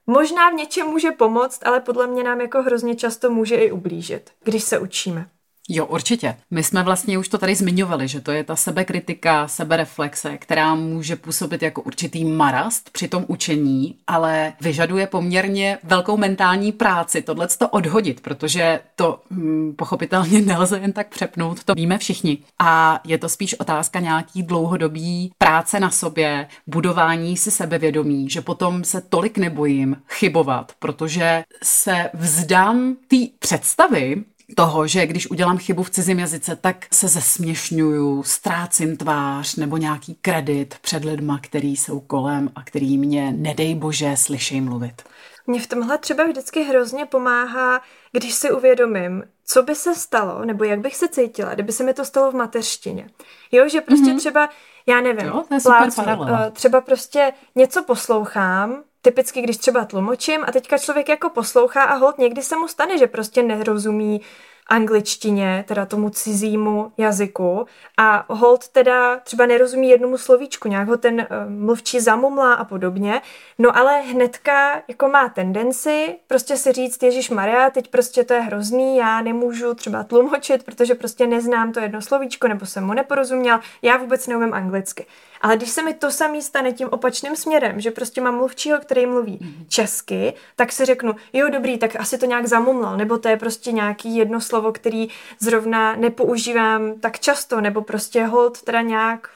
možná 0.07 0.51
v 0.51 0.55
něčem 0.55 0.86
může 0.86 1.11
pomoct, 1.11 1.66
ale 1.66 1.80
podle 1.80 2.07
mě 2.07 2.24
nám 2.24 2.40
jako 2.40 2.62
hrozně 2.62 2.94
často 2.94 3.30
může 3.30 3.57
i 3.57 3.70
ublížit, 3.70 4.30
když 4.44 4.64
se 4.64 4.78
učíme. 4.78 5.28
Jo, 5.71 5.87
určitě. 5.87 6.37
My 6.51 6.62
jsme 6.62 6.83
vlastně 6.83 7.19
už 7.19 7.29
to 7.29 7.39
tady 7.39 7.55
zmiňovali, 7.55 8.09
že 8.09 8.21
to 8.21 8.33
je 8.33 8.45
ta 8.45 8.57
sebekritika, 8.57 9.49
sebereflexe, 9.49 10.39
která 10.39 10.75
může 10.75 11.16
působit 11.16 11.62
jako 11.62 11.83
určitý 11.83 12.25
marast 12.25 12.91
při 12.91 13.09
tom 13.09 13.25
učení, 13.29 13.97
ale 14.07 14.53
vyžaduje 14.61 15.07
poměrně 15.07 15.79
velkou 15.83 16.16
mentální 16.16 16.73
práci 16.73 17.23
tohle 17.23 17.49
to 17.59 17.69
odhodit, 17.69 18.21
protože 18.21 18.81
to 18.97 19.21
hm, 19.31 19.75
pochopitelně 19.77 20.41
nelze 20.41 20.79
jen 20.79 20.93
tak 20.93 21.09
přepnout, 21.09 21.64
to 21.64 21.75
víme 21.75 21.99
všichni. 21.99 22.39
A 22.59 23.01
je 23.05 23.19
to 23.19 23.29
spíš 23.29 23.55
otázka 23.61 24.01
nějaký 24.01 24.43
dlouhodobý 24.43 25.33
práce 25.39 25.81
na 25.81 25.91
sobě, 25.91 26.49
budování 26.66 27.37
si 27.37 27.51
sebevědomí, 27.51 28.31
že 28.31 28.41
potom 28.41 28.85
se 28.85 29.01
tolik 29.01 29.39
nebojím 29.39 29.97
chybovat, 30.09 30.73
protože 30.79 31.45
se 31.62 32.11
vzdám 32.14 32.97
té 33.09 33.16
představy, 33.39 34.25
toho, 34.57 34.86
že 34.86 35.07
když 35.07 35.30
udělám 35.30 35.59
chybu 35.59 35.82
v 35.82 35.90
cizím 35.90 36.18
jazyce, 36.18 36.57
tak 36.57 36.86
se 36.92 37.09
zesměšňuju, 37.09 38.22
ztrácím 38.22 38.96
tvář 38.96 39.57
nebo 39.57 39.76
nějaký 39.76 40.14
kredit 40.14 40.74
před 40.80 41.05
lidma, 41.05 41.38
který 41.42 41.76
jsou 41.76 42.01
kolem 42.01 42.51
a 42.55 42.62
který 42.64 42.99
mě, 42.99 43.32
nedej 43.32 43.74
bože, 43.74 44.16
slyšej 44.16 44.61
mluvit. 44.61 45.03
Mně 45.46 45.61
v 45.61 45.66
tomhle 45.66 45.99
třeba 45.99 46.24
vždycky 46.24 46.62
hrozně 46.62 47.07
pomáhá, 47.07 47.80
když 48.12 48.34
si 48.34 48.51
uvědomím, 48.51 49.24
co 49.44 49.62
by 49.62 49.74
se 49.74 49.94
stalo, 49.94 50.44
nebo 50.44 50.64
jak 50.64 50.80
bych 50.80 50.96
se 50.96 51.09
cítila, 51.09 51.55
kdyby 51.55 51.72
se 51.72 51.84
mi 51.84 51.94
to 51.94 52.05
stalo 52.05 52.30
v 52.30 52.34
mateřštině. 52.34 53.11
Jo, 53.53 53.68
že 53.68 53.80
prostě 53.80 54.11
mm-hmm. 54.11 54.18
třeba, 54.18 54.49
já 54.86 55.01
nevím, 55.01 55.26
jo, 55.26 55.44
to 55.49 55.55
je 55.55 55.61
plácu, 55.61 56.03
uh, 56.03 56.51
třeba 56.53 56.80
prostě 56.80 57.32
něco 57.55 57.84
poslouchám, 57.84 58.82
typicky, 59.03 59.42
když 59.42 59.57
třeba 59.57 59.84
tlumočím 59.84 60.44
a 60.46 60.53
teďka 60.53 60.78
člověk 60.78 61.09
jako 61.09 61.30
poslouchá 61.30 61.82
a 61.82 61.94
hold 61.94 62.18
někdy 62.18 62.42
se 62.42 62.57
mu 62.57 62.68
stane, 62.68 62.99
že 62.99 63.07
prostě 63.07 63.42
nerozumí 63.42 64.20
angličtině, 64.69 65.64
teda 65.69 65.87
tomu 65.87 66.11
cizímu 66.11 66.93
jazyku 66.97 67.66
a 67.97 68.25
hold 68.29 68.69
teda 68.69 69.16
třeba 69.16 69.47
nerozumí 69.47 69.89
jednomu 69.89 70.19
slovíčku, 70.19 70.69
nějak 70.69 70.89
ho 70.89 70.97
ten 70.97 71.14
uh, 71.14 71.51
mluvčí 71.53 72.01
zamumlá 72.01 72.53
a 72.55 72.64
podobně, 72.64 73.23
no 73.59 73.77
ale 73.77 74.01
hnedka 74.01 74.83
jako 74.89 75.09
má 75.09 75.29
tendenci 75.29 76.16
prostě 76.27 76.57
si 76.57 76.73
říct, 76.73 77.03
Ježíš 77.03 77.31
Maria, 77.31 77.71
teď 77.71 77.89
prostě 77.89 78.25
to 78.25 78.35
je 78.35 78.41
hrozný, 78.41 78.97
já 78.97 79.23
nemůžu 79.23 79.75
třeba 79.75 80.05
tlumočit, 80.05 80.62
protože 80.62 80.95
prostě 80.95 81.27
neznám 81.27 81.73
to 81.73 81.81
jedno 81.81 82.03
slovíčko, 82.03 82.49
nebo 82.49 82.66
jsem 82.66 82.85
mu 82.85 82.95
neporozuměl, 82.95 83.61
já 83.83 83.97
vůbec 83.97 84.27
neumím 84.27 84.55
anglicky. 84.55 85.07
Ale 85.41 85.57
když 85.57 85.71
se 85.71 85.83
mi 85.83 85.95
to 85.95 86.11
samý 86.11 86.43
stane 86.43 86.73
tím 86.73 86.89
opačným 86.91 87.37
směrem, 87.37 87.81
že 87.81 87.91
prostě 87.91 88.21
mám 88.21 88.37
mluvčího, 88.37 88.79
který 88.79 89.07
mluví 89.07 89.39
mm-hmm. 89.39 89.66
česky, 89.69 90.35
tak 90.57 90.73
si 90.73 90.85
řeknu, 90.85 91.14
jo 91.33 91.49
dobrý, 91.49 91.79
tak 91.79 91.97
asi 91.97 92.19
to 92.19 92.27
nějak 92.27 92.47
zamumlal, 92.47 92.97
nebo 92.97 93.19
to 93.19 93.29
je 93.29 93.37
prostě 93.37 93.73
nějaký 93.73 94.16
jedno 94.16 94.41
slovo, 94.41 94.58
který 94.73 95.09
zrovna 95.39 95.97
nepoužívám 95.97 97.01
tak 97.01 97.19
často, 97.19 97.61
nebo 97.61 97.83
prostě 97.83 98.25
hold 98.25 98.63
teda 98.63 98.81
nějak 98.81 99.29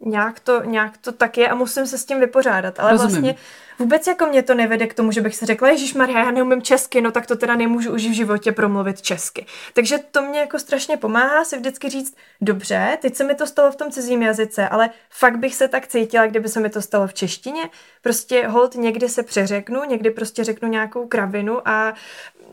nějak 0.00 0.40
to, 0.40 0.62
nějak 0.64 0.96
to 0.98 1.12
tak 1.12 1.38
je 1.38 1.48
a 1.48 1.54
musím 1.54 1.86
se 1.86 1.98
s 1.98 2.04
tím 2.04 2.20
vypořádat. 2.20 2.80
Ale 2.80 2.92
Rozumím. 2.92 3.12
vlastně 3.12 3.34
vůbec 3.78 4.06
jako 4.06 4.26
mě 4.26 4.42
to 4.42 4.54
nevede 4.54 4.86
k 4.86 4.94
tomu, 4.94 5.12
že 5.12 5.20
bych 5.20 5.36
si 5.36 5.46
řekla, 5.46 5.68
Ježíš 5.68 5.94
Maria, 5.94 6.18
já 6.18 6.30
neumím 6.30 6.62
česky, 6.62 7.00
no 7.00 7.10
tak 7.10 7.26
to 7.26 7.36
teda 7.36 7.54
nemůžu 7.54 7.92
už 7.92 8.06
v 8.06 8.12
životě 8.12 8.52
promluvit 8.52 9.02
česky. 9.02 9.46
Takže 9.72 9.98
to 10.10 10.22
mě 10.22 10.40
jako 10.40 10.58
strašně 10.58 10.96
pomáhá 10.96 11.44
si 11.44 11.56
vždycky 11.56 11.88
říct, 11.88 12.16
dobře, 12.40 12.98
teď 13.00 13.14
se 13.14 13.24
mi 13.24 13.34
to 13.34 13.46
stalo 13.46 13.72
v 13.72 13.76
tom 13.76 13.90
cizím 13.90 14.22
jazyce, 14.22 14.68
ale 14.68 14.90
fakt 15.10 15.38
bych 15.38 15.54
se 15.54 15.68
tak 15.68 15.86
cítila, 15.86 16.26
kdyby 16.26 16.48
se 16.48 16.60
mi 16.60 16.70
to 16.70 16.82
stalo 16.82 17.06
v 17.06 17.14
češtině. 17.14 17.62
Prostě 18.02 18.48
hold 18.48 18.74
někdy 18.74 19.08
se 19.08 19.22
přeřeknu, 19.22 19.84
někdy 19.84 20.10
prostě 20.10 20.44
řeknu 20.44 20.68
nějakou 20.68 21.06
kravinu 21.06 21.68
a 21.68 21.94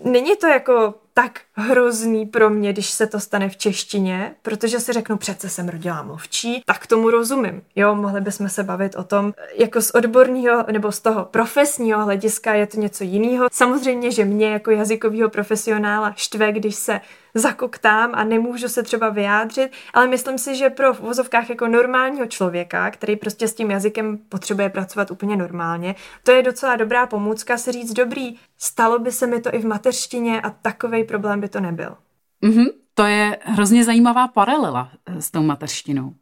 není 0.03 0.35
to 0.35 0.47
jako 0.47 0.93
tak 1.13 1.41
hrozný 1.53 2.25
pro 2.25 2.49
mě, 2.49 2.73
když 2.73 2.89
se 2.89 3.07
to 3.07 3.19
stane 3.19 3.49
v 3.49 3.57
češtině, 3.57 4.35
protože 4.41 4.79
si 4.79 4.93
řeknu, 4.93 5.17
přece 5.17 5.49
jsem 5.49 5.69
rodila 5.69 6.01
mluvčí, 6.01 6.63
tak 6.65 6.87
tomu 6.87 7.09
rozumím. 7.09 7.61
Jo, 7.75 7.95
mohli 7.95 8.21
bychom 8.21 8.49
se 8.49 8.63
bavit 8.63 8.95
o 8.95 9.03
tom, 9.03 9.33
jako 9.57 9.81
z 9.81 9.91
odborného 9.91 10.65
nebo 10.71 10.91
z 10.91 10.99
toho 10.99 11.14
profesního 11.23 12.05
hlediska 12.05 12.53
je 12.53 12.67
to 12.67 12.79
něco 12.79 13.03
jiného. 13.03 13.47
Samozřejmě, 13.51 14.11
že 14.11 14.25
mě 14.25 14.49
jako 14.49 14.71
jazykového 14.71 15.29
profesionála 15.29 16.13
štve, 16.15 16.51
když 16.51 16.75
se 16.75 17.01
zakoktám 17.33 18.11
a 18.13 18.23
nemůžu 18.23 18.69
se 18.69 18.83
třeba 18.83 19.09
vyjádřit, 19.09 19.71
ale 19.93 20.07
myslím 20.07 20.37
si, 20.37 20.55
že 20.55 20.69
pro 20.69 20.93
v 20.93 20.99
vozovkách 20.99 21.49
jako 21.49 21.67
normálního 21.67 22.25
člověka, 22.25 22.91
který 22.91 23.15
prostě 23.15 23.47
s 23.47 23.53
tím 23.53 23.71
jazykem 23.71 24.17
potřebuje 24.17 24.69
pracovat 24.69 25.11
úplně 25.11 25.37
normálně, 25.37 25.95
to 26.23 26.31
je 26.31 26.43
docela 26.43 26.75
dobrá 26.75 27.07
pomůcka 27.07 27.57
si 27.57 27.71
říct, 27.71 27.93
dobrý, 27.93 28.35
stalo 28.57 28.99
by 28.99 29.11
se 29.11 29.27
mi 29.27 29.41
to 29.41 29.55
i 29.55 29.59
v 29.59 29.65
mateřštině 29.65 30.41
a 30.41 30.49
takovej 30.49 31.03
problém 31.03 31.41
by 31.41 31.49
to 31.49 31.59
nebyl. 31.59 31.97
Mm-hmm. 32.43 32.65
To 32.93 33.03
je 33.03 33.37
hrozně 33.41 33.83
zajímavá 33.83 34.27
paralela 34.27 34.89
eh, 35.05 35.21
s 35.21 35.31
tou 35.31 35.43
mateřštinou. 35.43 36.13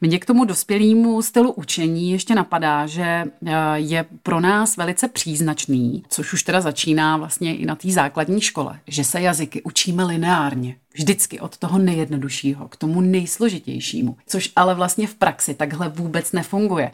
Mně 0.00 0.18
k 0.18 0.24
tomu 0.24 0.44
dospělému 0.44 1.22
stylu 1.22 1.52
učení 1.52 2.10
ještě 2.10 2.34
napadá, 2.34 2.86
že 2.86 3.02
eh, 3.02 3.52
je 3.74 4.04
pro 4.22 4.40
nás 4.40 4.76
velice 4.76 5.08
příznačný, 5.08 6.04
což 6.08 6.32
už 6.32 6.42
teda 6.42 6.60
začíná 6.60 7.16
vlastně 7.16 7.56
i 7.56 7.66
na 7.66 7.76
té 7.76 7.90
základní 7.90 8.40
škole, 8.40 8.80
že 8.86 9.04
se 9.04 9.20
jazyky 9.20 9.62
učíme 9.62 10.04
lineárně. 10.04 10.76
Vždycky 10.94 11.40
od 11.40 11.56
toho 11.56 11.78
nejjednoduššího 11.78 12.68
k 12.68 12.76
tomu 12.76 13.00
nejsložitějšímu, 13.00 14.16
což 14.26 14.52
ale 14.56 14.74
vlastně 14.74 15.06
v 15.06 15.14
praxi 15.14 15.54
takhle 15.54 15.88
vůbec 15.88 16.32
nefunguje. 16.32 16.90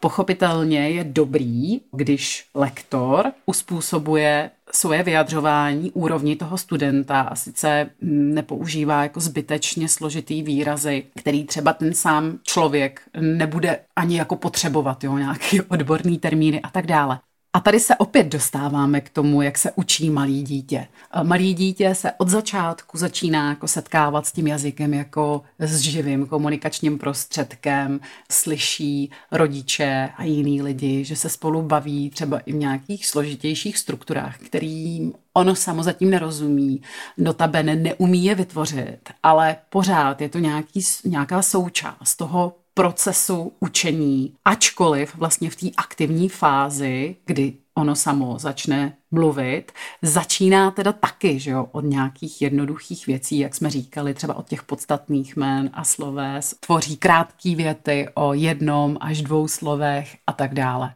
Pochopitelně 0.00 0.90
je 0.90 1.04
dobrý, 1.04 1.80
když 1.92 2.44
lektor 2.54 3.32
uspůsobuje 3.46 4.50
svoje 4.76 5.02
vyjadřování 5.02 5.90
úrovni 5.92 6.36
toho 6.36 6.58
studenta 6.58 7.20
a 7.20 7.34
sice 7.34 7.90
nepoužívá 8.00 9.02
jako 9.02 9.20
zbytečně 9.20 9.88
složitý 9.88 10.42
výrazy, 10.42 11.06
který 11.20 11.44
třeba 11.44 11.72
ten 11.72 11.94
sám 11.94 12.38
člověk 12.42 13.02
nebude 13.20 13.80
ani 13.96 14.18
jako 14.18 14.36
potřebovat, 14.36 15.04
jo, 15.04 15.18
nějaký 15.18 15.60
odborný 15.60 16.18
termíny 16.18 16.60
a 16.60 16.70
tak 16.70 16.86
dále. 16.86 17.20
A 17.56 17.60
tady 17.60 17.80
se 17.80 17.96
opět 17.96 18.26
dostáváme 18.26 19.00
k 19.00 19.10
tomu, 19.10 19.42
jak 19.42 19.58
se 19.58 19.72
učí 19.74 20.10
malý 20.10 20.42
dítě. 20.42 20.86
Malý 21.22 21.54
dítě 21.54 21.94
se 21.94 22.12
od 22.18 22.28
začátku 22.28 22.98
začíná 22.98 23.48
jako 23.48 23.68
setkávat 23.68 24.26
s 24.26 24.32
tím 24.32 24.46
jazykem 24.46 24.94
jako 24.94 25.42
s 25.58 25.80
živým 25.80 26.26
komunikačním 26.26 26.98
prostředkem, 26.98 28.00
slyší 28.30 29.10
rodiče 29.32 30.08
a 30.16 30.24
jiný 30.24 30.62
lidi, 30.62 31.04
že 31.04 31.16
se 31.16 31.28
spolu 31.28 31.62
baví 31.62 32.10
třeba 32.10 32.38
i 32.38 32.52
v 32.52 32.56
nějakých 32.56 33.06
složitějších 33.06 33.78
strukturách, 33.78 34.38
kterým 34.38 35.12
ono 35.34 35.54
samo 35.54 35.82
zatím 35.82 36.10
nerozumí, 36.10 36.82
notabene 37.18 37.76
neumí 37.76 38.24
je 38.24 38.34
vytvořit, 38.34 39.00
ale 39.22 39.56
pořád 39.70 40.20
je 40.20 40.28
to 40.28 40.38
nějaký, 40.38 40.84
nějaká 41.04 41.42
součást 41.42 42.16
toho 42.16 42.52
procesu 42.74 43.52
učení, 43.60 44.34
ačkoliv 44.44 45.14
vlastně 45.16 45.50
v 45.50 45.56
té 45.56 45.66
aktivní 45.76 46.28
fázi, 46.28 47.16
kdy 47.26 47.52
ono 47.74 47.96
samo 47.96 48.38
začne 48.38 48.96
mluvit, 49.10 49.72
začíná 50.02 50.70
teda 50.70 50.92
taky, 50.92 51.40
že 51.40 51.50
jo, 51.50 51.68
od 51.72 51.80
nějakých 51.80 52.42
jednoduchých 52.42 53.06
věcí, 53.06 53.38
jak 53.38 53.54
jsme 53.54 53.70
říkali, 53.70 54.14
třeba 54.14 54.34
od 54.34 54.48
těch 54.48 54.62
podstatných 54.62 55.36
jmen 55.36 55.70
a 55.72 55.84
sloves, 55.84 56.54
tvoří 56.60 56.96
krátké 56.96 57.54
věty 57.54 58.08
o 58.14 58.34
jednom 58.34 58.96
až 59.00 59.22
dvou 59.22 59.48
slovech 59.48 60.16
a 60.26 60.32
tak 60.32 60.54
dále. 60.54 60.94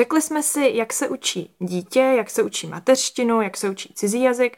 Řekli 0.00 0.22
jsme 0.22 0.42
si, 0.42 0.70
jak 0.74 0.92
se 0.92 1.08
učí 1.08 1.54
dítě, 1.58 2.00
jak 2.00 2.30
se 2.30 2.42
učí 2.42 2.66
mateřštinu, 2.66 3.42
jak 3.42 3.56
se 3.56 3.70
učí 3.70 3.92
cizí 3.94 4.22
jazyk. 4.22 4.56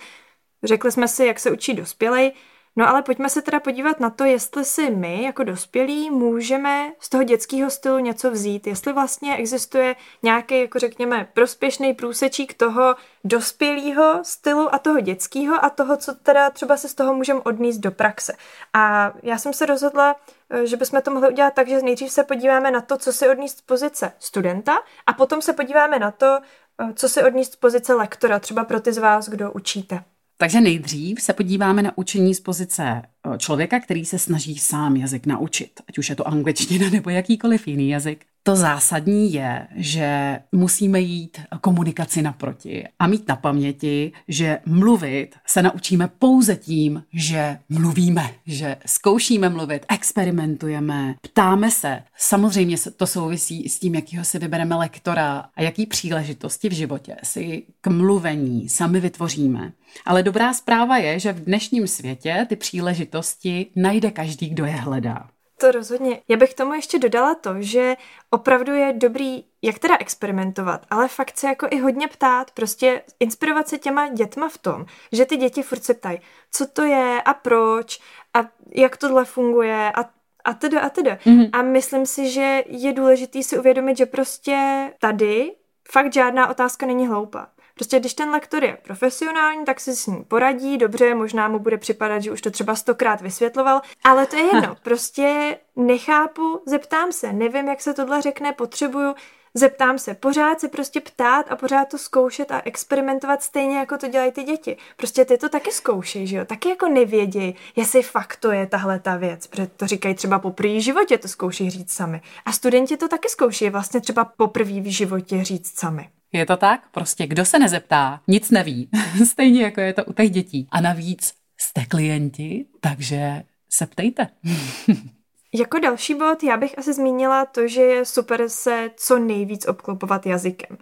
Řekli 0.63 0.93
jsme 0.93 1.09
si, 1.09 1.27
jak 1.27 1.41
se 1.41 1.51
učí 1.51 1.75
dospělej. 1.75 2.33
No 2.77 2.89
ale 2.89 3.03
pojďme 3.03 3.29
se 3.29 3.43
teda 3.43 3.61
podívat 3.61 4.01
na 4.01 4.11
to, 4.11 4.25
jestli 4.25 4.65
si 4.65 4.91
my 4.91 5.23
jako 5.23 5.45
dospělí 5.45 6.11
můžeme 6.11 6.93
z 7.01 7.09
toho 7.09 7.25
dětského 7.25 7.71
stylu 7.71 7.99
něco 7.99 8.31
vzít, 8.31 8.67
jestli 8.67 8.93
vlastně 8.93 9.37
existuje 9.37 9.97
nějaký, 10.23 10.61
jako 10.61 10.79
řekněme, 10.79 11.29
prospěšný 11.35 11.95
průsečík 11.95 12.55
toho 12.55 12.95
dospělého 13.25 14.21
stylu 14.23 14.75
a 14.75 14.79
toho 14.79 15.01
dětského 15.01 15.65
a 15.65 15.71
toho, 15.71 15.97
co 15.97 16.15
teda 16.15 16.51
třeba 16.51 16.77
se 16.77 16.89
z 16.89 16.95
toho 16.95 17.15
můžeme 17.15 17.41
odníst 17.41 17.81
do 17.81 17.91
praxe. 17.91 18.37
A 18.73 19.13
já 19.23 19.39
jsem 19.39 19.53
se 19.53 19.67
rozhodla, 19.67 20.17
že 20.65 20.77
bychom 20.77 21.03
to 21.03 21.11
mohli 21.11 21.29
udělat 21.29 21.55
tak, 21.55 21.69
že 21.69 21.83
nejdřív 21.83 22.13
se 22.13 22.25
podíváme 22.25 22.71
na 22.71 22.81
to, 22.81 22.99
co 22.99 23.13
si 23.13 23.29
odníst 23.29 23.59
z 23.59 23.61
pozice 23.61 24.13
studenta 24.19 24.73
a 25.07 25.13
potom 25.13 25.43
se 25.43 25.53
podíváme 25.53 25.99
na 25.99 26.11
to, 26.11 26.39
eh, 26.81 26.93
co 26.95 27.09
si 27.09 27.23
odníst 27.23 27.53
z 27.53 27.57
pozice 27.57 27.95
lektora, 27.95 28.39
třeba 28.39 28.65
pro 28.65 28.81
ty 28.81 28.93
z 28.93 28.99
vás, 28.99 29.29
kdo 29.29 29.53
učíte. 29.53 30.05
Takže 30.37 30.61
nejdřív 30.61 31.23
se 31.23 31.33
podíváme 31.33 31.83
na 31.83 31.99
učení 31.99 32.35
z 32.35 32.41
pozice 32.41 33.03
eh, 33.03 33.39
člověka, 33.39 33.81
který 33.81 34.05
se 34.05 34.19
snaží 34.19 34.59
sám 34.59 34.97
jazyk 34.97 35.27
naučit, 35.27 35.71
ať 35.89 35.99
už 35.99 36.11
je 36.11 36.17
to 36.17 36.29
angličtina 36.29 36.91
nebo 36.91 37.11
jakýkoliv 37.11 37.69
jiný 37.69 37.89
jazyk. 37.89 38.27
To 38.45 38.57
zásadní 38.57 39.33
je, 39.33 39.67
že 39.77 40.39
musíme 40.53 41.01
jít 41.01 41.41
komunikaci 41.61 42.23
naproti 42.23 42.85
a 42.99 43.07
mít 43.07 43.29
na 43.29 43.37
paměti, 43.37 44.13
že 44.29 44.59
mluvit 44.67 45.35
se 45.47 45.63
naučíme 45.63 46.09
pouze 46.19 46.57
tím, 46.57 47.05
že 47.13 47.59
mluvíme, 47.69 48.31
že 48.47 48.77
zkoušíme 48.87 49.49
mluvit, 49.49 49.87
experimentujeme, 49.89 51.15
ptáme 51.21 51.71
se. 51.71 52.03
Samozřejmě 52.19 52.77
to 52.97 53.07
souvisí 53.07 53.69
s 53.69 53.79
tím, 53.79 53.95
jakýho 53.95 54.25
si 54.25 54.39
vybereme 54.39 54.75
lektora 54.77 55.45
a 55.57 55.63
jaký 55.63 55.87
příležitosti 55.87 56.69
v 56.69 56.73
životě 56.73 57.17
si 57.23 57.63
k 57.81 57.87
mluvení 57.89 58.69
sami 58.69 59.01
vytvoříme. 59.01 59.73
Ale 60.05 60.23
dobrá 60.23 60.55
zpráva 60.55 60.97
je, 60.97 61.19
že 61.19 61.33
v 61.33 61.45
dnešním 61.45 61.87
světě 61.87 62.47
ty 62.49 62.57
příležitosti 62.57 63.67
najde 63.77 64.11
každý, 64.11 64.49
kdo 64.49 64.65
je 64.65 64.73
hledá. 64.73 65.29
To 65.63 65.71
rozhodně. 65.71 66.21
Já 66.29 66.37
bych 66.37 66.55
tomu 66.55 66.75
ještě 66.75 66.99
dodala 66.99 67.35
to, 67.35 67.55
že 67.59 67.97
opravdu 68.31 68.75
je 68.75 68.93
dobrý, 68.93 69.45
jak 69.63 69.79
teda 69.79 69.97
experimentovat, 70.01 70.87
ale 70.91 71.09
fakt 71.09 71.39
se 71.39 71.47
jako 71.47 71.67
i 71.71 71.79
hodně 71.79 72.09
ptát, 72.09 72.51
prostě 72.51 73.03
inspirovat 73.21 73.69
se 73.69 73.79
těma 73.79 74.09
dětma 74.09 74.49
v 74.49 74.59
tom, 74.59 74.87
že 75.13 75.27
ty 75.27 75.37
děti 75.37 75.63
furt 75.63 75.85
se 75.85 75.95
ptají, 75.95 76.21
co 76.51 76.67
to 76.67 76.83
je 76.83 77.23
a 77.25 77.35
proč 77.35 78.01
a 78.35 78.39
jak 78.75 78.97
tohle 78.97 79.25
funguje 79.25 79.93
a 79.95 80.05
a 80.45 80.55
teda 80.55 80.81
a 80.81 80.89
teda. 80.89 81.15
Mm-hmm. 81.15 81.51
A 81.53 81.63
myslím 81.63 82.07
si, 82.07 82.31
že 82.31 82.65
je 82.67 82.93
důležité 82.93 83.43
si 83.43 83.59
uvědomit, 83.59 83.97
že 83.97 84.07
prostě 84.07 84.91
tady 85.01 85.53
fakt 85.93 86.13
žádná 86.13 86.51
otázka 86.51 86.87
není 86.87 87.07
hloupá. 87.07 87.49
Prostě 87.75 88.01
když 88.01 88.15
ten 88.15 88.31
lektor 88.31 88.65
je 88.65 88.79
profesionální, 88.83 89.65
tak 89.65 89.81
si 89.81 89.97
s 89.97 90.07
ním 90.07 90.25
poradí, 90.25 90.79
dobře, 90.79 91.15
možná 91.15 91.49
mu 91.49 91.59
bude 91.59 91.79
připadat, 91.79 92.23
že 92.23 92.33
už 92.33 92.41
to 92.41 92.51
třeba 92.51 92.75
stokrát 92.77 93.21
vysvětloval, 93.21 93.81
ale 94.05 94.27
to 94.27 94.37
je 94.37 94.43
jedno, 94.43 94.77
prostě 94.83 95.59
nechápu, 95.77 96.63
zeptám 96.67 97.13
se, 97.13 97.33
nevím, 97.33 97.69
jak 97.69 97.81
se 97.81 97.95
tohle 97.95 98.23
řekne, 98.23 98.53
potřebuju, 98.53 99.15
zeptám 99.55 99.99
se, 99.99 100.15
pořád 100.15 100.61
se 100.61 100.69
prostě 100.69 101.01
ptát 101.01 101.47
a 101.53 101.57
pořád 101.57 101.85
to 101.85 101.99
zkoušet 101.99 102.51
a 102.51 102.63
experimentovat 102.65 103.43
stejně, 103.43 103.79
jako 103.79 103.99
to 103.99 104.09
dělají 104.09 104.33
ty 104.33 104.43
děti. 104.43 104.77
Prostě 104.97 105.25
ty 105.25 105.39
to 105.39 105.49
taky 105.49 105.73
zkoušej, 105.73 106.27
že 106.27 106.37
jo? 106.37 106.45
Taky 106.45 106.69
jako 106.69 106.89
nevědějí, 106.89 107.55
jestli 107.77 108.03
fakt 108.03 108.37
to 108.37 108.53
je 108.53 108.67
tahle 108.67 109.01
ta 109.01 109.17
věc, 109.17 109.47
protože 109.47 109.67
to 109.67 109.87
říkají 109.87 110.15
třeba 110.15 110.39
po 110.39 110.51
první 110.51 110.83
životě, 110.83 111.19
to 111.19 111.29
zkoušejí 111.29 111.71
říct 111.71 111.93
sami. 111.93 112.21
A 112.45 112.53
studenti 112.53 112.97
to 112.97 113.09
taky 113.09 113.29
zkoušejí 113.29 113.71
vlastně 113.71 114.01
třeba 114.01 114.25
poprvé 114.25 114.81
v 114.81 114.93
životě 114.93 115.45
říct 115.45 115.79
sami. 115.79 116.11
Je 116.33 116.47
to 116.47 116.57
tak? 116.57 116.91
Prostě 116.91 117.27
kdo 117.27 117.45
se 117.45 117.59
nezeptá, 117.59 118.21
nic 118.29 118.51
neví. 118.51 118.91
Stejně 119.27 119.63
jako 119.63 119.81
je 119.81 119.93
to 119.93 120.05
u 120.05 120.13
těch 120.13 120.31
dětí. 120.31 120.69
A 120.71 120.81
navíc 120.81 121.33
jste 121.61 121.85
klienti, 121.85 122.67
takže 122.81 123.43
se 123.71 123.87
ptejte. 123.87 124.29
Jako 125.55 125.79
další 125.79 126.15
bod 126.15 126.43
já 126.43 126.57
bych 126.57 126.79
asi 126.79 126.93
zmínila 126.93 127.45
to, 127.45 127.69
že 127.69 127.83
je 127.83 128.05
super 128.05 128.49
se 128.49 128.91
co 128.97 129.19
nejvíc 129.19 129.67
obklopovat 129.67 130.27
jazykem. 130.27 130.79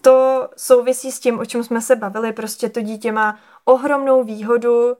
To 0.00 0.48
souvisí 0.56 1.12
s 1.12 1.20
tím, 1.20 1.38
o 1.38 1.44
čem 1.44 1.64
jsme 1.64 1.80
se 1.80 1.96
bavili, 1.96 2.32
prostě 2.32 2.68
to 2.68 2.80
dítě 2.80 3.12
má 3.12 3.40
ohromnou 3.64 4.24
výhodu 4.24 4.96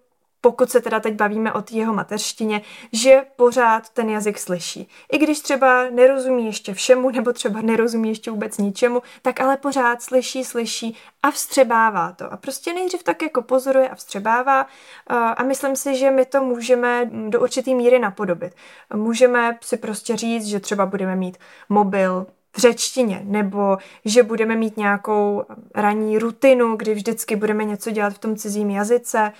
pokud 0.46 0.70
se 0.70 0.80
teda 0.80 1.00
teď 1.00 1.14
bavíme 1.14 1.52
o 1.52 1.62
jeho 1.70 1.94
mateřštině, 1.94 2.62
že 2.92 3.24
pořád 3.36 3.88
ten 3.88 4.10
jazyk 4.10 4.38
slyší. 4.38 4.88
I 5.12 5.18
když 5.18 5.40
třeba 5.40 5.90
nerozumí 5.90 6.46
ještě 6.46 6.74
všemu, 6.74 7.10
nebo 7.10 7.32
třeba 7.32 7.60
nerozumí 7.60 8.08
ještě 8.08 8.30
vůbec 8.30 8.58
ničemu, 8.58 9.02
tak 9.22 9.40
ale 9.40 9.56
pořád 9.56 10.02
slyší, 10.02 10.44
slyší 10.44 10.96
a 11.22 11.30
vstřebává 11.30 12.12
to. 12.12 12.32
A 12.32 12.36
prostě 12.36 12.72
nejdřív 12.72 13.02
tak 13.02 13.22
jako 13.22 13.42
pozoruje 13.42 13.88
a 13.88 13.94
vstřebává 13.94 14.66
a 15.36 15.42
myslím 15.42 15.76
si, 15.76 15.96
že 15.96 16.10
my 16.10 16.24
to 16.24 16.42
můžeme 16.42 17.10
do 17.28 17.40
určitý 17.40 17.74
míry 17.74 17.98
napodobit. 17.98 18.52
Můžeme 18.94 19.58
si 19.62 19.76
prostě 19.76 20.16
říct, 20.16 20.46
že 20.46 20.60
třeba 20.60 20.86
budeme 20.86 21.16
mít 21.16 21.38
mobil 21.68 22.26
v 22.56 22.58
řečtině, 22.58 23.20
nebo 23.24 23.78
že 24.04 24.22
budeme 24.22 24.56
mít 24.56 24.76
nějakou 24.76 25.44
ranní 25.74 26.18
rutinu, 26.18 26.76
kdy 26.76 26.94
vždycky 26.94 27.36
budeme 27.36 27.64
něco 27.64 27.90
dělat 27.90 28.12
v 28.12 28.18
tom 28.18 28.36
cizím 28.36 28.70
jazyce, 28.70 29.32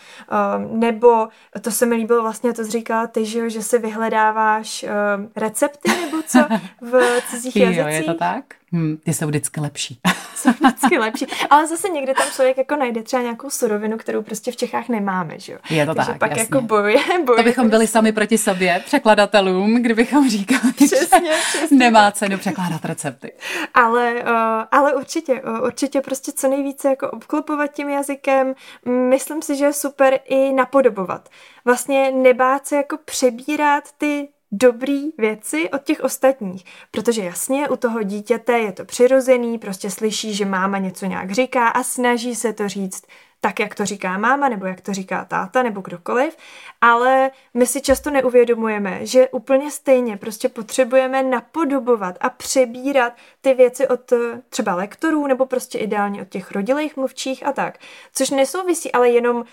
um, 0.57 0.81
nebo 0.81 1.29
to 1.61 1.71
se 1.71 1.87
mi 1.87 1.95
líbilo 1.95 2.23
vlastně, 2.23 2.53
to 2.53 2.65
říkala 2.65 3.07
ty, 3.07 3.25
že, 3.25 3.51
že 3.51 3.63
si 3.63 3.79
vyhledáváš 3.79 4.85
um, 4.85 5.31
recepty 5.37 5.91
nebo 6.01 6.23
co 6.27 6.39
v 6.81 7.23
cizích 7.31 7.57
jazycích. 7.57 7.85
Jo, 7.85 7.89
je 7.89 8.03
to 8.03 8.15
tak? 8.15 8.45
Hmm, 8.73 8.97
ty 9.05 9.15
jsou 9.15 9.27
vždycky 9.27 9.61
lepší. 9.61 10.01
jsou 10.37 10.51
vždycky 10.51 10.99
lepší. 10.99 11.27
Ale 11.51 11.67
zase 11.67 11.89
někde 11.89 12.15
tam 12.15 12.27
člověk 12.35 12.59
jako 12.59 12.77
najde 12.77 13.03
třeba 13.03 13.23
nějakou 13.23 13.51
surovinu, 13.51 13.99
kterou 13.99 14.23
prostě 14.23 14.53
v 14.53 14.57
Čechách 14.57 14.89
nemáme, 14.89 15.39
že 15.39 15.53
jo? 15.53 15.59
Je 15.71 15.87
to 15.87 15.95
Takže 15.95 16.11
tak, 16.11 16.19
pak 16.19 16.31
jasně. 16.31 16.43
jako 16.43 16.61
bojuje, 16.61 16.99
bojuje. 17.25 17.43
To 17.45 17.49
bychom 17.49 17.69
byli 17.71 17.87
sami 17.87 18.13
proti 18.13 18.39
sobě, 18.39 18.83
překladatelům, 18.87 19.83
kdybychom 19.83 20.31
říkali, 20.31 20.73
přesně, 20.73 21.21
že 21.33 21.39
přesně. 21.49 21.77
nemá 21.79 22.13
cenu 22.13 22.39
překládat 22.39 22.85
recepty. 22.85 23.33
Ale, 23.75 24.15
uh, 24.15 24.31
ale 24.71 24.95
určitě, 24.95 25.43
uh, 25.43 25.65
určitě 25.65 26.01
prostě 26.01 26.33
co 26.33 26.49
nejvíce 26.49 26.89
jako 26.89 27.11
obklopovat 27.11 27.73
tím 27.73 27.89
jazykem. 27.89 28.55
Myslím 28.85 29.43
si, 29.43 29.57
že 29.57 29.65
je 29.65 29.73
super 29.73 30.19
i 30.25 30.53
napodobovat. 30.53 31.29
Vlastně 31.65 32.11
nebát 32.11 32.67
se 32.67 32.77
jako 32.77 32.97
přebírat 33.05 33.85
ty 33.99 34.29
dobrý 34.57 35.11
věci 35.19 35.71
od 35.71 35.83
těch 35.83 36.01
ostatních. 36.01 36.65
Protože 36.91 37.23
jasně, 37.25 37.69
u 37.69 37.77
toho 37.77 38.03
dítěte 38.03 38.59
je 38.59 38.73
to 38.73 38.85
přirozený, 38.85 39.59
prostě 39.59 39.91
slyší, 39.91 40.35
že 40.35 40.45
máma 40.45 40.79
něco 40.79 41.07
nějak 41.07 41.31
říká 41.31 41.69
a 41.69 41.83
snaží 41.83 42.35
se 42.35 42.53
to 42.53 42.69
říct 42.69 43.05
tak, 43.41 43.61
jak 43.61 43.75
to 43.75 43.85
říká 43.85 44.19
máma, 44.19 44.49
nebo 44.49 44.67
jak 44.67 44.81
to 44.81 44.93
říká 44.93 45.25
táta, 45.25 45.63
nebo 45.63 45.81
kdokoliv, 45.81 46.37
ale 46.81 47.31
my 47.55 47.67
si 47.67 47.81
často 47.81 48.11
neuvědomujeme, 48.11 49.07
že 49.07 49.29
úplně 49.29 49.71
stejně 49.71 50.17
prostě 50.17 50.49
potřebujeme 50.49 51.23
napodobovat 51.23 52.17
a 52.21 52.31
přebírat 52.31 53.13
ty 53.41 53.55
věci 53.55 53.89
od 53.89 54.13
eh, 54.13 54.43
třeba 54.49 54.75
lektorů, 54.75 55.27
nebo 55.27 55.47
prostě 55.47 55.79
ideálně 55.79 56.23
od 56.23 56.29
těch 56.29 56.53
rodilých 56.53 56.97
mluvčích 56.97 57.47
a 57.47 57.53
tak. 57.53 57.79
Což 58.13 58.31
nesouvisí 58.31 58.93
ale 58.93 59.11
jenom 59.11 59.45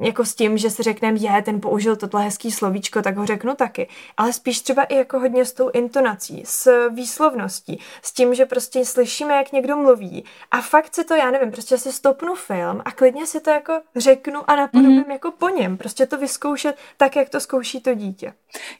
jako 0.00 0.24
s 0.24 0.34
tím, 0.34 0.58
že 0.58 0.70
si 0.70 0.82
řekneme, 0.82 1.18
je, 1.18 1.42
ten 1.42 1.60
použil 1.60 1.96
tohle 1.96 2.24
hezký 2.24 2.52
slovíčko, 2.52 3.02
tak 3.02 3.16
ho 3.16 3.26
řeknu 3.26 3.54
taky. 3.54 3.88
Ale 4.16 4.32
spíš 4.32 4.60
třeba 4.60 4.82
i 4.82 4.96
jako 4.96 5.18
hodně 5.18 5.44
s 5.44 5.52
tou 5.52 5.70
intonací, 5.70 6.42
s 6.44 6.88
výslovností, 6.88 7.80
s 8.02 8.12
tím, 8.12 8.34
že 8.34 8.46
prostě 8.46 8.84
slyšíme, 8.84 9.34
jak 9.34 9.52
někdo 9.52 9.76
mluví 9.76 10.24
a 10.50 10.60
fakt 10.60 10.94
si 10.94 11.04
to, 11.04 11.14
já 11.14 11.30
nevím, 11.30 11.50
prostě 11.50 11.78
si 11.78 11.92
stopnu 11.92 12.34
film 12.34 12.82
a 12.84 12.90
klidně 12.90 13.26
si 13.26 13.40
to 13.40 13.50
jako 13.50 13.80
řeknu 13.96 14.50
a 14.50 14.56
napodobím 14.56 15.04
mm-hmm. 15.04 15.12
jako 15.12 15.30
po 15.30 15.48
něm. 15.48 15.76
Prostě 15.76 16.06
to 16.06 16.18
vyzkoušet 16.18 16.76
tak, 16.96 17.16
jak 17.16 17.28
to 17.28 17.40
zkouší 17.40 17.80
to 17.80 17.94
dítě. 17.94 18.32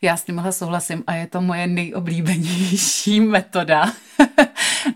Já 0.03 0.17
s 0.17 0.23
tímhle 0.23 0.53
souhlasím 0.53 1.05
a 1.07 1.15
je 1.15 1.27
to 1.27 1.41
moje 1.41 1.67
nejoblíbenější 1.67 3.21
metoda, 3.37 3.93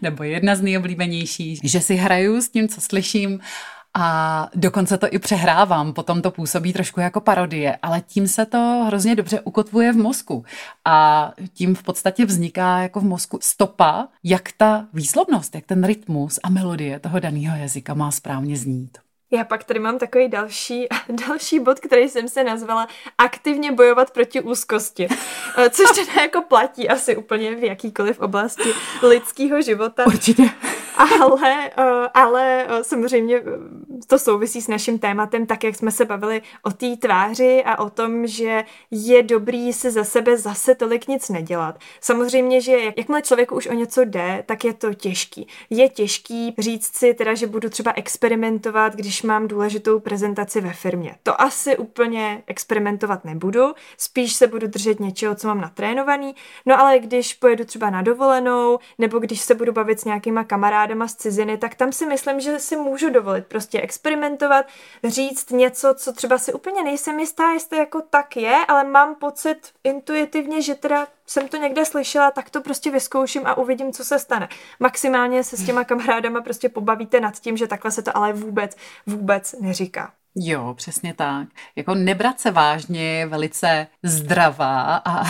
nebo 0.03 0.23
jedna 0.23 0.55
z 0.57 0.61
nejoblíbenějších, 0.61 1.61
že 1.65 1.81
si 1.81 1.95
hraju 1.95 2.41
s 2.41 2.49
tím, 2.49 2.69
co 2.69 2.81
slyším 2.81 3.41
a 3.95 4.49
dokonce 4.55 4.99
to 4.99 5.07
i 5.11 5.19
přehrávám, 5.19 5.93
potom 5.93 6.23
to 6.23 6.31
působí 6.31 6.73
trošku 6.73 7.01
jako 7.01 7.21
parodie, 7.21 7.79
ale 7.83 8.01
tím 8.01 8.29
se 8.29 8.47
to 8.47 8.85
hrozně 8.87 9.15
dobře 9.15 9.41
ukotvuje 9.41 9.93
v 9.93 9.97
mozku 9.97 10.45
a 10.85 11.31
tím 11.53 11.75
v 11.75 11.83
podstatě 11.83 12.25
vzniká 12.25 12.79
jako 12.79 13.01
v 13.01 13.05
mozku 13.05 13.39
stopa, 13.43 14.09
jak 14.25 14.53
ta 14.57 14.87
výslovnost, 14.93 15.55
jak 15.55 15.67
ten 15.67 15.85
rytmus 15.85 16.39
a 16.43 16.51
melodie 16.51 17.01
toho 17.01 17.21
daného 17.21 17.57
jazyka 17.57 17.95
má 17.95 18.11
správně 18.11 18.57
znít. 18.57 18.99
Já 19.33 19.45
pak 19.45 19.65
tady 19.65 19.81
mám 19.81 19.99
takový 19.99 20.29
další, 20.29 20.87
další 21.29 21.61
bod, 21.61 21.81
který 21.81 22.09
jsem 22.09 22.29
se 22.29 22.45
nazvala 22.45 22.89
aktivně 23.19 23.73
bojovat 23.73 24.11
proti 24.11 24.41
úzkosti. 24.41 25.09
Což 25.71 25.91
teda 25.95 26.23
jako 26.23 26.43
platí 26.43 26.89
asi 26.89 27.17
úplně 27.17 27.55
v 27.55 27.65
jakýkoliv 27.65 28.21
oblasti 28.21 28.71
lidského 29.03 29.63
života. 29.63 30.07
Určitě. 30.07 30.51
Ale, 31.01 31.71
eh, 31.77 32.09
ale 32.15 32.67
eh, 32.69 32.85
samozřejmě 32.85 33.43
to 34.07 34.19
souvisí 34.19 34.63
s 34.63 34.69
naším 34.69 34.99
tématem, 34.99 35.47
tak 35.47 35.65
jak 35.65 35.77
jsme 35.77 35.91
se 35.91 36.05
bavili 36.05 36.43
o 36.63 36.71
té 36.71 36.97
tváři 36.97 37.63
a 37.65 37.79
o 37.79 37.91
tom, 37.91 38.27
že 38.27 38.65
je 38.91 39.23
dobrý 39.23 39.73
si 39.73 39.91
za 39.91 40.05
sebe 40.05 40.37
zase 40.37 40.75
tolik 40.75 41.09
nic 41.09 41.29
nedělat. 41.29 41.79
Samozřejmě, 42.01 42.61
že 42.61 42.79
jakmile 42.97 43.23
člověku 43.23 43.57
už 43.57 43.67
o 43.67 43.73
něco 43.73 44.05
jde, 44.05 44.43
tak 44.47 44.65
je 44.65 44.75
to 44.75 44.95
těžký. 44.95 45.47
Je 45.71 45.89
těžký 45.89 46.55
říct 46.59 46.97
si 46.97 47.15
teda, 47.15 47.35
že 47.35 47.47
budu 47.47 47.69
třeba 47.69 47.93
experimentovat, 47.97 48.95
když 48.95 49.23
mám 49.23 49.49
důležitou 49.49 50.01
prezentaci 50.01 50.61
ve 50.61 50.73
firmě. 50.73 51.15
To 51.23 51.41
asi 51.41 51.77
úplně 51.77 52.43
experimentovat 52.47 53.25
nebudu, 53.25 53.73
spíš 53.97 54.33
se 54.33 54.47
budu 54.47 54.67
držet 54.67 55.01
něčeho, 55.01 55.35
co 55.35 55.49
mám 55.49 55.61
natrénovaný. 55.61 56.35
No 56.67 56.81
ale 56.81 56.99
když 56.99 57.35
pojedu 57.35 57.65
třeba 57.65 57.91
na 57.91 58.03
dovolenou, 58.03 58.79
nebo 58.99 59.19
když 59.19 59.41
se 59.41 59.55
budu 59.55 59.73
bavit 59.73 60.01
s 60.01 60.05
nějakýma 60.05 60.45
kamarádama 60.91 61.09
z 61.09 61.15
ciziny, 61.15 61.59
tak 61.59 61.75
tam 61.75 61.93
si 61.93 62.07
myslím, 62.07 62.41
že 62.41 62.59
si 62.59 62.77
můžu 62.77 63.11
dovolit 63.11 63.47
prostě 63.47 63.81
experimentovat, 63.81 64.67
říct 65.05 65.51
něco, 65.51 65.95
co 65.95 66.13
třeba 66.13 66.39
si 66.39 66.53
úplně 66.53 66.83
nejsem 66.83 67.21
jistá, 67.21 67.53
jestli 67.53 67.79
jako 67.79 68.03
tak 68.11 68.37
je, 68.37 68.57
ale 68.69 68.85
mám 68.85 69.15
pocit 69.15 69.73
intuitivně, 69.85 70.63
že 70.63 70.75
teda 70.75 71.07
jsem 71.27 71.49
to 71.49 71.57
někde 71.57 71.85
slyšela, 71.85 72.31
tak 72.31 72.51
to 72.51 72.61
prostě 72.61 72.91
vyzkouším 72.91 73.47
a 73.47 73.57
uvidím, 73.57 73.93
co 73.93 74.05
se 74.05 74.19
stane. 74.19 74.49
Maximálně 74.81 75.45
se 75.45 75.57
s 75.57 75.67
těma 75.67 75.85
kamarádama 75.85 76.41
prostě 76.41 76.69
pobavíte 76.69 77.21
nad 77.21 77.39
tím, 77.41 77.57
že 77.57 77.67
takhle 77.67 77.91
se 77.91 78.03
to 78.03 78.17
ale 78.17 78.33
vůbec, 78.33 78.77
vůbec 79.07 79.55
neříká. 79.61 80.13
Jo, 80.35 80.75
přesně 80.77 81.15
tak. 81.15 81.49
Jako 81.77 81.95
nebrat 81.95 82.41
se 82.41 82.51
vážně 82.51 83.03
je 83.03 83.27
velice 83.27 83.87
zdravá 84.03 84.97
a 84.97 85.25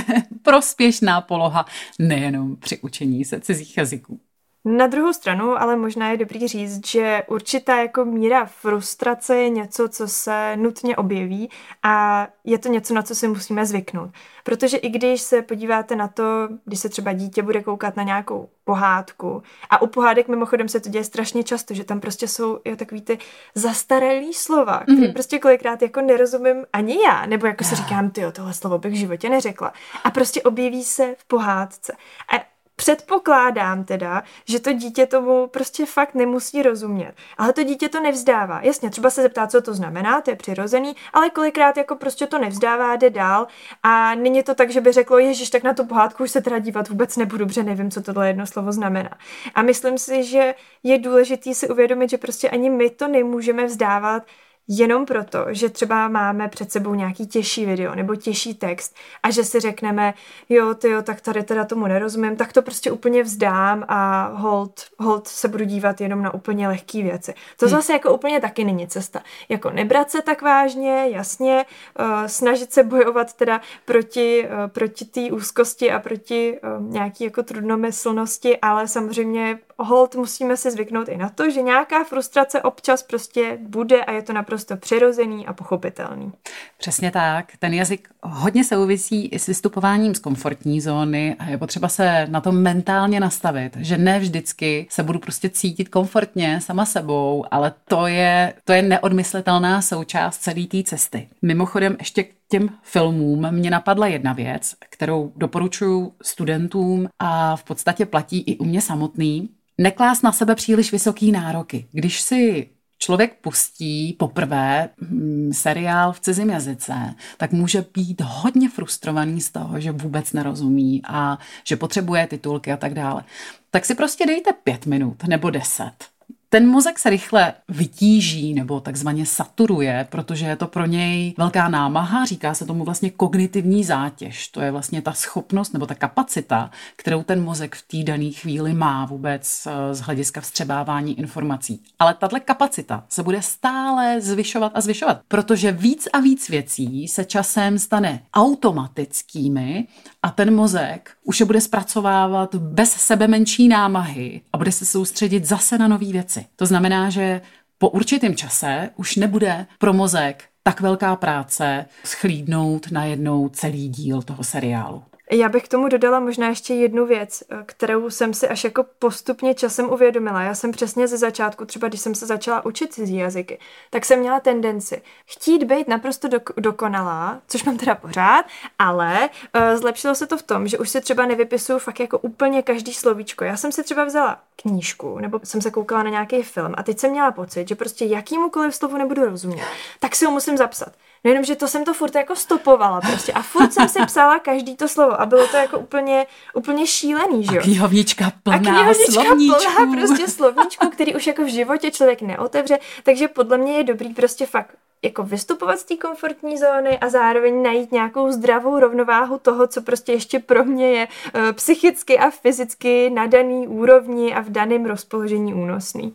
prospěšná 0.42 1.20
poloha 1.20 1.66
nejenom 1.98 2.56
při 2.56 2.78
učení 2.78 3.24
se 3.24 3.40
cizích 3.40 3.76
jazyků. 3.76 4.20
Na 4.68 4.86
druhou 4.86 5.12
stranu, 5.12 5.60
ale 5.62 5.76
možná 5.76 6.10
je 6.10 6.16
dobrý 6.16 6.48
říct, 6.48 6.86
že 6.86 7.22
určitá 7.26 7.76
jako 7.76 8.04
míra 8.04 8.46
frustrace 8.46 9.36
je 9.36 9.48
něco, 9.48 9.88
co 9.88 10.08
se 10.08 10.56
nutně 10.56 10.96
objeví 10.96 11.50
a 11.82 12.26
je 12.44 12.58
to 12.58 12.68
něco, 12.68 12.94
na 12.94 13.02
co 13.02 13.14
si 13.14 13.28
musíme 13.28 13.66
zvyknout. 13.66 14.10
Protože 14.44 14.76
i 14.76 14.88
když 14.88 15.20
se 15.20 15.42
podíváte 15.42 15.96
na 15.96 16.08
to, 16.08 16.48
když 16.64 16.80
se 16.80 16.88
třeba 16.88 17.12
dítě 17.12 17.42
bude 17.42 17.62
koukat 17.62 17.96
na 17.96 18.02
nějakou 18.02 18.48
pohádku, 18.64 19.42
a 19.70 19.82
u 19.82 19.86
pohádek 19.86 20.28
mimochodem 20.28 20.68
se 20.68 20.80
to 20.80 20.88
děje 20.88 21.04
strašně 21.04 21.44
často, 21.44 21.74
že 21.74 21.84
tam 21.84 22.00
prostě 22.00 22.28
jsou 22.28 22.58
jo, 22.64 22.76
takový 22.76 23.00
ty 23.00 23.18
zastaralý 23.54 24.34
slova, 24.34 24.80
které 24.80 24.98
mm-hmm. 24.98 25.12
prostě 25.12 25.38
kolikrát 25.38 25.82
jako 25.82 26.00
nerozumím 26.00 26.66
ani 26.72 27.02
já, 27.02 27.26
nebo 27.26 27.46
jako 27.46 27.64
si 27.64 27.74
říkám, 27.74 28.10
ty 28.10 28.22
tohle 28.32 28.54
slovo 28.54 28.78
bych 28.78 28.92
v 28.92 28.96
životě 28.96 29.28
neřekla. 29.28 29.72
A 30.04 30.10
prostě 30.10 30.42
objeví 30.42 30.84
se 30.84 31.14
v 31.18 31.24
pohádce. 31.24 31.92
A 32.36 32.55
Předpokládám 32.76 33.84
teda, 33.84 34.22
že 34.44 34.60
to 34.60 34.72
dítě 34.72 35.06
tomu 35.06 35.46
prostě 35.46 35.86
fakt 35.86 36.14
nemusí 36.14 36.62
rozumět. 36.62 37.14
Ale 37.38 37.52
to 37.52 37.62
dítě 37.62 37.88
to 37.88 38.00
nevzdává. 38.00 38.60
Jasně, 38.62 38.90
třeba 38.90 39.10
se 39.10 39.22
zeptá, 39.22 39.46
co 39.46 39.62
to 39.62 39.74
znamená, 39.74 40.20
to 40.20 40.30
je 40.30 40.36
přirozený, 40.36 40.96
ale 41.12 41.30
kolikrát 41.30 41.76
jako 41.76 41.96
prostě 41.96 42.26
to 42.26 42.38
nevzdává, 42.38 42.96
jde 42.96 43.10
dál 43.10 43.46
a 43.82 44.14
není 44.14 44.42
to 44.42 44.54
tak, 44.54 44.70
že 44.70 44.80
by 44.80 44.92
řeklo, 44.92 45.18
ježiš, 45.18 45.50
tak 45.50 45.62
na 45.62 45.74
tu 45.74 45.86
pohádku 45.86 46.22
už 46.22 46.30
se 46.30 46.40
teda 46.40 46.58
dívat 46.58 46.88
vůbec 46.88 47.16
nebudu, 47.16 47.46
protože 47.46 47.62
nevím, 47.62 47.90
co 47.90 48.02
tohle 48.02 48.28
jedno 48.28 48.46
slovo 48.46 48.72
znamená. 48.72 49.10
A 49.54 49.62
myslím 49.62 49.98
si, 49.98 50.24
že 50.24 50.54
je 50.82 50.98
důležité 50.98 51.54
si 51.54 51.68
uvědomit, 51.68 52.10
že 52.10 52.18
prostě 52.18 52.50
ani 52.50 52.70
my 52.70 52.90
to 52.90 53.08
nemůžeme 53.08 53.66
vzdávat, 53.66 54.22
jenom 54.68 55.06
proto, 55.06 55.46
že 55.48 55.68
třeba 55.68 56.08
máme 56.08 56.48
před 56.48 56.72
sebou 56.72 56.94
nějaký 56.94 57.26
těžší 57.26 57.66
video 57.66 57.94
nebo 57.94 58.16
těžší 58.16 58.54
text 58.54 58.96
a 59.22 59.30
že 59.30 59.44
si 59.44 59.60
řekneme, 59.60 60.14
jo, 60.48 60.74
ty 60.74 60.90
jo, 60.90 61.02
tak 61.02 61.20
tady 61.20 61.42
teda 61.42 61.64
tomu 61.64 61.86
nerozumím, 61.86 62.36
tak 62.36 62.52
to 62.52 62.62
prostě 62.62 62.90
úplně 62.90 63.22
vzdám 63.22 63.84
a 63.88 64.30
hold, 64.34 64.80
hold 64.98 65.28
se 65.28 65.48
budu 65.48 65.64
dívat 65.64 66.00
jenom 66.00 66.22
na 66.22 66.34
úplně 66.34 66.68
lehké 66.68 67.02
věci. 67.02 67.34
To 67.56 67.66
hm. 67.66 67.68
zase 67.68 67.92
jako 67.92 68.14
úplně 68.14 68.40
taky 68.40 68.64
není 68.64 68.88
cesta. 68.88 69.22
Jako 69.48 69.70
nebrat 69.70 70.10
se 70.10 70.22
tak 70.22 70.42
vážně, 70.42 71.08
jasně, 71.08 71.64
uh, 72.00 72.26
snažit 72.26 72.72
se 72.72 72.82
bojovat 72.82 73.32
teda 73.32 73.60
proti, 73.84 74.48
uh, 74.48 74.70
proti 74.70 75.04
té 75.04 75.32
úzkosti 75.32 75.92
a 75.92 75.98
proti 75.98 76.58
uh, 76.78 76.92
nějaký 76.92 77.24
jako 77.24 77.42
trudnomyslnosti, 77.42 78.58
ale 78.58 78.88
samozřejmě 78.88 79.58
hold 79.78 80.14
musíme 80.14 80.56
si 80.56 80.70
zvyknout 80.70 81.08
i 81.08 81.16
na 81.16 81.28
to, 81.28 81.50
že 81.50 81.62
nějaká 81.62 82.04
frustrace 82.04 82.62
občas 82.62 83.02
prostě 83.02 83.58
bude 83.60 84.04
a 84.04 84.12
je 84.12 84.22
to 84.22 84.32
naprosto 84.32 84.55
přirozený 84.76 85.46
a 85.46 85.52
pochopitelný. 85.52 86.32
Přesně 86.78 87.10
tak. 87.10 87.52
Ten 87.58 87.74
jazyk 87.74 88.08
hodně 88.22 88.64
souvisí 88.64 89.26
i 89.26 89.38
s 89.38 89.46
vystupováním 89.46 90.14
z 90.14 90.18
komfortní 90.18 90.80
zóny 90.80 91.36
a 91.38 91.44
je 91.44 91.58
potřeba 91.58 91.88
se 91.88 92.26
na 92.30 92.40
to 92.40 92.52
mentálně 92.52 93.20
nastavit, 93.20 93.76
že 93.76 93.98
ne 93.98 94.18
vždycky 94.18 94.86
se 94.90 95.02
budu 95.02 95.18
prostě 95.18 95.48
cítit 95.48 95.88
komfortně 95.88 96.60
sama 96.60 96.86
sebou, 96.86 97.44
ale 97.50 97.72
to 97.88 98.06
je, 98.06 98.54
to 98.64 98.72
je 98.72 98.82
neodmyslitelná 98.82 99.82
součást 99.82 100.38
celé 100.38 100.66
té 100.66 100.82
cesty. 100.82 101.28
Mimochodem 101.42 101.96
ještě 101.98 102.22
k 102.22 102.34
těm 102.48 102.68
filmům 102.82 103.50
mě 103.50 103.70
napadla 103.70 104.06
jedna 104.06 104.32
věc, 104.32 104.74
kterou 104.90 105.32
doporučuji 105.36 106.12
studentům 106.22 107.08
a 107.18 107.56
v 107.56 107.64
podstatě 107.64 108.06
platí 108.06 108.40
i 108.40 108.56
u 108.56 108.64
mě 108.64 108.80
samotný 108.80 109.48
neklás 109.78 110.22
na 110.22 110.32
sebe 110.32 110.54
příliš 110.54 110.92
vysoký 110.92 111.32
nároky. 111.32 111.86
Když 111.92 112.20
si 112.20 112.68
člověk 112.98 113.40
pustí 113.40 114.12
poprvé 114.12 114.88
hm, 115.00 115.50
seriál 115.52 116.12
v 116.12 116.20
cizím 116.20 116.50
jazyce, 116.50 116.94
tak 117.36 117.52
může 117.52 117.84
být 117.94 118.20
hodně 118.20 118.70
frustrovaný 118.70 119.40
z 119.40 119.50
toho, 119.50 119.80
že 119.80 119.92
vůbec 119.92 120.32
nerozumí 120.32 121.02
a 121.04 121.38
že 121.64 121.76
potřebuje 121.76 122.26
titulky 122.26 122.72
a 122.72 122.76
tak 122.76 122.94
dále. 122.94 123.24
Tak 123.70 123.84
si 123.84 123.94
prostě 123.94 124.26
dejte 124.26 124.52
pět 124.52 124.86
minut 124.86 125.24
nebo 125.24 125.50
deset 125.50 126.15
ten 126.56 126.68
mozek 126.68 126.98
se 126.98 127.10
rychle 127.10 127.54
vytíží 127.68 128.54
nebo 128.54 128.80
takzvaně 128.80 129.26
saturuje, 129.26 130.06
protože 130.10 130.46
je 130.46 130.56
to 130.56 130.66
pro 130.66 130.86
něj 130.86 131.34
velká 131.38 131.68
námaha, 131.68 132.24
říká 132.24 132.54
se 132.54 132.66
tomu 132.66 132.84
vlastně 132.84 133.10
kognitivní 133.10 133.84
zátěž. 133.84 134.48
To 134.48 134.60
je 134.60 134.70
vlastně 134.70 135.02
ta 135.02 135.12
schopnost 135.12 135.72
nebo 135.72 135.86
ta 135.86 135.94
kapacita, 135.94 136.70
kterou 136.96 137.22
ten 137.22 137.44
mozek 137.44 137.74
v 137.74 137.82
té 137.82 138.12
dané 138.12 138.30
chvíli 138.30 138.74
má 138.74 139.04
vůbec 139.04 139.66
eh, 139.66 139.94
z 139.94 140.00
hlediska 140.00 140.40
vstřebávání 140.40 141.18
informací. 141.18 141.82
Ale 141.98 142.14
tahle 142.14 142.40
kapacita 142.40 143.04
se 143.08 143.22
bude 143.22 143.42
stále 143.42 144.20
zvyšovat 144.20 144.72
a 144.74 144.80
zvyšovat, 144.80 145.20
protože 145.28 145.72
víc 145.72 146.08
a 146.12 146.20
víc 146.20 146.48
věcí 146.48 147.08
se 147.08 147.24
časem 147.24 147.78
stane 147.78 148.22
automatickými 148.34 149.86
a 150.26 150.30
ten 150.30 150.54
mozek 150.54 151.10
už 151.24 151.40
je 151.40 151.46
bude 151.46 151.60
zpracovávat 151.60 152.54
bez 152.54 152.92
sebe 152.92 153.28
menší 153.28 153.68
námahy 153.68 154.40
a 154.52 154.58
bude 154.58 154.72
se 154.72 154.86
soustředit 154.86 155.44
zase 155.44 155.78
na 155.78 155.88
nové 155.88 156.12
věci. 156.12 156.46
To 156.56 156.66
znamená, 156.66 157.10
že 157.10 157.40
po 157.78 157.90
určitém 157.90 158.36
čase 158.36 158.90
už 158.96 159.16
nebude 159.16 159.66
pro 159.78 159.92
mozek 159.92 160.44
tak 160.62 160.80
velká 160.80 161.16
práce 161.16 161.86
schlídnout 162.04 162.90
na 162.90 163.04
jednou 163.04 163.48
celý 163.48 163.88
díl 163.88 164.22
toho 164.22 164.44
seriálu. 164.44 165.02
Já 165.32 165.48
bych 165.48 165.64
k 165.64 165.68
tomu 165.68 165.88
dodala 165.88 166.20
možná 166.20 166.48
ještě 166.48 166.74
jednu 166.74 167.06
věc, 167.06 167.42
eh, 167.50 167.62
kterou 167.66 168.10
jsem 168.10 168.34
si 168.34 168.48
až 168.48 168.64
jako 168.64 168.84
postupně 168.98 169.54
časem 169.54 169.90
uvědomila. 169.90 170.42
Já 170.42 170.54
jsem 170.54 170.72
přesně 170.72 171.08
ze 171.08 171.18
začátku, 171.18 171.64
třeba 171.64 171.88
když 171.88 172.00
jsem 172.00 172.14
se 172.14 172.26
začala 172.26 172.64
učit 172.64 172.92
cizí 172.92 173.16
jazyky, 173.16 173.58
tak 173.90 174.04
jsem 174.04 174.18
měla 174.18 174.40
tendenci 174.40 175.02
chtít 175.26 175.64
být 175.64 175.88
naprosto 175.88 176.28
dok- 176.28 176.52
dokonalá, 176.56 177.40
což 177.48 177.64
mám 177.64 177.76
teda 177.76 177.94
pořád, 177.94 178.46
ale 178.78 179.30
uh, 179.54 179.78
zlepšilo 179.80 180.14
se 180.14 180.26
to 180.26 180.38
v 180.38 180.42
tom, 180.42 180.68
že 180.68 180.78
už 180.78 180.90
si 180.90 181.00
třeba 181.00 181.26
nevypisuju 181.26 181.78
fakt 181.78 182.00
jako 182.00 182.18
úplně 182.18 182.62
každý 182.62 182.94
slovíčko. 182.94 183.44
Já 183.44 183.56
jsem 183.56 183.72
si 183.72 183.82
třeba 183.84 184.04
vzala 184.04 184.40
knížku, 184.56 185.18
nebo 185.18 185.40
jsem 185.44 185.62
se 185.62 185.70
koukala 185.70 186.02
na 186.02 186.10
nějaký 186.10 186.42
film 186.42 186.74
a 186.76 186.82
teď 186.82 186.98
jsem 186.98 187.10
měla 187.10 187.32
pocit, 187.32 187.68
že 187.68 187.74
prostě 187.74 188.04
jakýmukoliv 188.04 188.74
slovu 188.74 188.96
nebudu 188.96 189.24
rozumět, 189.24 189.66
tak 190.00 190.16
si 190.16 190.24
ho 190.24 190.30
musím 190.30 190.56
zapsat. 190.56 190.92
No 191.26 191.30
jenom, 191.30 191.44
že 191.44 191.56
to 191.56 191.68
jsem 191.68 191.84
to 191.84 191.94
furt 191.94 192.14
jako 192.14 192.36
stopovala 192.36 193.00
prostě 193.00 193.32
a 193.32 193.42
furt 193.42 193.72
jsem 193.72 193.88
si 193.88 194.06
psala 194.06 194.38
každý 194.38 194.76
to 194.76 194.88
slovo 194.88 195.20
a 195.20 195.26
bylo 195.26 195.48
to 195.48 195.56
jako 195.56 195.78
úplně, 195.78 196.26
úplně 196.54 196.86
šílený, 196.86 197.44
že 197.44 197.56
jo. 197.56 197.60
A 197.60 197.64
knihovnička 197.64 198.32
plná 198.42 198.56
a 198.56 198.58
knihovnička 198.58 199.12
slovníčků. 199.12 199.72
plná 199.76 199.92
prostě 199.92 200.28
slovníčku, 200.28 200.88
který 200.90 201.14
už 201.14 201.26
jako 201.26 201.44
v 201.44 201.48
životě 201.48 201.90
člověk 201.90 202.22
neotevře, 202.22 202.78
takže 203.02 203.28
podle 203.28 203.58
mě 203.58 203.72
je 203.72 203.84
dobrý 203.84 204.14
prostě 204.14 204.46
fakt 204.46 204.70
jako 205.02 205.22
vystupovat 205.22 205.78
z 205.78 205.84
té 205.84 205.96
komfortní 205.96 206.58
zóny 206.58 206.98
a 206.98 207.08
zároveň 207.08 207.62
najít 207.62 207.92
nějakou 207.92 208.30
zdravou 208.30 208.78
rovnováhu 208.78 209.38
toho, 209.38 209.66
co 209.66 209.82
prostě 209.82 210.12
ještě 210.12 210.38
pro 210.38 210.64
mě 210.64 210.90
je 210.90 211.08
uh, 211.34 211.52
psychicky 211.52 212.18
a 212.18 212.30
fyzicky 212.30 213.10
na 213.10 213.26
daný 213.26 213.68
úrovni 213.68 214.34
a 214.34 214.40
v 214.40 214.50
daném 214.50 214.84
rozpoložení 214.84 215.54
únosný. 215.54 216.14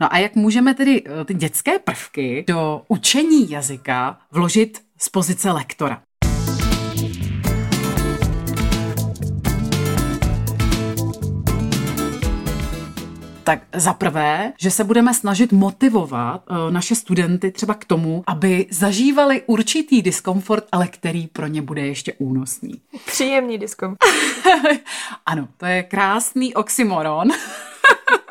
No 0.00 0.14
a 0.14 0.18
jak 0.18 0.34
můžeme 0.34 0.74
tedy 0.74 1.02
eh, 1.06 1.24
ty 1.24 1.34
dětské 1.34 1.78
prvky 1.78 2.44
do 2.48 2.82
učení 2.88 3.50
jazyka 3.50 4.18
vložit 4.32 4.82
z 4.98 5.08
pozice 5.08 5.50
lektora? 5.50 6.02
Tak 13.44 13.58
za 13.74 13.92
prvé, 13.92 14.52
že 14.58 14.70
se 14.70 14.84
budeme 14.84 15.14
snažit 15.14 15.52
motivovat 15.52 16.42
uh, 16.50 16.70
naše 16.70 16.94
studenty 16.94 17.50
třeba 17.50 17.74
k 17.74 17.84
tomu, 17.84 18.24
aby 18.26 18.66
zažívali 18.70 19.42
určitý 19.46 20.02
diskomfort, 20.02 20.64
ale 20.72 20.88
který 20.88 21.26
pro 21.26 21.46
ně 21.46 21.62
bude 21.62 21.86
ještě 21.86 22.12
únosný. 22.12 22.80
Příjemný 23.06 23.58
diskomfort. 23.58 23.98
ano, 25.26 25.48
to 25.56 25.66
je 25.66 25.82
krásný 25.82 26.54
oxymoron. 26.54 27.28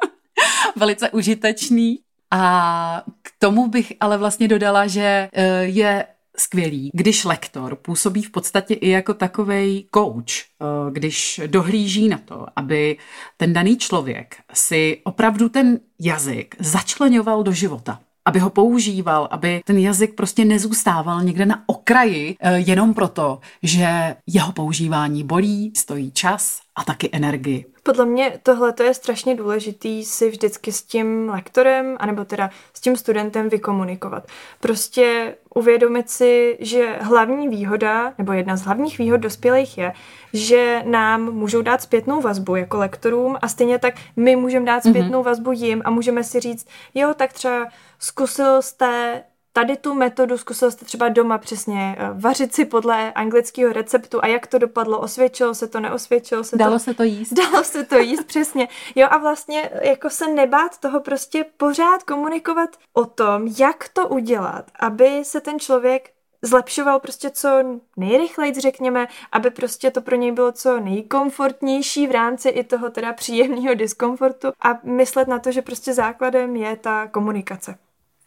Velice 0.75 1.09
užitečný. 1.09 1.99
A 2.31 3.03
k 3.21 3.31
tomu 3.39 3.67
bych 3.67 3.93
ale 3.99 4.17
vlastně 4.17 4.47
dodala, 4.47 4.87
že 4.87 5.29
uh, 5.37 5.43
je 5.61 6.05
skvělý, 6.37 6.91
když 6.93 7.25
lektor 7.25 7.75
působí 7.75 8.23
v 8.23 8.31
podstatě 8.31 8.73
i 8.73 8.89
jako 8.89 9.13
takovej 9.13 9.85
coach, 9.93 10.25
eh, 10.27 10.65
když 10.91 11.41
dohlíží 11.47 12.07
na 12.09 12.17
to, 12.17 12.45
aby 12.55 12.97
ten 13.37 13.53
daný 13.53 13.77
člověk 13.77 14.35
si 14.53 15.01
opravdu 15.03 15.49
ten 15.49 15.79
jazyk 15.99 16.55
začlenoval 16.59 17.43
do 17.43 17.51
života 17.51 17.99
aby 18.25 18.39
ho 18.39 18.49
používal, 18.49 19.27
aby 19.31 19.61
ten 19.65 19.77
jazyk 19.77 20.15
prostě 20.15 20.45
nezůstával 20.45 21.23
někde 21.23 21.45
na 21.45 21.63
okraji 21.65 22.35
eh, 22.39 22.59
jenom 22.59 22.93
proto, 22.93 23.39
že 23.63 24.15
jeho 24.27 24.51
používání 24.51 25.23
bolí, 25.23 25.73
stojí 25.75 26.11
čas 26.11 26.59
a 26.75 26.83
taky 26.83 27.09
energii. 27.11 27.72
Podle 27.83 28.05
mě 28.05 28.39
tohle 28.43 28.73
je 28.83 28.93
strašně 28.93 29.35
důležitý 29.35 30.05
si 30.05 30.29
vždycky 30.29 30.71
s 30.71 30.83
tím 30.83 31.29
lektorem, 31.29 31.95
anebo 31.99 32.25
teda 32.25 32.49
s 32.73 32.81
tím 32.81 32.95
studentem 32.95 33.49
vykomunikovat. 33.49 34.27
Prostě 34.59 35.35
uvědomit 35.55 36.09
si, 36.09 36.57
že 36.59 36.97
hlavní 37.01 37.47
výhoda, 37.47 38.13
nebo 38.17 38.33
jedna 38.33 38.55
z 38.57 38.61
hlavních 38.61 38.97
výhod 38.97 39.17
dospělých 39.17 39.77
je, 39.77 39.93
že 40.33 40.83
nám 40.85 41.31
můžou 41.31 41.61
dát 41.61 41.81
zpětnou 41.81 42.21
vazbu 42.21 42.55
jako 42.55 42.77
lektorům 42.77 43.37
a 43.41 43.47
stejně 43.47 43.79
tak 43.79 43.93
my 44.15 44.35
můžeme 44.35 44.65
dát 44.65 44.85
mhm. 44.85 44.93
zpětnou 44.93 45.23
vazbu 45.23 45.51
jim 45.51 45.81
a 45.85 45.89
můžeme 45.89 46.23
si 46.23 46.39
říct, 46.39 46.67
jo, 46.95 47.13
tak 47.17 47.33
třeba 47.33 47.67
zkusil 47.99 48.61
jste 48.61 49.23
tady 49.53 49.77
tu 49.77 49.93
metodu 49.93 50.37
zkusil 50.37 50.71
jste 50.71 50.85
třeba 50.85 51.09
doma 51.09 51.37
přesně 51.37 51.95
eh, 51.99 52.09
vařit 52.13 52.55
si 52.55 52.65
podle 52.65 53.13
anglického 53.13 53.73
receptu 53.73 54.23
a 54.23 54.27
jak 54.27 54.47
to 54.47 54.57
dopadlo, 54.57 54.99
osvědčilo 54.99 55.55
se 55.55 55.67
to, 55.67 55.79
neosvědčilo 55.79 56.43
se 56.43 56.57
Dalo 56.57 56.73
to. 56.73 56.79
se 56.79 56.93
to 56.93 57.03
jíst. 57.03 57.33
Dalo 57.51 57.63
se 57.63 57.83
to 57.83 57.97
jíst, 57.97 58.23
přesně. 58.23 58.67
Jo 58.95 59.07
a 59.11 59.17
vlastně 59.17 59.69
jako 59.81 60.09
se 60.09 60.27
nebát 60.27 60.77
toho 60.77 60.99
prostě 60.99 61.45
pořád 61.57 62.03
komunikovat 62.03 62.69
o 62.93 63.05
tom, 63.05 63.47
jak 63.57 63.89
to 63.93 64.07
udělat, 64.07 64.71
aby 64.79 65.19
se 65.23 65.41
ten 65.41 65.59
člověk 65.59 66.09
zlepšoval 66.41 66.99
prostě 66.99 67.29
co 67.29 67.49
nejrychleji, 67.97 68.53
řekněme, 68.53 69.07
aby 69.31 69.49
prostě 69.49 69.91
to 69.91 70.01
pro 70.01 70.15
něj 70.15 70.31
bylo 70.31 70.51
co 70.51 70.79
nejkomfortnější 70.79 72.07
v 72.07 72.11
rámci 72.11 72.49
i 72.49 72.63
toho 72.63 72.89
teda 72.89 73.13
příjemného 73.13 73.73
diskomfortu 73.73 74.47
a 74.61 74.79
myslet 74.83 75.27
na 75.27 75.39
to, 75.39 75.51
že 75.51 75.61
prostě 75.61 75.93
základem 75.93 76.55
je 76.55 76.75
ta 76.75 77.07
komunikace. 77.07 77.75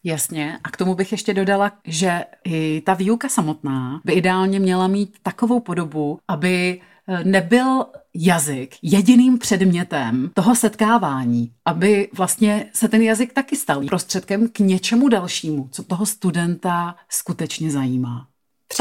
Jasně. 0.06 0.58
A 0.64 0.70
k 0.70 0.76
tomu 0.76 0.94
bych 0.94 1.12
ještě 1.12 1.34
dodala, 1.34 1.72
že 1.84 2.24
i 2.44 2.82
ta 2.86 2.94
výuka 2.94 3.28
samotná 3.28 4.00
by 4.04 4.12
ideálně 4.12 4.60
měla 4.60 4.88
mít 4.88 5.16
takovou 5.22 5.60
podobu, 5.60 6.18
aby 6.28 6.80
eh, 7.08 7.24
nebyl 7.24 7.86
jazyk 8.14 8.74
jediným 8.82 9.38
předmětem 9.38 10.30
toho 10.34 10.54
setkávání, 10.54 11.52
aby 11.64 12.08
vlastně 12.14 12.66
se 12.72 12.88
ten 12.88 13.02
jazyk 13.02 13.32
taky 13.32 13.56
stal 13.56 13.86
prostředkem 13.86 14.48
k 14.48 14.58
něčemu 14.58 15.08
dalšímu, 15.08 15.68
co 15.72 15.82
toho 15.82 16.06
studenta 16.06 16.96
skutečně 17.08 17.70
zajímá. 17.70 18.28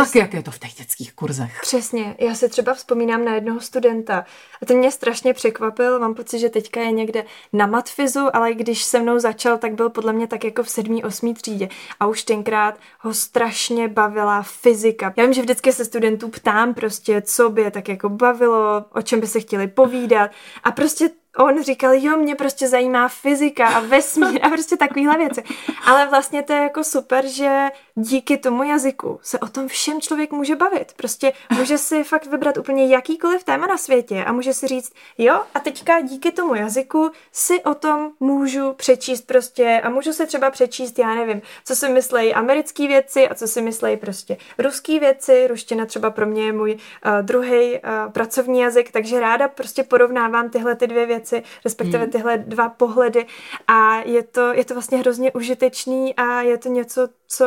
Přesně. 0.01 0.21
Tak, 0.21 0.25
jak 0.25 0.33
je 0.33 0.43
to 0.43 0.51
v 0.51 0.59
těch 0.59 0.73
dětských 0.73 1.13
kurzech. 1.13 1.59
Přesně. 1.61 2.15
Já 2.19 2.35
si 2.35 2.49
třeba 2.49 2.73
vzpomínám 2.73 3.25
na 3.25 3.35
jednoho 3.35 3.59
studenta 3.59 4.25
a 4.61 4.65
ten 4.65 4.77
mě 4.77 4.91
strašně 4.91 5.33
překvapil. 5.33 5.99
Mám 5.99 6.13
pocit, 6.13 6.39
že 6.39 6.49
teďka 6.49 6.81
je 6.81 6.91
někde 6.91 7.25
na 7.53 7.67
matfizu, 7.67 8.35
ale 8.35 8.53
když 8.53 8.83
se 8.83 8.99
mnou 8.99 9.19
začal, 9.19 9.57
tak 9.57 9.73
byl 9.73 9.89
podle 9.89 10.13
mě 10.13 10.27
tak 10.27 10.43
jako 10.43 10.63
v 10.63 10.69
sedmý, 10.69 11.03
osmý 11.03 11.33
třídě. 11.33 11.69
A 11.99 12.05
už 12.05 12.23
tenkrát 12.23 12.79
ho 12.99 13.13
strašně 13.13 13.87
bavila 13.87 14.43
fyzika. 14.43 15.13
Já 15.17 15.23
vím, 15.23 15.33
že 15.33 15.41
vždycky 15.41 15.73
se 15.73 15.85
studentů 15.85 16.29
ptám 16.29 16.73
prostě, 16.73 17.21
co 17.21 17.49
by 17.49 17.61
je 17.61 17.71
tak 17.71 17.89
jako 17.89 18.09
bavilo, 18.09 18.85
o 18.93 19.01
čem 19.01 19.19
by 19.19 19.27
se 19.27 19.39
chtěli 19.39 19.67
povídat. 19.67 20.31
A 20.63 20.71
prostě 20.71 21.09
on 21.37 21.63
říkal, 21.63 21.93
jo, 21.93 22.17
mě 22.17 22.35
prostě 22.35 22.67
zajímá 22.67 23.07
fyzika 23.07 23.67
a 23.67 23.79
vesmír 23.79 24.45
a 24.45 24.49
prostě 24.49 24.77
takovéhle 24.77 25.17
věci. 25.17 25.43
Ale 25.85 26.07
vlastně 26.07 26.43
to 26.43 26.53
je 26.53 26.59
jako 26.59 26.83
super, 26.83 27.27
že 27.27 27.67
díky 27.95 28.37
tomu 28.37 28.63
jazyku 28.63 29.19
se 29.23 29.39
o 29.39 29.47
tom 29.47 29.67
všem 29.67 30.01
člověk 30.01 30.31
může 30.31 30.55
bavit. 30.55 30.93
Prostě 30.95 31.33
může 31.57 31.77
si 31.77 32.03
fakt 32.03 32.25
vybrat 32.25 32.57
úplně 32.57 32.87
jakýkoliv 32.87 33.43
téma 33.43 33.67
na 33.67 33.77
světě 33.77 34.23
a 34.23 34.31
může 34.31 34.53
si 34.53 34.67
říct, 34.67 34.93
jo, 35.17 35.41
a 35.53 35.59
teďka 35.59 36.01
díky 36.01 36.31
tomu 36.31 36.55
jazyku 36.55 37.11
si 37.31 37.63
o 37.63 37.73
tom 37.73 38.11
můžu 38.19 38.73
přečíst 38.73 39.21
prostě 39.21 39.81
a 39.83 39.89
můžu 39.89 40.13
se 40.13 40.25
třeba 40.25 40.51
přečíst, 40.51 40.99
já 40.99 41.15
nevím, 41.15 41.41
co 41.65 41.75
si 41.75 41.89
myslejí 41.89 42.33
americké 42.33 42.87
věci 42.87 43.29
a 43.29 43.35
co 43.35 43.47
si 43.47 43.61
myslejí 43.61 43.97
prostě 43.97 44.37
ruský 44.57 44.99
věci. 44.99 45.47
Ruština 45.47 45.85
třeba 45.85 46.09
pro 46.09 46.25
mě 46.25 46.45
je 46.45 46.53
můj 46.53 46.73
uh, 46.73 47.11
druhý 47.21 47.73
uh, 47.73 48.11
pracovní 48.11 48.59
jazyk, 48.59 48.91
takže 48.91 49.19
ráda 49.19 49.47
prostě 49.47 49.83
porovnávám 49.83 50.49
tyhle 50.49 50.75
ty 50.75 50.87
dvě 50.87 51.05
věci, 51.05 51.24
respektive 51.65 52.03
hmm. 52.03 52.11
tyhle 52.11 52.37
dva 52.37 52.69
pohledy 52.69 53.25
a 53.67 53.97
je 53.97 54.23
to, 54.23 54.53
je 54.53 54.65
to 54.65 54.73
vlastně 54.73 54.97
hrozně 54.97 55.31
užitečný 55.31 56.15
a 56.15 56.41
je 56.41 56.57
to 56.57 56.69
něco, 56.69 57.07
co 57.27 57.45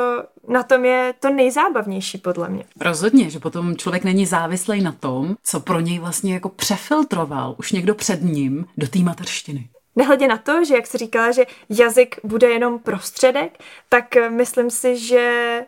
na 0.48 0.62
tom 0.62 0.84
je 0.84 1.14
to 1.20 1.30
nejzábavnější 1.30 2.18
podle 2.18 2.48
mě. 2.48 2.64
Rozhodně, 2.80 3.30
že 3.30 3.38
potom 3.38 3.76
člověk 3.76 4.04
není 4.04 4.26
závislý 4.26 4.82
na 4.82 4.92
tom, 4.92 5.36
co 5.42 5.60
pro 5.60 5.80
něj 5.80 5.98
vlastně 5.98 6.34
jako 6.34 6.48
přefiltroval 6.48 7.54
už 7.58 7.72
někdo 7.72 7.94
před 7.94 8.22
ním 8.22 8.66
do 8.76 8.88
té 8.88 8.98
mateřštiny. 8.98 9.68
Nehledě 9.96 10.28
na 10.28 10.36
to, 10.36 10.64
že 10.64 10.74
jak 10.74 10.86
jsi 10.86 10.98
říkala, 10.98 11.32
že 11.32 11.44
jazyk 11.70 12.16
bude 12.24 12.48
jenom 12.48 12.78
prostředek, 12.78 13.58
tak 13.88 14.04
myslím 14.28 14.70
si, 14.70 14.98
že 14.98 15.60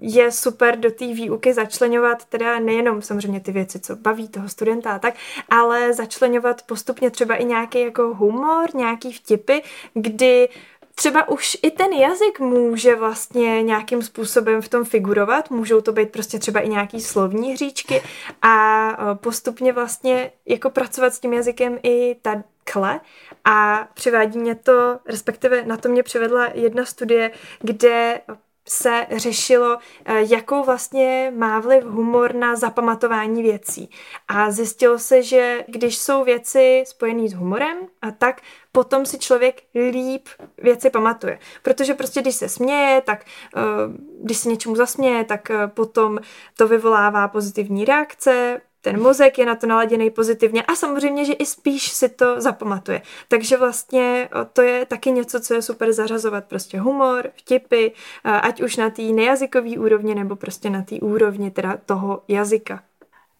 je 0.00 0.32
super 0.32 0.78
do 0.78 0.90
té 0.90 1.06
výuky 1.06 1.52
začlenovat 1.52 2.24
teda 2.24 2.58
nejenom 2.58 3.02
samozřejmě 3.02 3.40
ty 3.40 3.52
věci, 3.52 3.80
co 3.80 3.96
baví 3.96 4.28
toho 4.28 4.48
studenta 4.48 4.90
a 4.92 4.98
tak, 4.98 5.14
ale 5.48 5.92
začlenovat 5.92 6.62
postupně 6.62 7.10
třeba 7.10 7.34
i 7.34 7.44
nějaký 7.44 7.80
jako 7.80 8.14
humor, 8.14 8.74
nějaký 8.74 9.12
vtipy, 9.12 9.58
kdy 9.94 10.48
třeba 10.94 11.28
už 11.28 11.56
i 11.62 11.70
ten 11.70 11.92
jazyk 11.92 12.40
může 12.40 12.96
vlastně 12.96 13.62
nějakým 13.62 14.02
způsobem 14.02 14.62
v 14.62 14.68
tom 14.68 14.84
figurovat, 14.84 15.50
můžou 15.50 15.80
to 15.80 15.92
být 15.92 16.10
prostě 16.10 16.38
třeba 16.38 16.60
i 16.60 16.68
nějaký 16.68 17.00
slovní 17.00 17.52
hříčky 17.52 18.02
a 18.42 19.14
postupně 19.14 19.72
vlastně 19.72 20.32
jako 20.46 20.70
pracovat 20.70 21.14
s 21.14 21.20
tím 21.20 21.32
jazykem 21.32 21.78
i 21.82 22.16
takhle. 22.22 23.00
A 23.44 23.88
přivádí 23.94 24.38
mě 24.38 24.54
to, 24.54 24.98
respektive 25.06 25.64
na 25.64 25.76
to 25.76 25.88
mě 25.88 26.02
přivedla 26.02 26.48
jedna 26.54 26.84
studie, 26.84 27.30
kde 27.60 28.20
se 28.68 29.06
řešilo, 29.10 29.78
eh, 30.04 30.22
jakou 30.28 30.64
vlastně 30.64 31.32
má 31.36 31.60
vliv 31.60 31.84
humor 31.84 32.34
na 32.34 32.56
zapamatování 32.56 33.42
věcí. 33.42 33.90
A 34.28 34.50
zjistilo 34.50 34.98
se, 34.98 35.22
že 35.22 35.64
když 35.68 35.98
jsou 35.98 36.24
věci 36.24 36.84
spojené 36.86 37.28
s 37.28 37.32
humorem, 37.32 37.78
a 38.02 38.10
tak 38.10 38.40
potom 38.72 39.06
si 39.06 39.18
člověk 39.18 39.62
líp 39.74 40.28
věci 40.58 40.90
pamatuje. 40.90 41.38
Protože 41.62 41.94
prostě 41.94 42.20
když 42.20 42.34
se 42.34 42.48
směje, 42.48 43.00
tak 43.00 43.24
eh, 43.56 43.60
když 44.22 44.36
se 44.36 44.48
něčemu 44.48 44.76
zasměje, 44.76 45.24
tak 45.24 45.50
eh, 45.50 45.66
potom 45.66 46.18
to 46.56 46.68
vyvolává 46.68 47.28
pozitivní 47.28 47.84
reakce, 47.84 48.60
ten 48.84 49.02
mozek 49.02 49.38
je 49.38 49.46
na 49.46 49.54
to 49.54 49.66
naladěný 49.66 50.10
pozitivně 50.10 50.62
a 50.62 50.74
samozřejmě, 50.74 51.24
že 51.24 51.32
i 51.32 51.46
spíš 51.46 51.88
si 51.88 52.08
to 52.08 52.40
zapamatuje. 52.40 53.02
Takže 53.28 53.56
vlastně 53.56 54.28
to 54.52 54.62
je 54.62 54.86
taky 54.86 55.10
něco, 55.10 55.40
co 55.40 55.54
je 55.54 55.62
super 55.62 55.92
zařazovat. 55.92 56.44
Prostě 56.44 56.80
humor, 56.80 57.30
vtipy, 57.36 57.88
ať 58.24 58.62
už 58.62 58.76
na 58.76 58.90
té 58.90 59.02
nejazykové 59.02 59.70
úrovni 59.78 60.14
nebo 60.14 60.36
prostě 60.36 60.70
na 60.70 60.82
té 60.82 60.96
úrovni 60.96 61.50
teda 61.50 61.78
toho 61.86 62.22
jazyka. 62.28 62.82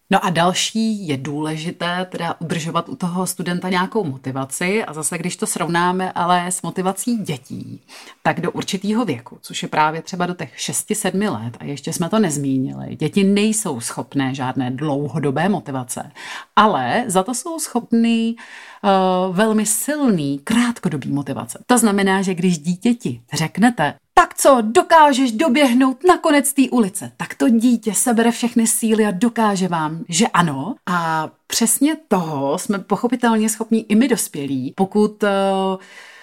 No 0.09 0.25
a 0.25 0.29
další 0.29 1.07
je 1.07 1.17
důležité 1.17 2.07
teda 2.11 2.35
udržovat 2.39 2.89
u 2.89 2.95
toho 2.95 3.27
studenta 3.27 3.69
nějakou 3.69 4.03
motivaci 4.03 4.85
a 4.85 4.93
zase, 4.93 5.17
když 5.17 5.35
to 5.35 5.47
srovnáme 5.47 6.11
ale 6.11 6.47
s 6.47 6.61
motivací 6.61 7.17
dětí, 7.17 7.81
tak 8.23 8.41
do 8.41 8.51
určitého 8.51 9.05
věku, 9.05 9.37
což 9.41 9.63
je 9.63 9.69
právě 9.69 10.01
třeba 10.01 10.25
do 10.25 10.33
těch 10.33 10.57
6-7 10.57 11.41
let 11.41 11.57
a 11.59 11.63
ještě 11.63 11.93
jsme 11.93 12.09
to 12.09 12.19
nezmínili, 12.19 12.95
děti 12.95 13.23
nejsou 13.23 13.79
schopné 13.79 14.35
žádné 14.35 14.71
dlouhodobé 14.71 15.49
motivace, 15.49 16.11
ale 16.55 17.03
za 17.07 17.23
to 17.23 17.33
jsou 17.33 17.59
schopný 17.59 18.35
uh, 18.83 19.35
velmi 19.35 19.65
silný 19.65 20.39
krátkodobý 20.43 21.11
motivace. 21.11 21.63
To 21.65 21.77
znamená, 21.77 22.21
že 22.21 22.35
když 22.35 22.59
dítěti 22.59 23.21
řeknete, 23.33 23.93
tak 24.19 24.33
co, 24.33 24.57
dokážeš 24.61 25.31
doběhnout 25.31 26.03
na 26.07 26.17
konec 26.17 26.53
té 26.53 26.61
ulice, 26.71 27.11
tak 27.17 27.33
to 27.33 27.49
dítě 27.49 27.93
sebere 27.93 28.31
všechny 28.31 28.67
síly 28.67 29.05
a 29.05 29.11
dokáže 29.11 29.67
vám, 29.67 30.05
že 30.09 30.27
ano. 30.27 30.75
A 30.85 31.29
přesně 31.47 31.95
toho 32.07 32.57
jsme 32.57 32.79
pochopitelně 32.79 33.49
schopni 33.49 33.85
i 33.89 33.95
my 33.95 34.07
dospělí, 34.07 34.73
pokud 34.77 35.23
uh, 35.23 35.29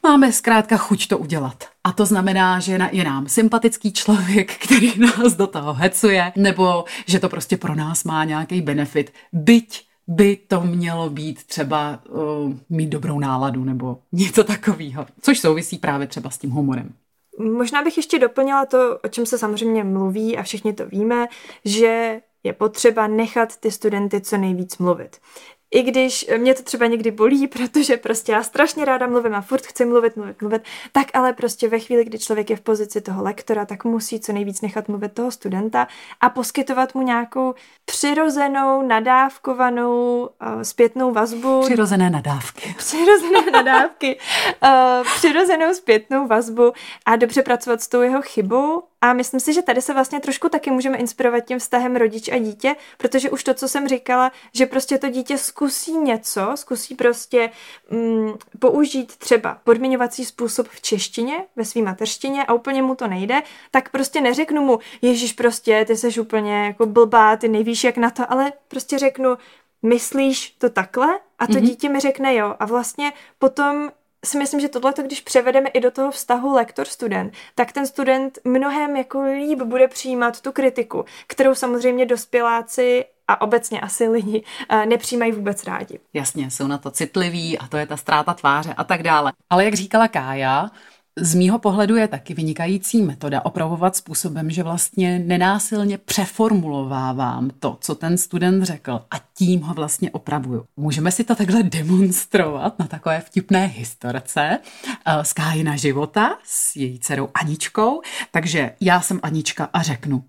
máme 0.02 0.32
zkrátka 0.32 0.76
chuť 0.76 1.08
to 1.08 1.18
udělat. 1.18 1.64
A 1.84 1.92
to 1.92 2.06
znamená, 2.06 2.60
že 2.60 2.78
je 2.92 3.04
nám 3.04 3.28
sympatický 3.28 3.92
člověk, 3.92 4.56
který 4.64 4.92
nás 4.98 5.34
do 5.34 5.46
toho 5.46 5.74
hecuje, 5.74 6.32
nebo 6.36 6.84
že 7.06 7.20
to 7.20 7.28
prostě 7.28 7.56
pro 7.56 7.74
nás 7.74 8.04
má 8.04 8.24
nějaký 8.24 8.62
benefit, 8.62 9.12
byť 9.32 9.86
by 10.06 10.36
to 10.36 10.60
mělo 10.60 11.10
být 11.10 11.44
třeba 11.44 12.00
uh, 12.10 12.52
mít 12.70 12.88
dobrou 12.88 13.18
náladu 13.18 13.64
nebo 13.64 13.98
něco 14.12 14.44
takového, 14.44 15.06
což 15.20 15.38
souvisí 15.38 15.78
právě 15.78 16.06
třeba 16.06 16.30
s 16.30 16.38
tím 16.38 16.50
humorem. 16.50 16.92
Možná 17.38 17.82
bych 17.82 17.96
ještě 17.96 18.18
doplnila 18.18 18.66
to, 18.66 18.98
o 19.04 19.08
čem 19.08 19.26
se 19.26 19.38
samozřejmě 19.38 19.84
mluví 19.84 20.38
a 20.38 20.42
všichni 20.42 20.72
to 20.72 20.86
víme, 20.86 21.26
že 21.64 22.20
je 22.42 22.52
potřeba 22.52 23.06
nechat 23.06 23.56
ty 23.56 23.70
studenty 23.70 24.20
co 24.20 24.36
nejvíc 24.36 24.78
mluvit. 24.78 25.20
I 25.72 25.82
když 25.82 26.26
mě 26.36 26.54
to 26.54 26.62
třeba 26.62 26.86
někdy 26.86 27.10
bolí, 27.10 27.48
protože 27.48 27.96
prostě 27.96 28.32
já 28.32 28.42
strašně 28.42 28.84
ráda 28.84 29.06
mluvím 29.06 29.34
a 29.34 29.40
furt 29.40 29.66
chci 29.66 29.84
mluvit, 29.84 30.16
mluvit, 30.16 30.42
mluvit, 30.42 30.62
tak 30.92 31.06
ale 31.14 31.32
prostě 31.32 31.68
ve 31.68 31.78
chvíli, 31.78 32.04
kdy 32.04 32.18
člověk 32.18 32.50
je 32.50 32.56
v 32.56 32.60
pozici 32.60 33.00
toho 33.00 33.22
lektora, 33.22 33.66
tak 33.66 33.84
musí 33.84 34.20
co 34.20 34.32
nejvíc 34.32 34.60
nechat 34.60 34.88
mluvit 34.88 35.12
toho 35.12 35.30
studenta 35.30 35.88
a 36.20 36.28
poskytovat 36.28 36.94
mu 36.94 37.02
nějakou 37.02 37.54
přirozenou, 37.84 38.82
nadávkovanou 38.82 40.20
uh, 40.22 40.62
zpětnou 40.62 41.12
vazbu. 41.12 41.60
Přirozené 41.60 42.10
nadávky. 42.10 42.74
Přirozené 42.78 43.50
nadávky. 43.52 44.18
uh, 44.62 45.06
přirozenou 45.16 45.74
zpětnou 45.74 46.26
vazbu 46.26 46.72
a 47.06 47.16
dobře 47.16 47.42
pracovat 47.42 47.82
s 47.82 47.88
tou 47.88 48.00
jeho 48.00 48.22
chybou 48.22 48.82
a 49.02 49.12
myslím 49.12 49.40
si, 49.40 49.52
že 49.52 49.62
tady 49.62 49.82
se 49.82 49.94
vlastně 49.94 50.20
trošku 50.20 50.48
taky 50.48 50.70
můžeme 50.70 50.98
inspirovat 50.98 51.44
tím 51.44 51.58
vztahem 51.58 51.96
rodič 51.96 52.28
a 52.28 52.38
dítě, 52.38 52.76
protože 52.98 53.30
už 53.30 53.44
to, 53.44 53.54
co 53.54 53.68
jsem 53.68 53.88
říkala, 53.88 54.32
že 54.54 54.66
prostě 54.66 54.98
to 54.98 55.08
dítě 55.08 55.38
zkusí 55.38 55.92
něco, 55.92 56.52
zkusí 56.54 56.94
prostě 56.94 57.50
mm, 57.90 58.32
použít 58.58 59.16
třeba 59.16 59.58
podmiňovací 59.64 60.24
způsob 60.24 60.68
v 60.68 60.80
češtině, 60.80 61.44
ve 61.56 61.64
své 61.64 61.82
mateřštině 61.82 62.44
a 62.44 62.52
úplně 62.52 62.82
mu 62.82 62.94
to 62.94 63.06
nejde, 63.06 63.42
tak 63.70 63.90
prostě 63.90 64.20
neřeknu 64.20 64.62
mu, 64.62 64.78
Ježíš 65.02 65.32
prostě, 65.32 65.84
ty 65.84 65.96
seš 65.96 66.18
úplně 66.18 66.64
jako 66.64 66.86
blbá, 66.86 67.36
ty 67.36 67.48
nevíš 67.48 67.84
jak 67.84 67.96
na 67.96 68.10
to, 68.10 68.32
ale 68.32 68.52
prostě 68.68 68.98
řeknu, 68.98 69.36
myslíš 69.82 70.50
to 70.50 70.70
takhle? 70.70 71.18
A 71.38 71.46
to 71.46 71.52
mm-hmm. 71.52 71.60
dítě 71.60 71.88
mi 71.88 72.00
řekne 72.00 72.34
jo. 72.34 72.54
A 72.58 72.66
vlastně 72.66 73.12
potom 73.38 73.90
si 74.24 74.38
myslím, 74.38 74.60
že 74.60 74.68
tohle, 74.68 74.92
když 75.04 75.20
převedeme 75.20 75.68
i 75.68 75.80
do 75.80 75.90
toho 75.90 76.10
vztahu 76.10 76.52
lektor-student, 76.54 77.32
tak 77.54 77.72
ten 77.72 77.86
student 77.86 78.38
mnohem 78.44 78.96
jako 78.96 79.22
líp 79.22 79.62
bude 79.62 79.88
přijímat 79.88 80.40
tu 80.40 80.52
kritiku, 80.52 81.04
kterou 81.26 81.54
samozřejmě 81.54 82.06
dospěláci 82.06 83.04
a 83.28 83.40
obecně 83.40 83.80
asi 83.80 84.08
lidi 84.08 84.44
eh, 84.68 84.86
nepřijímají 84.86 85.32
vůbec 85.32 85.64
rádi. 85.64 86.00
Jasně, 86.14 86.50
jsou 86.50 86.66
na 86.66 86.78
to 86.78 86.90
citliví 86.90 87.58
a 87.58 87.66
to 87.66 87.76
je 87.76 87.86
ta 87.86 87.96
ztráta 87.96 88.34
tváře 88.34 88.74
a 88.76 88.84
tak 88.84 89.02
dále. 89.02 89.32
Ale 89.50 89.64
jak 89.64 89.74
říkala 89.74 90.08
Kája, 90.08 90.70
z 91.16 91.34
mýho 91.34 91.58
pohledu 91.58 91.96
je 91.96 92.08
taky 92.08 92.34
vynikající 92.34 93.02
metoda 93.02 93.44
opravovat 93.44 93.96
způsobem, 93.96 94.50
že 94.50 94.62
vlastně 94.62 95.18
nenásilně 95.18 95.98
přeformulovávám 95.98 97.50
to, 97.58 97.78
co 97.80 97.94
ten 97.94 98.18
student 98.18 98.64
řekl 98.64 98.92
a 99.10 99.16
tím 99.34 99.60
ho 99.60 99.74
vlastně 99.74 100.10
opravuju. 100.10 100.64
Můžeme 100.76 101.12
si 101.12 101.24
to 101.24 101.34
takhle 101.34 101.62
demonstrovat 101.62 102.78
na 102.78 102.86
takové 102.86 103.20
vtipné 103.20 103.66
historce 103.66 104.58
eh, 105.06 105.24
z 105.24 105.32
Kájina 105.32 105.76
života 105.76 106.38
s 106.44 106.76
její 106.76 106.98
dcerou 106.98 107.28
Aničkou. 107.34 108.02
Takže 108.30 108.74
já 108.80 109.00
jsem 109.00 109.20
Anička 109.22 109.68
a 109.72 109.82
řeknu, 109.82 110.24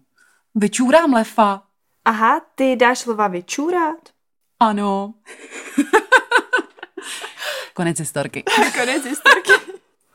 vyčůrám 0.55 1.13
lefa. 1.13 1.63
Aha, 2.05 2.41
ty 2.55 2.75
dáš 2.75 2.99
slova 2.99 3.27
vyčůrat? 3.27 4.09
Ano. 4.59 5.13
Konec 7.73 7.99
historky. 7.99 8.43
Konec 8.79 9.05
historky. 9.05 9.51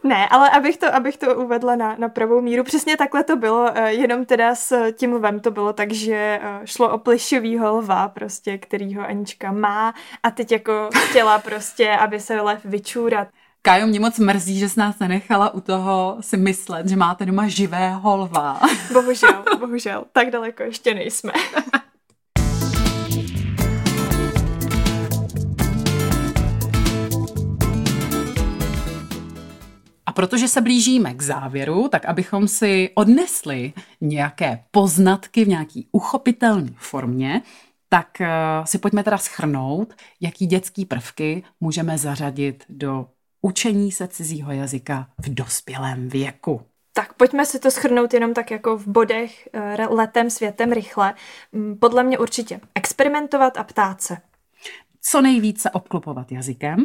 Ne, 0.05 0.29
ale 0.29 0.51
abych 0.51 0.77
to, 0.77 0.95
abych 0.95 1.17
to 1.17 1.35
uvedla 1.35 1.77
na, 1.77 1.97
na 1.99 2.09
pravou 2.09 2.41
míru, 2.41 2.65
přesně 2.65 2.97
takhle 2.97 3.25
to 3.25 3.37
bylo, 3.37 3.71
eh, 3.75 3.93
jenom 3.93 4.25
teda 4.25 4.55
s 4.55 4.93
tím 4.93 5.13
lvem 5.13 5.41
to 5.41 5.51
bylo 5.51 5.73
tak, 5.73 5.93
že 5.93 6.41
eh, 6.43 6.61
šlo 6.65 6.91
o 6.91 6.99
plišovýho 6.99 7.77
lva 7.77 8.09
prostě, 8.09 8.59
kterýho 8.59 9.07
Anička 9.07 9.53
má 9.53 9.95
a 10.23 10.31
teď 10.31 10.53
jako 10.53 10.89
chtěla 10.95 11.39
prostě, 11.39 11.91
aby 11.91 12.21
se 12.21 12.41
lev 12.41 12.65
vyčůrat. 12.65 13.29
Kájo, 13.63 13.87
mě 13.87 14.01
moc 14.01 14.19
mrzí, 14.19 14.59
že 14.59 14.69
jsi 14.69 14.81
nás 14.81 14.99
nenechala 14.99 15.55
u 15.55 15.61
toho 15.61 16.17
si 16.21 16.37
myslet, 16.37 16.89
že 16.89 16.97
máte 16.97 17.27
doma 17.27 17.49
živého 17.49 18.17
lva. 18.17 18.61
Bohužel, 18.93 19.45
bohužel, 19.59 20.05
tak 20.13 20.31
daleko 20.31 20.63
ještě 20.63 20.95
nejsme. 20.95 21.33
protože 30.19 30.49
se 30.49 30.61
blížíme 30.61 31.15
k 31.15 31.23
závěru, 31.23 31.89
tak 31.89 32.05
abychom 32.05 32.49
si 32.49 32.91
odnesli 32.95 33.73
nějaké 34.01 34.65
poznatky 34.71 35.45
v 35.45 35.49
nějaký 35.49 35.89
uchopitelné 35.93 36.71
formě, 36.77 37.43
tak 37.89 38.21
eh, 38.21 38.29
si 38.65 38.79
pojďme 38.79 39.05
teda 39.05 39.19
schrnout, 39.19 39.95
jaký 40.21 40.47
dětský 40.47 40.85
prvky 40.85 41.43
můžeme 41.61 41.99
zařadit 41.99 42.65
do 42.69 43.07
učení 43.43 43.93
se 43.93 44.09
cizího 44.09 44.53
jazyka 44.53 45.09
v 45.19 45.35
dospělém 45.35 46.09
věku. 46.09 46.63
Tak 46.93 47.15
pojďme 47.15 47.47
si 47.47 47.59
to 47.59 47.71
schrnout 47.71 48.15
jenom 48.15 48.35
tak 48.35 48.51
jako 48.51 48.77
v 48.77 48.87
bodech 48.87 49.49
eh, 49.53 49.87
letem, 49.91 50.31
světem, 50.31 50.73
rychle. 50.73 51.15
Mm, 51.53 51.77
podle 51.77 52.05
mě 52.05 52.19
určitě 52.19 52.61
experimentovat 52.75 53.57
a 53.57 53.65
ptát 53.65 54.03
se. 54.03 54.17
Co 55.01 55.21
nejvíce 55.21 55.71
obklopovat 55.71 56.33
jazykem 56.33 56.85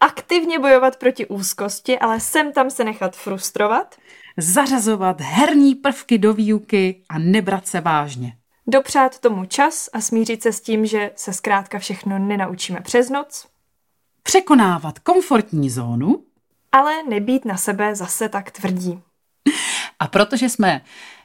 aktivně 0.00 0.58
bojovat 0.58 0.96
proti 0.96 1.26
úzkosti, 1.26 1.98
ale 1.98 2.20
sem 2.20 2.52
tam 2.52 2.70
se 2.70 2.84
nechat 2.84 3.16
frustrovat. 3.16 3.94
Zařazovat 4.36 5.20
herní 5.20 5.74
prvky 5.74 6.18
do 6.18 6.34
výuky 6.34 7.02
a 7.08 7.18
nebrat 7.18 7.66
se 7.66 7.80
vážně. 7.80 8.36
Dopřát 8.66 9.18
tomu 9.18 9.44
čas 9.44 9.88
a 9.92 10.00
smířit 10.00 10.42
se 10.42 10.52
s 10.52 10.60
tím, 10.60 10.86
že 10.86 11.10
se 11.16 11.32
zkrátka 11.32 11.78
všechno 11.78 12.18
nenaučíme 12.18 12.80
přes 12.80 13.10
noc. 13.10 13.46
Překonávat 14.22 14.98
komfortní 14.98 15.70
zónu. 15.70 16.24
Ale 16.72 17.02
nebýt 17.02 17.44
na 17.44 17.56
sebe 17.56 17.94
zase 17.94 18.28
tak 18.28 18.50
tvrdí. 18.50 19.00
A 19.98 20.06
protože 20.06 20.48
jsme 20.48 20.80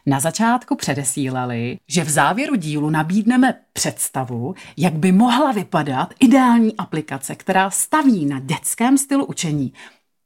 na 0.06 0.20
začátku 0.20 0.76
předesílali, 0.76 1.78
že 1.88 2.04
v 2.04 2.10
závěru 2.10 2.56
dílu 2.56 2.90
nabídneme 2.90 3.54
představu, 3.74 4.56
jak 4.78 4.94
by 4.94 5.12
mohla 5.12 5.52
vypadat 5.52 6.14
ideální 6.20 6.78
aplikace, 6.78 7.36
která 7.36 7.70
staví 7.70 8.26
na 8.26 8.40
dětském 8.40 8.98
stylu 8.98 9.26
učení, 9.26 9.74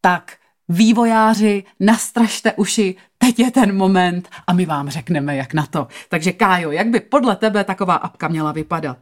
tak 0.02 0.38
vývojáři, 0.70 1.64
nastražte 1.80 2.54
uši, 2.54 2.96
teď 3.18 3.40
je 3.40 3.52
ten 3.52 3.78
moment 3.78 4.30
a 4.48 4.54
my 4.54 4.66
vám 4.66 4.90
řekneme, 4.90 5.36
jak 5.36 5.54
na 5.54 5.66
to. 5.66 5.88
Takže 6.10 6.32
Kájo, 6.32 6.72
jak 6.72 6.88
by 6.88 7.00
podle 7.00 7.36
tebe 7.36 7.64
taková 7.64 7.96
apka 7.96 8.28
měla 8.28 8.52
vypadat? 8.52 8.98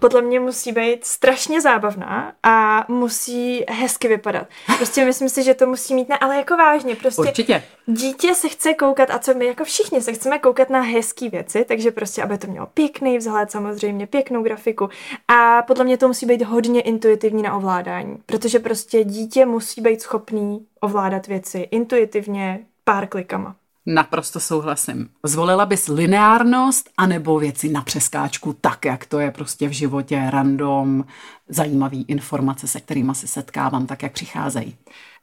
Podle 0.00 0.22
mě 0.22 0.40
musí 0.40 0.72
být 0.72 1.04
strašně 1.04 1.60
zábavná 1.60 2.32
a 2.42 2.84
musí 2.88 3.64
hezky 3.68 4.08
vypadat. 4.08 4.46
Prostě 4.76 5.04
myslím 5.04 5.28
si, 5.28 5.42
že 5.42 5.54
to 5.54 5.66
musí 5.66 5.94
mít, 5.94 6.08
ne, 6.08 6.18
ale 6.18 6.36
jako 6.36 6.56
vážně, 6.56 6.96
prostě 6.96 7.22
Určitě. 7.22 7.62
dítě 7.86 8.34
se 8.34 8.48
chce 8.48 8.74
koukat 8.74 9.10
a 9.10 9.18
co 9.18 9.34
my 9.34 9.46
jako 9.46 9.64
všichni 9.64 10.00
se 10.02 10.12
chceme 10.12 10.38
koukat 10.38 10.70
na 10.70 10.80
hezké 10.80 11.28
věci, 11.28 11.64
takže 11.68 11.90
prostě, 11.90 12.22
aby 12.22 12.38
to 12.38 12.46
mělo 12.46 12.66
pěkný 12.66 13.18
vzhled, 13.18 13.50
samozřejmě 13.50 14.06
pěknou 14.06 14.42
grafiku 14.42 14.88
a 15.28 15.62
podle 15.62 15.84
mě 15.84 15.96
to 15.98 16.08
musí 16.08 16.26
být 16.26 16.42
hodně 16.42 16.80
intuitivní 16.80 17.42
na 17.42 17.56
ovládání, 17.56 18.18
protože 18.26 18.58
prostě 18.58 19.04
dítě 19.04 19.46
musí 19.46 19.80
být 19.80 20.02
schopný 20.02 20.66
ovládat 20.80 21.26
věci 21.26 21.58
intuitivně 21.70 22.60
pár 22.84 23.06
klikama. 23.06 23.54
Naprosto 23.86 24.40
souhlasím. 24.40 25.08
Zvolila 25.24 25.66
bys 25.66 25.88
lineárnost 25.88 26.90
anebo 26.96 27.38
věci 27.38 27.68
na 27.68 27.82
přeskáčku, 27.82 28.52
tak 28.52 28.84
jak 28.84 29.04
to 29.04 29.18
je 29.18 29.30
prostě 29.30 29.68
v 29.68 29.72
životě, 29.72 30.22
random, 30.30 31.04
zajímavý 31.48 32.04
informace, 32.08 32.68
se 32.68 32.80
kterými 32.80 33.14
se 33.14 33.26
setkávám, 33.26 33.86
tak 33.86 34.02
jak 34.02 34.12
přicházejí. 34.12 34.76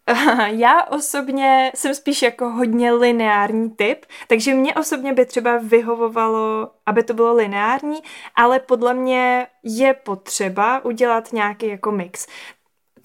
Já 0.47 0.83
osobně 0.83 1.71
jsem 1.75 1.95
spíš 1.95 2.21
jako 2.21 2.49
hodně 2.49 2.91
lineární 2.91 3.69
typ, 3.69 4.05
takže 4.27 4.53
mě 4.53 4.75
osobně 4.75 5.13
by 5.13 5.25
třeba 5.25 5.57
vyhovovalo, 5.57 6.71
aby 6.85 7.03
to 7.03 7.13
bylo 7.13 7.33
lineární, 7.33 7.97
ale 8.35 8.59
podle 8.59 8.93
mě 8.93 9.47
je 9.63 9.93
potřeba 9.93 10.85
udělat 10.85 11.33
nějaký 11.33 11.67
jako 11.67 11.91
mix. 11.91 12.27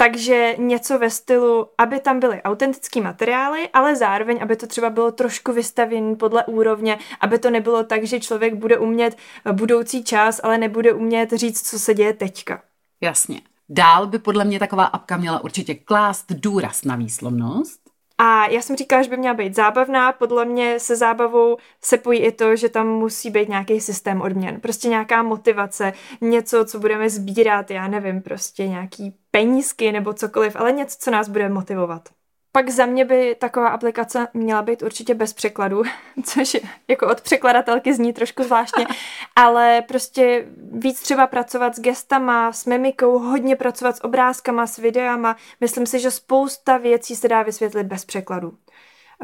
Takže 0.03 0.55
něco 0.59 0.99
ve 0.99 1.11
stylu, 1.11 1.67
aby 1.79 2.01
tam 2.01 2.21
byly 2.21 2.43
autentické 2.43 3.01
materiály, 3.01 3.69
ale 3.69 3.97
zároveň, 3.97 4.39
aby 4.43 4.57
to 4.57 4.67
třeba 4.67 4.91
bylo 4.91 5.13
trošku 5.13 5.53
vystavěné 5.53 6.17
podle 6.17 6.45
úrovně, 6.45 6.99
aby 7.21 7.39
to 7.39 7.51
nebylo 7.51 7.85
tak, 7.85 8.05
že 8.05 8.21
člověk 8.21 8.55
bude 8.55 8.79
umět 8.79 9.17
budoucí 9.53 10.05
čas, 10.05 10.41
ale 10.43 10.59
nebude 10.59 10.93
umět 10.93 11.33
říct, 11.33 11.71
co 11.71 11.79
se 11.79 11.95
děje 11.95 12.13
teďka. 12.13 12.63
Jasně. 13.01 13.41
Dál 13.69 14.07
by 14.07 14.19
podle 14.19 14.45
mě 14.45 14.59
taková 14.59 14.85
apka 14.85 15.17
měla 15.17 15.45
určitě 15.45 15.75
klást 15.75 16.33
důraz 16.33 16.85
na 16.85 16.97
výslovnost, 16.97 17.82
a 18.25 18.47
já 18.47 18.63
jsem 18.63 18.77
říkala, 18.77 19.03
že 19.03 19.11
by 19.11 19.17
měla 19.17 19.35
být 19.35 19.55
zábavná. 19.55 20.13
Podle 20.13 20.45
mě 20.45 20.81
se 20.81 20.97
zábavou 20.97 21.57
se 21.81 21.99
pojí 21.99 22.21
i 22.21 22.33
to, 22.33 22.57
že 22.57 22.69
tam 22.69 22.89
musí 22.89 23.31
být 23.31 23.49
nějaký 23.49 23.81
systém 23.81 24.21
odměn. 24.21 24.61
Prostě 24.61 24.89
nějaká 24.89 25.23
motivace, 25.23 25.93
něco, 26.21 26.65
co 26.65 26.79
budeme 26.79 27.11
sbírat, 27.11 27.71
já 27.71 27.89
nevím, 27.89 28.23
prostě 28.23 28.69
nějaký 28.69 29.15
penízky 29.31 29.93
nebo 29.93 30.13
cokoliv, 30.13 30.57
ale 30.57 30.73
něco, 30.73 30.97
co 31.01 31.11
nás 31.11 31.29
bude 31.29 31.49
motivovat. 31.49 32.09
Pak 32.53 32.71
za 32.71 32.87
mě 32.87 33.05
by 33.05 33.35
taková 33.35 33.69
aplikace 33.69 34.29
měla 34.35 34.63
být 34.63 34.83
určitě 34.83 35.15
bez 35.15 35.33
překladu, 35.33 35.83
což 36.25 36.57
jako 36.89 37.09
od 37.09 37.21
překladatelky 37.21 37.95
zní 37.95 38.13
trošku 38.13 38.43
zvláštně, 38.43 38.87
ale 39.37 39.83
prostě 39.89 40.47
víc 40.73 41.03
třeba 41.03 41.27
pracovat 41.27 41.77
s 41.77 41.81
gestama, 41.81 42.53
s 42.53 42.67
mimikou, 42.67 43.19
hodně 43.19 43.57
pracovat 43.57 43.97
s 43.97 44.05
obrázkama, 44.05 44.67
s 44.67 44.79
videama. 44.79 45.37
Myslím 45.61 45.87
si, 45.87 46.01
že 46.01 46.11
spousta 46.11 46.77
věcí 46.77 47.17
se 47.17 47.29
dá 47.29 47.43
vysvětlit 47.43 47.85
bez 47.85 48.05
překladu. 48.05 48.53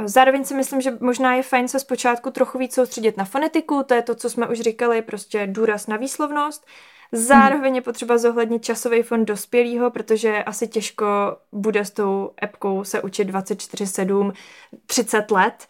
Zároveň 0.04 0.44
si 0.44 0.54
myslím, 0.54 0.80
že 0.80 0.92
možná 1.00 1.34
je 1.34 1.42
fajn 1.42 1.68
se 1.68 1.80
zpočátku 1.80 2.30
trochu 2.30 2.58
víc 2.58 2.74
soustředit 2.74 3.16
na 3.16 3.24
fonetiku, 3.24 3.82
to 3.82 3.94
je 3.94 4.02
to, 4.02 4.14
co 4.14 4.30
jsme 4.30 4.48
už 4.48 4.60
říkali, 4.60 5.02
prostě 5.02 5.46
důraz 5.46 5.86
na 5.86 5.96
výslovnost. 5.96 6.66
Zároveň 7.12 7.76
je 7.76 7.82
potřeba 7.82 8.18
zohlednit 8.18 8.64
časový 8.64 9.02
fond 9.02 9.24
dospělého, 9.24 9.90
protože 9.90 10.44
asi 10.44 10.68
těžko 10.68 11.06
bude 11.52 11.84
s 11.84 11.90
tou 11.90 12.30
appkou 12.42 12.84
se 12.84 13.02
učit 13.02 13.30
24-7, 13.30 14.32
30 14.86 15.30
let. 15.30 15.68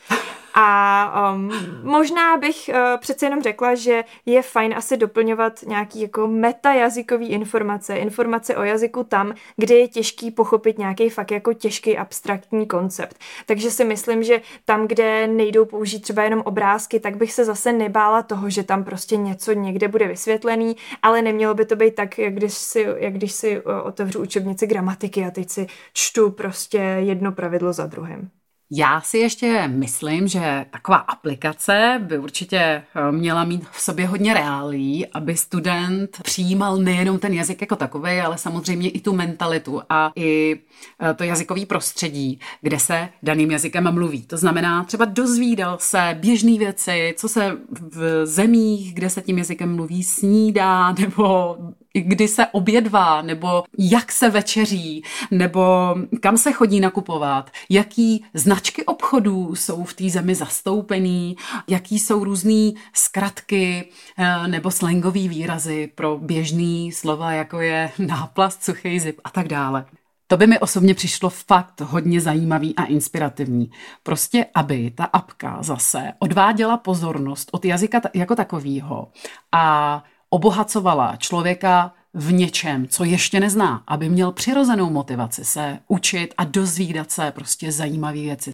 A 0.61 1.33
um, 1.35 1.51
možná 1.83 2.37
bych 2.37 2.71
uh, 2.73 3.01
přece 3.01 3.27
jenom 3.27 3.43
řekla, 3.43 3.75
že 3.75 4.05
je 4.27 4.43
fajn 4.43 4.75
asi 4.77 4.97
doplňovat 4.97 5.63
nějaký 5.63 6.01
jako 6.01 6.27
metajazykový 6.27 7.29
informace, 7.29 7.97
informace 7.97 8.57
o 8.57 8.63
jazyku 8.63 9.05
tam, 9.05 9.35
kde 9.57 9.75
je 9.75 9.89
těžký 9.89 10.31
pochopit 10.31 10.79
nějaký 10.79 11.11
fakt 11.11 11.31
jako 11.31 11.53
těžký 11.53 11.99
abstraktní 11.99 12.67
koncept. 12.67 13.17
Takže 13.47 13.71
si 13.71 13.85
myslím, 13.85 14.23
že 14.23 14.41
tam, 14.65 14.87
kde 14.87 15.27
nejdou 15.27 15.65
použít 15.65 16.01
třeba 16.01 16.23
jenom 16.23 16.43
obrázky, 16.45 17.01
tak 17.01 17.17
bych 17.17 17.33
se 17.33 17.45
zase 17.45 17.73
nebála 17.73 18.23
toho, 18.23 18.51
že 18.51 18.63
tam 18.63 18.85
prostě 18.85 19.17
něco 19.17 19.53
někde 19.53 19.89
bude 19.89 20.09
vysvětlený, 20.09 20.77
ale 21.03 21.23
nemělo 21.23 21.55
by 21.55 21.65
to 21.65 21.77
být 21.77 21.95
tak, 21.95 22.19
jak 22.19 22.35
když 22.35 22.53
si, 22.53 22.87
jak 22.97 23.13
když 23.13 23.33
si 23.33 23.61
uh, 23.61 23.73
otevřu 23.83 24.23
učebnici 24.23 24.67
gramatiky 24.67 25.25
a 25.25 25.31
teď 25.31 25.51
si 25.51 25.67
čtu 25.93 26.31
prostě 26.31 26.79
jedno 26.79 27.33
pravidlo 27.33 27.73
za 27.73 27.87
druhým. 27.87 28.31
Já 28.71 29.01
si 29.01 29.19
ještě 29.19 29.69
myslím, 29.69 30.29
že 30.29 30.67
taková 30.71 30.97
aplikace 30.97 32.01
by 32.03 32.19
určitě 32.19 32.59
eh, 32.59 33.13
měla 33.13 33.45
mít 33.45 33.69
v 33.71 33.81
sobě 33.81 34.07
hodně 34.07 34.35
reálí, 34.35 35.07
aby 35.07 35.37
student 35.37 36.19
přijímal 36.23 36.77
nejenom 36.77 37.19
ten 37.19 37.33
jazyk 37.33 37.61
jako 37.61 37.77
takový, 37.77 38.11
ale 38.11 38.39
samozřejmě 38.39 38.91
i 38.91 39.01
tu 39.01 39.13
mentalitu 39.13 39.83
a 39.89 40.13
i 40.17 40.61
eh, 41.03 41.15
to 41.15 41.25
jazykové 41.25 41.67
prostředí, 41.67 42.41
kde 42.61 42.79
se 42.79 43.09
daným 43.23 43.51
jazykem 43.51 43.95
mluví. 43.95 44.23
To 44.23 44.37
znamená, 44.37 44.85
třeba 44.85 45.05
dozvídal 45.05 45.79
se 45.81 46.17
běžné 46.21 46.59
věci, 46.59 47.15
co 47.17 47.29
se 47.29 47.59
v 47.71 48.27
zemích, 48.27 48.95
kde 48.95 49.11
se 49.11 49.23
tím 49.23 49.39
jazykem 49.39 49.77
mluví, 49.77 50.05
snídá, 50.05 50.93
nebo 50.99 51.57
kdy 52.01 52.29
se 52.29 52.47
obědvá, 52.47 53.23
nebo 53.23 53.65
jak 53.79 54.13
se 54.13 54.31
večeří, 54.31 55.03
nebo 55.31 55.95
kam 56.21 56.39
se 56.39 56.53
chodí 56.53 56.81
nakupovat, 56.81 57.51
jaký 57.71 58.25
značky 58.35 58.85
obchodů 58.85 59.55
jsou 59.55 59.85
v 59.85 59.95
té 59.95 60.11
zemi 60.11 60.35
zastoupený, 60.35 61.37
jaký 61.69 61.99
jsou 61.99 62.25
různé 62.25 62.73
zkratky 62.93 63.89
eh, 64.19 64.49
nebo 64.49 64.71
slangové 64.71 65.29
výrazy 65.29 65.91
pro 65.95 66.19
běžný 66.19 66.93
slova, 66.93 67.33
jako 67.33 67.61
je 67.61 67.91
náplast, 67.99 68.65
suchý 68.65 69.01
zip 69.01 69.21
a 69.25 69.31
tak 69.31 69.49
dále. 69.49 69.85
To 70.31 70.37
by 70.37 70.47
mi 70.47 70.59
osobně 70.59 70.95
přišlo 70.95 71.31
fakt 71.31 71.81
hodně 71.81 72.21
zajímavý 72.21 72.77
a 72.77 72.85
inspirativní. 72.85 73.71
Prostě, 74.03 74.47
aby 74.55 74.91
ta 74.91 75.05
apka 75.05 75.59
zase 75.61 76.13
odváděla 76.19 76.77
pozornost 76.77 77.49
od 77.53 77.65
jazyka 77.65 78.01
jako 78.15 78.35
takového 78.37 79.09
a 79.53 80.05
obohacovala 80.31 81.17
člověka 81.17 81.95
v 82.15 82.33
něčem, 82.33 82.89
co 82.89 83.05
ještě 83.05 83.41
nezná, 83.41 83.83
aby 83.87 84.09
měl 84.09 84.33
přirozenou 84.33 84.91
motivaci 84.91 85.45
se 85.45 85.79
učit 85.89 86.35
a 86.37 86.45
dozvídat 86.45 87.11
se 87.11 87.31
prostě 87.31 87.73
zajímavé 87.73 88.21
věci. 88.21 88.53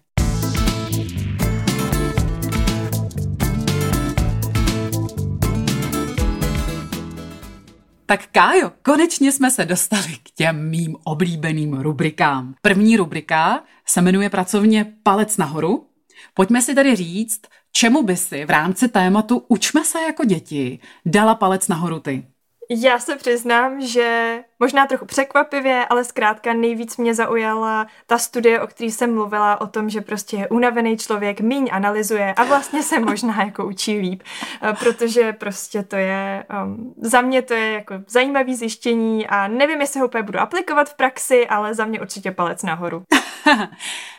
Tak 8.07 8.27
Kájo, 8.33 8.73
konečně 8.83 9.33
jsme 9.33 9.51
se 9.51 9.65
dostali 9.65 10.17
k 10.23 10.31
těm 10.35 10.71
mým 10.71 10.97
oblíbeným 11.05 11.81
rubrikám. 11.81 12.55
První 12.63 12.97
rubrika 12.97 13.65
se 13.87 14.03
jmenuje 14.03 14.31
pracovně 14.31 14.95
Palec 15.03 15.37
nahoru. 15.37 15.87
Pojďme 16.35 16.63
si 16.63 16.75
tedy 16.75 16.97
říct, 16.97 17.41
čemu 17.77 18.03
by 18.03 18.17
si 18.17 18.45
v 18.45 18.51
rámci 18.51 18.89
tématu 18.89 19.45
Učme 19.49 19.85
se 19.85 20.01
jako 20.01 20.25
děti 20.25 20.79
dala 21.07 21.35
palec 21.35 21.69
nahoru 21.69 22.01
ty. 22.01 22.27
Já 22.71 22.99
se 22.99 23.17
přiznám, 23.17 23.81
že 23.81 24.39
možná 24.61 24.87
trochu 24.87 25.07
překvapivě, 25.07 25.87
ale 25.91 26.05
zkrátka 26.05 26.53
nejvíc 26.53 26.97
mě 26.97 27.15
zaujala 27.15 27.87
ta 28.07 28.19
studie, 28.19 28.61
o 28.61 28.67
které 28.67 28.91
jsem 28.91 29.15
mluvila, 29.15 29.61
o 29.61 29.67
tom, 29.67 29.91
že 29.91 30.01
prostě 30.01 30.49
unavený 30.51 30.97
člověk, 30.97 31.41
míň 31.41 31.69
analyzuje 31.73 32.35
a 32.35 32.45
vlastně 32.45 32.83
se 32.83 33.01
možná 33.01 33.43
jako 33.45 33.67
učí 33.67 33.99
líp, 33.99 34.23
eh, 34.63 34.73
protože 34.73 35.33
prostě 35.33 35.83
to 35.83 35.97
je, 35.97 36.45
um, 36.65 36.95
za 37.01 37.21
mě 37.21 37.43
to 37.43 37.55
je 37.55 37.73
jako 37.73 37.95
zajímavý 38.09 38.55
zjištění 38.55 39.27
a 39.27 39.49
nevím, 39.49 39.81
jestli 39.81 40.01
ho 40.01 40.07
úplně 40.07 40.23
budu 40.23 40.39
aplikovat 40.39 40.89
v 40.89 40.97
praxi, 40.97 41.47
ale 41.47 41.75
za 41.75 41.85
mě 41.85 42.01
určitě 42.01 42.31
palec 42.31 42.63
nahoru. 42.63 43.03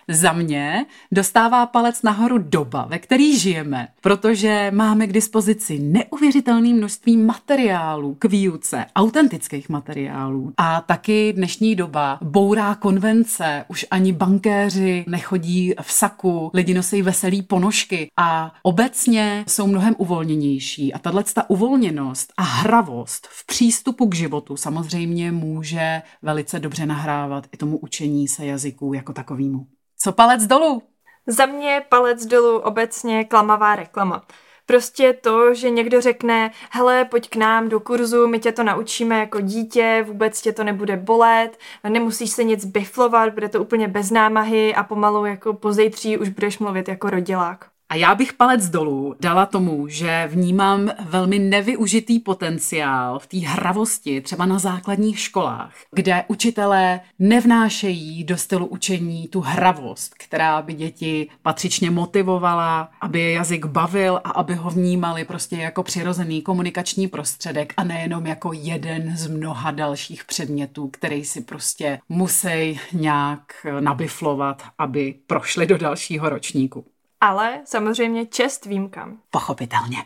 Za 0.07 0.33
mě 0.33 0.85
dostává 1.11 1.65
palec 1.65 2.01
nahoru 2.01 2.37
doba, 2.37 2.85
ve 2.89 2.99
který 2.99 3.39
žijeme, 3.39 3.87
protože 4.01 4.71
máme 4.73 5.07
k 5.07 5.13
dispozici 5.13 5.79
neuvěřitelné 5.79 6.73
množství 6.73 7.17
materiálů 7.17 8.15
k 8.15 8.25
výuce, 8.25 8.85
autentických 8.95 9.69
materiálů. 9.69 10.24
A 10.57 10.81
taky 10.81 11.33
dnešní 11.33 11.75
doba 11.75 12.19
bourá 12.21 12.75
konvence, 12.75 13.65
už 13.67 13.85
ani 13.91 14.13
bankéři 14.13 15.05
nechodí 15.07 15.73
v 15.81 15.91
saku, 15.91 16.51
lidi 16.53 16.73
nosí 16.73 17.01
veselý 17.01 17.41
ponožky 17.41 18.07
a 18.17 18.53
obecně 18.63 19.43
jsou 19.47 19.67
mnohem 19.67 19.95
uvolněnější. 19.97 20.93
A 20.93 20.99
tahle 20.99 21.23
ta 21.23 21.49
uvolněnost 21.49 22.33
a 22.37 22.43
hravost 22.43 23.27
v 23.27 23.45
přístupu 23.45 24.07
k 24.07 24.15
životu 24.15 24.57
samozřejmě 24.57 25.31
může 25.31 26.01
velice 26.21 26.59
dobře 26.59 26.85
nahrávat 26.85 27.47
i 27.51 27.57
tomu 27.57 27.77
učení 27.77 28.27
se 28.27 28.45
jazyků 28.45 28.93
jako 28.93 29.13
takovýmu. 29.13 29.67
Co 29.97 30.11
palec 30.11 30.47
dolů? 30.47 30.81
Za 31.27 31.45
mě 31.45 31.81
palec 31.89 32.25
dolů 32.25 32.59
obecně 32.59 33.23
klamavá 33.23 33.75
reklama. 33.75 34.25
Prostě 34.65 35.13
to, 35.13 35.53
že 35.53 35.69
někdo 35.69 36.01
řekne, 36.01 36.51
hele, 36.71 37.05
pojď 37.05 37.29
k 37.29 37.35
nám 37.35 37.69
do 37.69 37.79
kurzu, 37.79 38.27
my 38.27 38.39
tě 38.39 38.51
to 38.51 38.63
naučíme 38.63 39.19
jako 39.19 39.39
dítě, 39.39 40.05
vůbec 40.07 40.41
tě 40.41 40.53
to 40.53 40.63
nebude 40.63 40.97
bolet, 40.97 41.57
nemusíš 41.89 42.31
se 42.31 42.43
nic 42.43 42.65
biflovat, 42.65 43.33
bude 43.33 43.49
to 43.49 43.61
úplně 43.61 43.87
bez 43.87 44.11
námahy 44.11 44.75
a 44.75 44.83
pomalu 44.83 45.25
jako 45.25 45.53
pozejtří 45.53 46.17
už 46.17 46.29
budeš 46.29 46.59
mluvit 46.59 46.87
jako 46.87 47.09
rodilák. 47.09 47.74
A 47.89 47.95
já 47.95 48.15
bych 48.15 48.33
palec 48.33 48.69
dolů 48.69 49.15
dala 49.19 49.45
tomu, 49.45 49.87
že 49.87 50.29
vnímám 50.31 50.91
velmi 51.05 51.39
nevyužitý 51.39 52.19
potenciál 52.19 53.19
v 53.19 53.27
té 53.27 53.37
hravosti, 53.37 54.21
třeba 54.21 54.45
na 54.45 54.59
základních 54.59 55.19
školách, 55.19 55.73
kde 55.91 56.23
učitelé 56.27 56.99
nevnášejí 57.19 58.23
do 58.23 58.37
stylu 58.37 58.65
učení 58.65 59.27
tu 59.27 59.41
hravost, 59.41 60.13
která 60.19 60.61
by 60.61 60.73
děti 60.73 61.29
patřičně 61.41 61.91
motivovala, 61.91 62.91
aby 63.01 63.19
je 63.19 63.31
jazyk 63.31 63.65
bavil 63.65 64.21
a 64.23 64.29
aby 64.29 64.55
ho 64.55 64.69
vnímali 64.69 65.25
prostě 65.25 65.55
jako 65.55 65.83
přirozený 65.83 66.41
komunikační 66.41 67.07
prostředek 67.07 67.73
a 67.77 67.83
nejenom 67.83 68.25
jako 68.25 68.53
jeden 68.53 69.17
z 69.17 69.27
mnoha 69.27 69.71
dalších 69.71 70.25
předmětů, 70.25 70.87
který 70.87 71.25
si 71.25 71.41
prostě 71.41 71.99
musí 72.09 72.79
nějak 72.93 73.41
nabiflovat, 73.79 74.63
aby 74.77 75.15
prošli 75.27 75.65
do 75.65 75.77
dalšího 75.77 76.29
ročníku 76.29 76.85
ale 77.21 77.61
samozřejmě 77.65 78.25
čest 78.25 78.65
výjimkám. 78.65 79.21
Pochopitelně. 79.29 79.97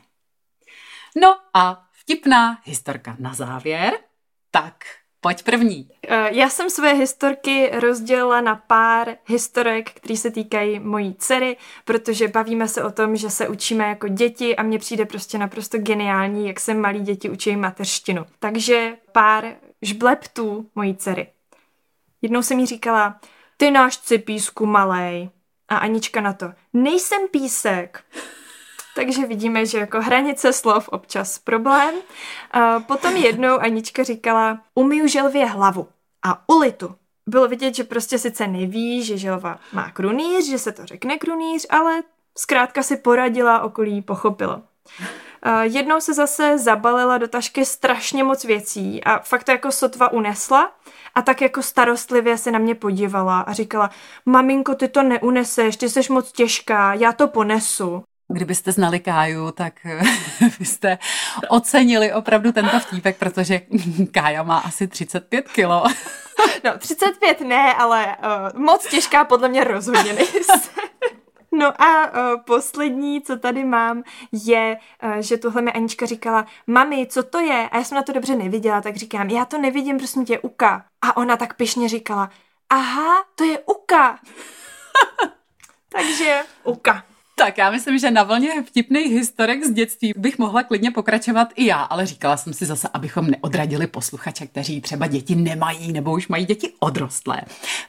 No 1.22 1.36
a 1.54 1.86
vtipná 1.92 2.60
historka 2.64 3.16
na 3.20 3.34
závěr. 3.34 3.94
Tak, 4.52 4.74
pojď 5.22 5.44
první. 5.44 5.90
Eh, 6.08 6.30
já 6.36 6.50
jsem 6.50 6.70
své 6.70 6.94
historky 6.94 7.72
rozdělila 7.80 8.42
na 8.42 8.56
pár 8.56 9.16
historek, 9.26 9.92
které 9.92 10.18
se 10.18 10.32
týkají 10.32 10.80
mojí 10.80 11.16
dcery, 11.16 11.58
protože 11.86 12.28
bavíme 12.28 12.68
se 12.68 12.84
o 12.84 12.92
tom, 12.92 13.16
že 13.16 13.30
se 13.30 13.48
učíme 13.48 13.88
jako 13.88 14.08
děti 14.08 14.56
a 14.56 14.64
mně 14.64 14.80
přijde 14.80 15.06
prostě 15.06 15.38
naprosto 15.38 15.78
geniální, 15.78 16.48
jak 16.48 16.60
se 16.60 16.74
malí 16.74 17.00
děti 17.00 17.30
učí 17.30 17.56
mateřštinu. 17.56 18.26
Takže 18.40 18.98
pár 19.12 19.56
žbleptů 19.82 20.70
mojí 20.76 20.96
dcery. 20.96 21.28
Jednou 22.22 22.42
jsem 22.42 22.60
jí 22.60 22.66
říkala, 22.66 23.20
ty 23.58 23.72
náš 23.72 23.98
cipísku 23.98 24.66
malej, 24.66 25.30
a 25.70 25.78
Anička 25.78 26.22
na 26.22 26.34
to, 26.34 26.52
nejsem 26.74 27.28
písek. 27.28 28.04
Takže 28.96 29.26
vidíme, 29.26 29.66
že 29.66 29.78
jako 29.78 30.02
hranice 30.02 30.54
slov 30.54 30.90
občas 30.90 31.40
problém. 31.40 31.96
A 32.52 32.80
potom 32.80 33.16
jednou 33.16 33.60
Anička 33.60 34.04
říkala, 34.04 34.62
umiju 34.76 35.08
želvě 35.08 35.46
hlavu 35.46 35.88
a 36.26 36.50
ulitu. 36.50 36.96
Bylo 37.28 37.48
vidět, 37.48 37.76
že 37.76 37.84
prostě 37.84 38.18
sice 38.18 38.48
neví, 38.48 39.04
že 39.04 39.18
želva 39.18 39.60
má 39.74 39.92
krunýř, 39.92 40.50
že 40.50 40.60
se 40.60 40.72
to 40.72 40.86
řekne 40.86 41.18
krunýř, 41.18 41.66
ale 41.70 42.02
zkrátka 42.38 42.84
si 42.84 42.98
poradila, 42.98 43.62
okolí 43.62 44.02
pochopilo. 44.02 44.62
Jednou 45.62 46.02
se 46.02 46.14
zase 46.14 46.58
zabalila 46.58 47.18
do 47.18 47.28
tašky 47.28 47.66
strašně 47.66 48.24
moc 48.24 48.44
věcí 48.44 49.04
a 49.04 49.20
fakt 49.20 49.44
to 49.44 49.52
jako 49.52 49.72
sotva 49.72 50.12
unesla 50.12 50.72
a 51.16 51.22
tak 51.22 51.42
jako 51.42 51.62
starostlivě 51.62 52.38
se 52.38 52.52
na 52.52 52.60
mě 52.60 52.76
podívala 52.76 53.40
a 53.40 53.54
říkala, 53.54 53.90
maminko, 54.26 54.76
ty 54.76 54.88
to 54.88 55.04
neuneseš, 55.04 55.78
ty 55.78 55.90
jsi 55.90 56.14
moc 56.14 56.32
těžká, 56.32 56.94
já 56.94 57.12
to 57.14 57.28
ponesu. 57.28 58.04
Kdybyste 58.34 58.72
znali 58.72 59.00
Káju, 59.00 59.52
tak 59.52 59.74
byste 60.60 60.98
ocenili 61.50 62.14
opravdu 62.14 62.52
tento 62.52 62.80
vtípek, 62.80 63.18
protože 63.18 63.62
Kája 64.12 64.44
má 64.44 64.58
asi 64.58 64.88
35 64.88 65.50
kilo. 65.50 65.84
No, 66.64 66.78
35 66.78 67.42
ne, 67.42 67.74
ale 67.74 68.16
uh, 68.18 68.60
moc 68.60 68.90
těžká 68.90 69.26
podle 69.26 69.50
mě 69.50 69.64
rozhodně 69.64 70.14
No 71.52 71.82
a 71.82 72.12
uh, 72.12 72.42
poslední, 72.42 73.22
co 73.22 73.38
tady 73.38 73.64
mám, 73.64 74.04
je, 74.32 74.78
uh, 75.04 75.18
že 75.18 75.38
tohle 75.38 75.62
mi 75.62 75.72
Anička 75.72 76.06
říkala, 76.06 76.46
mami, 76.68 77.08
co 77.10 77.24
to 77.24 77.40
je? 77.40 77.70
A 77.72 77.78
já 77.78 77.84
jsem 77.84 77.96
na 77.96 78.04
to 78.04 78.14
dobře 78.14 78.36
neviděla, 78.36 78.82
tak 78.82 78.96
říkám, 78.96 79.30
já 79.30 79.46
to 79.46 79.58
nevidím, 79.58 79.98
prosím 79.98 80.26
tě, 80.26 80.40
uka. 80.40 80.86
A 81.02 81.18
ona 81.18 81.38
tak 81.38 81.54
pišně 81.54 81.90
říkala, 81.90 82.30
aha, 82.70 83.26
to 83.36 83.44
je 83.44 83.60
uka. 83.60 84.20
Takže 85.90 86.42
uka. 86.64 87.04
Tak 87.40 87.58
já 87.58 87.72
myslím, 87.72 87.98
že 87.98 88.12
na 88.12 88.24
vlně 88.24 88.64
vtipných 88.64 89.12
historek 89.12 89.64
z 89.66 89.72
dětství 89.72 90.14
bych 90.18 90.40
mohla 90.40 90.64
klidně 90.64 90.92
pokračovat 90.92 91.48
i 91.56 91.66
já, 91.66 91.82
ale 91.82 92.06
říkala 92.06 92.38
jsem 92.38 92.54
si 92.54 92.66
zase, 92.66 92.90
abychom 92.94 93.28
neodradili 93.28 93.88
posluchače, 93.88 94.48
kteří 94.48 94.82
třeba 94.82 95.08
děti 95.08 95.36
nemají 95.36 95.92
nebo 95.92 96.12
už 96.12 96.28
mají 96.28 96.46
děti 96.46 96.74
odrostlé. 96.80 97.42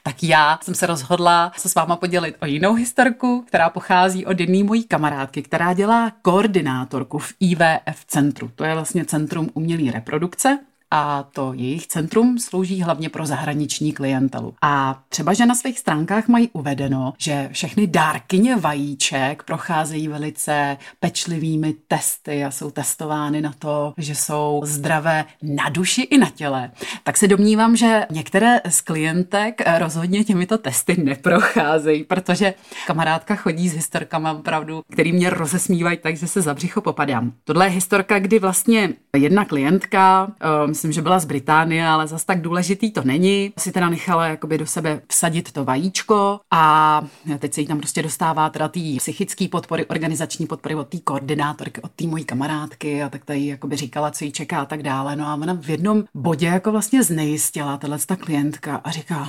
Tak 0.02 0.22
já 0.22 0.58
jsem 0.62 0.74
se 0.74 0.86
rozhodla 0.86 1.52
se 1.56 1.68
s 1.68 1.74
váma 1.74 1.96
podělit 1.96 2.36
o 2.40 2.46
jinou 2.46 2.74
historku, 2.74 3.44
která 3.46 3.70
pochází 3.70 4.26
od 4.26 4.40
jedné 4.40 4.64
mojí 4.64 4.84
kamarádky, 4.84 5.42
která 5.42 5.72
dělá 5.72 6.12
koordinátorku 6.22 7.18
v 7.18 7.34
IVF 7.40 8.04
centru. 8.06 8.50
To 8.54 8.64
je 8.64 8.74
vlastně 8.74 9.04
Centrum 9.04 9.48
umělé 9.54 9.92
reprodukce 9.92 10.58
a 10.90 11.22
to 11.22 11.52
jejich 11.52 11.86
centrum 11.86 12.38
slouží 12.38 12.82
hlavně 12.82 13.08
pro 13.08 13.26
zahraniční 13.26 13.92
klientelu. 13.92 14.54
A 14.62 15.02
třeba, 15.08 15.32
že 15.32 15.46
na 15.46 15.54
svých 15.54 15.78
stránkách 15.78 16.28
mají 16.28 16.50
uvedeno, 16.52 17.12
že 17.18 17.48
všechny 17.52 17.86
dárkyně 17.86 18.56
vajíček 18.56 19.42
procházejí 19.42 20.08
velice 20.08 20.76
pečlivými 21.00 21.74
testy 21.88 22.44
a 22.44 22.50
jsou 22.50 22.70
testovány 22.70 23.40
na 23.40 23.52
to, 23.58 23.94
že 23.96 24.14
jsou 24.14 24.60
zdravé 24.64 25.24
na 25.42 25.68
duši 25.68 26.02
i 26.02 26.18
na 26.18 26.30
těle. 26.30 26.70
Tak 27.04 27.16
se 27.16 27.28
domnívám, 27.28 27.76
že 27.76 28.06
některé 28.10 28.60
z 28.68 28.80
klientek 28.80 29.62
rozhodně 29.78 30.24
těmito 30.24 30.58
testy 30.58 30.96
neprocházejí, 31.02 32.04
protože 32.04 32.54
kamarádka 32.86 33.36
chodí 33.36 33.68
s 33.68 33.72
historkama 33.72 34.32
opravdu, 34.32 34.82
který 34.92 35.12
mě 35.12 35.30
rozesmívají 35.30 35.96
tak, 35.96 36.16
že 36.16 36.26
se 36.26 36.42
za 36.42 36.54
břicho 36.54 36.80
popadám. 36.80 37.32
Tohle 37.44 37.66
je 37.66 37.70
historka, 37.70 38.18
kdy 38.18 38.38
vlastně 38.38 38.88
jedna 39.16 39.44
klientka 39.44 40.32
um, 40.64 40.74
myslím, 40.80 40.92
že 40.92 41.02
byla 41.02 41.18
z 41.18 41.24
Británie, 41.24 41.86
ale 41.86 42.06
zas 42.06 42.24
tak 42.24 42.40
důležitý 42.40 42.90
to 42.90 43.02
není. 43.04 43.52
Si 43.58 43.72
teda 43.72 43.88
nechala 43.88 44.26
jakoby 44.26 44.58
do 44.58 44.66
sebe 44.66 45.00
vsadit 45.08 45.52
to 45.52 45.64
vajíčko 45.64 46.40
a 46.50 47.02
teď 47.38 47.54
se 47.54 47.60
jí 47.60 47.66
tam 47.66 47.78
prostě 47.78 48.02
dostává 48.02 48.50
teda 48.50 48.68
té 48.68 48.80
psychické 48.96 49.48
podpory, 49.48 49.86
organizační 49.86 50.46
podpory 50.46 50.74
od 50.74 50.88
té 50.88 50.98
koordinátorky, 50.98 51.82
od 51.82 51.90
té 51.90 52.06
mojí 52.06 52.24
kamarádky 52.24 53.02
a 53.02 53.08
tak 53.08 53.24
tady 53.24 53.46
jakoby 53.46 53.76
říkala, 53.76 54.10
co 54.10 54.24
jí 54.24 54.32
čeká 54.32 54.60
a 54.60 54.64
tak 54.64 54.82
dále. 54.82 55.16
No 55.16 55.26
a 55.26 55.34
ona 55.34 55.54
v 55.54 55.70
jednom 55.70 56.04
bodě 56.14 56.46
jako 56.46 56.72
vlastně 56.72 57.02
znejistila 57.02 57.76
tahle 57.76 57.98
ta 58.06 58.16
klientka 58.16 58.76
a 58.76 58.90
říká, 58.90 59.28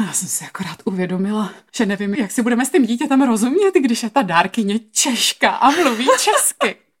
já 0.00 0.12
jsem 0.12 0.28
si 0.28 0.44
akorát 0.44 0.76
uvědomila, 0.84 1.50
že 1.76 1.86
nevím, 1.86 2.14
jak 2.14 2.30
si 2.30 2.42
budeme 2.42 2.66
s 2.66 2.70
tím 2.70 2.86
dítětem 2.86 3.22
rozumět, 3.22 3.74
když 3.74 4.02
je 4.02 4.10
ta 4.10 4.22
dárkyně 4.22 4.80
Češka 4.92 5.50
a 5.50 5.70
mluví 5.70 6.06
česky. 6.18 6.76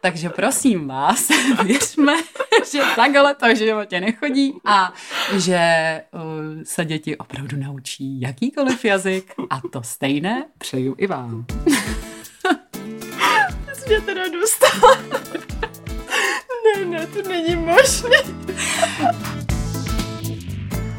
Takže 0.00 0.28
prosím 0.28 0.88
vás, 0.88 1.28
věřme, 1.64 2.16
že 2.72 2.82
takhle 2.96 3.34
to 3.34 3.46
v 3.46 3.56
životě 3.56 4.00
nechodí 4.00 4.54
a 4.64 4.92
že 5.36 5.60
uh, 6.12 6.20
se 6.62 6.84
děti 6.84 7.16
opravdu 7.16 7.56
naučí 7.56 8.20
jakýkoliv 8.20 8.84
jazyk 8.84 9.34
a 9.50 9.60
to 9.72 9.82
stejné 9.82 10.44
přeju 10.58 10.94
i 10.98 11.06
vám. 11.06 11.46
Jsi 13.74 13.88
mě 13.88 14.00
teda 14.00 14.22
dostala. 14.28 14.98
ne, 16.76 16.84
ne, 16.84 17.06
to 17.06 17.28
není 17.28 17.56
možné. 17.56 18.18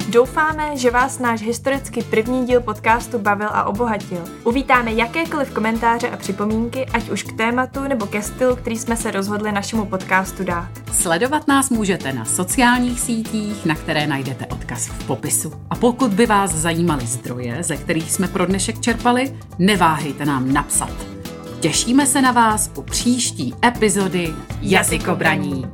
Doufáme, 0.09 0.77
že 0.77 0.91
vás 0.91 1.19
náš 1.19 1.41
historicky 1.41 2.03
první 2.03 2.45
díl 2.45 2.61
podcastu 2.61 3.19
bavil 3.19 3.47
a 3.51 3.63
obohatil. 3.63 4.23
Uvítáme 4.43 4.93
jakékoliv 4.93 5.51
komentáře 5.53 6.09
a 6.09 6.17
připomínky, 6.17 6.85
ať 6.85 7.09
už 7.09 7.23
k 7.23 7.37
tématu 7.37 7.83
nebo 7.87 8.05
ke 8.05 8.21
stylu, 8.21 8.55
který 8.55 8.77
jsme 8.77 8.97
se 8.97 9.11
rozhodli 9.11 9.51
našemu 9.51 9.85
podcastu 9.85 10.43
dát. 10.43 10.69
Sledovat 10.91 11.47
nás 11.47 11.69
můžete 11.69 12.13
na 12.13 12.25
sociálních 12.25 12.99
sítích, 12.99 13.65
na 13.65 13.75
které 13.75 14.07
najdete 14.07 14.45
odkaz 14.45 14.87
v 14.87 15.07
popisu. 15.07 15.53
A 15.69 15.75
pokud 15.75 16.13
by 16.13 16.25
vás 16.25 16.51
zajímaly 16.51 17.07
zdroje, 17.07 17.63
ze 17.63 17.77
kterých 17.77 18.11
jsme 18.11 18.27
pro 18.27 18.45
dnešek 18.45 18.79
čerpali, 18.79 19.35
neváhejte 19.59 20.25
nám 20.25 20.53
napsat. 20.53 20.93
Těšíme 21.59 22.07
se 22.07 22.21
na 22.21 22.31
vás 22.31 22.71
u 22.75 22.81
příští 22.81 23.53
epizody 23.65 24.33
Jazykobraní. 24.61 25.65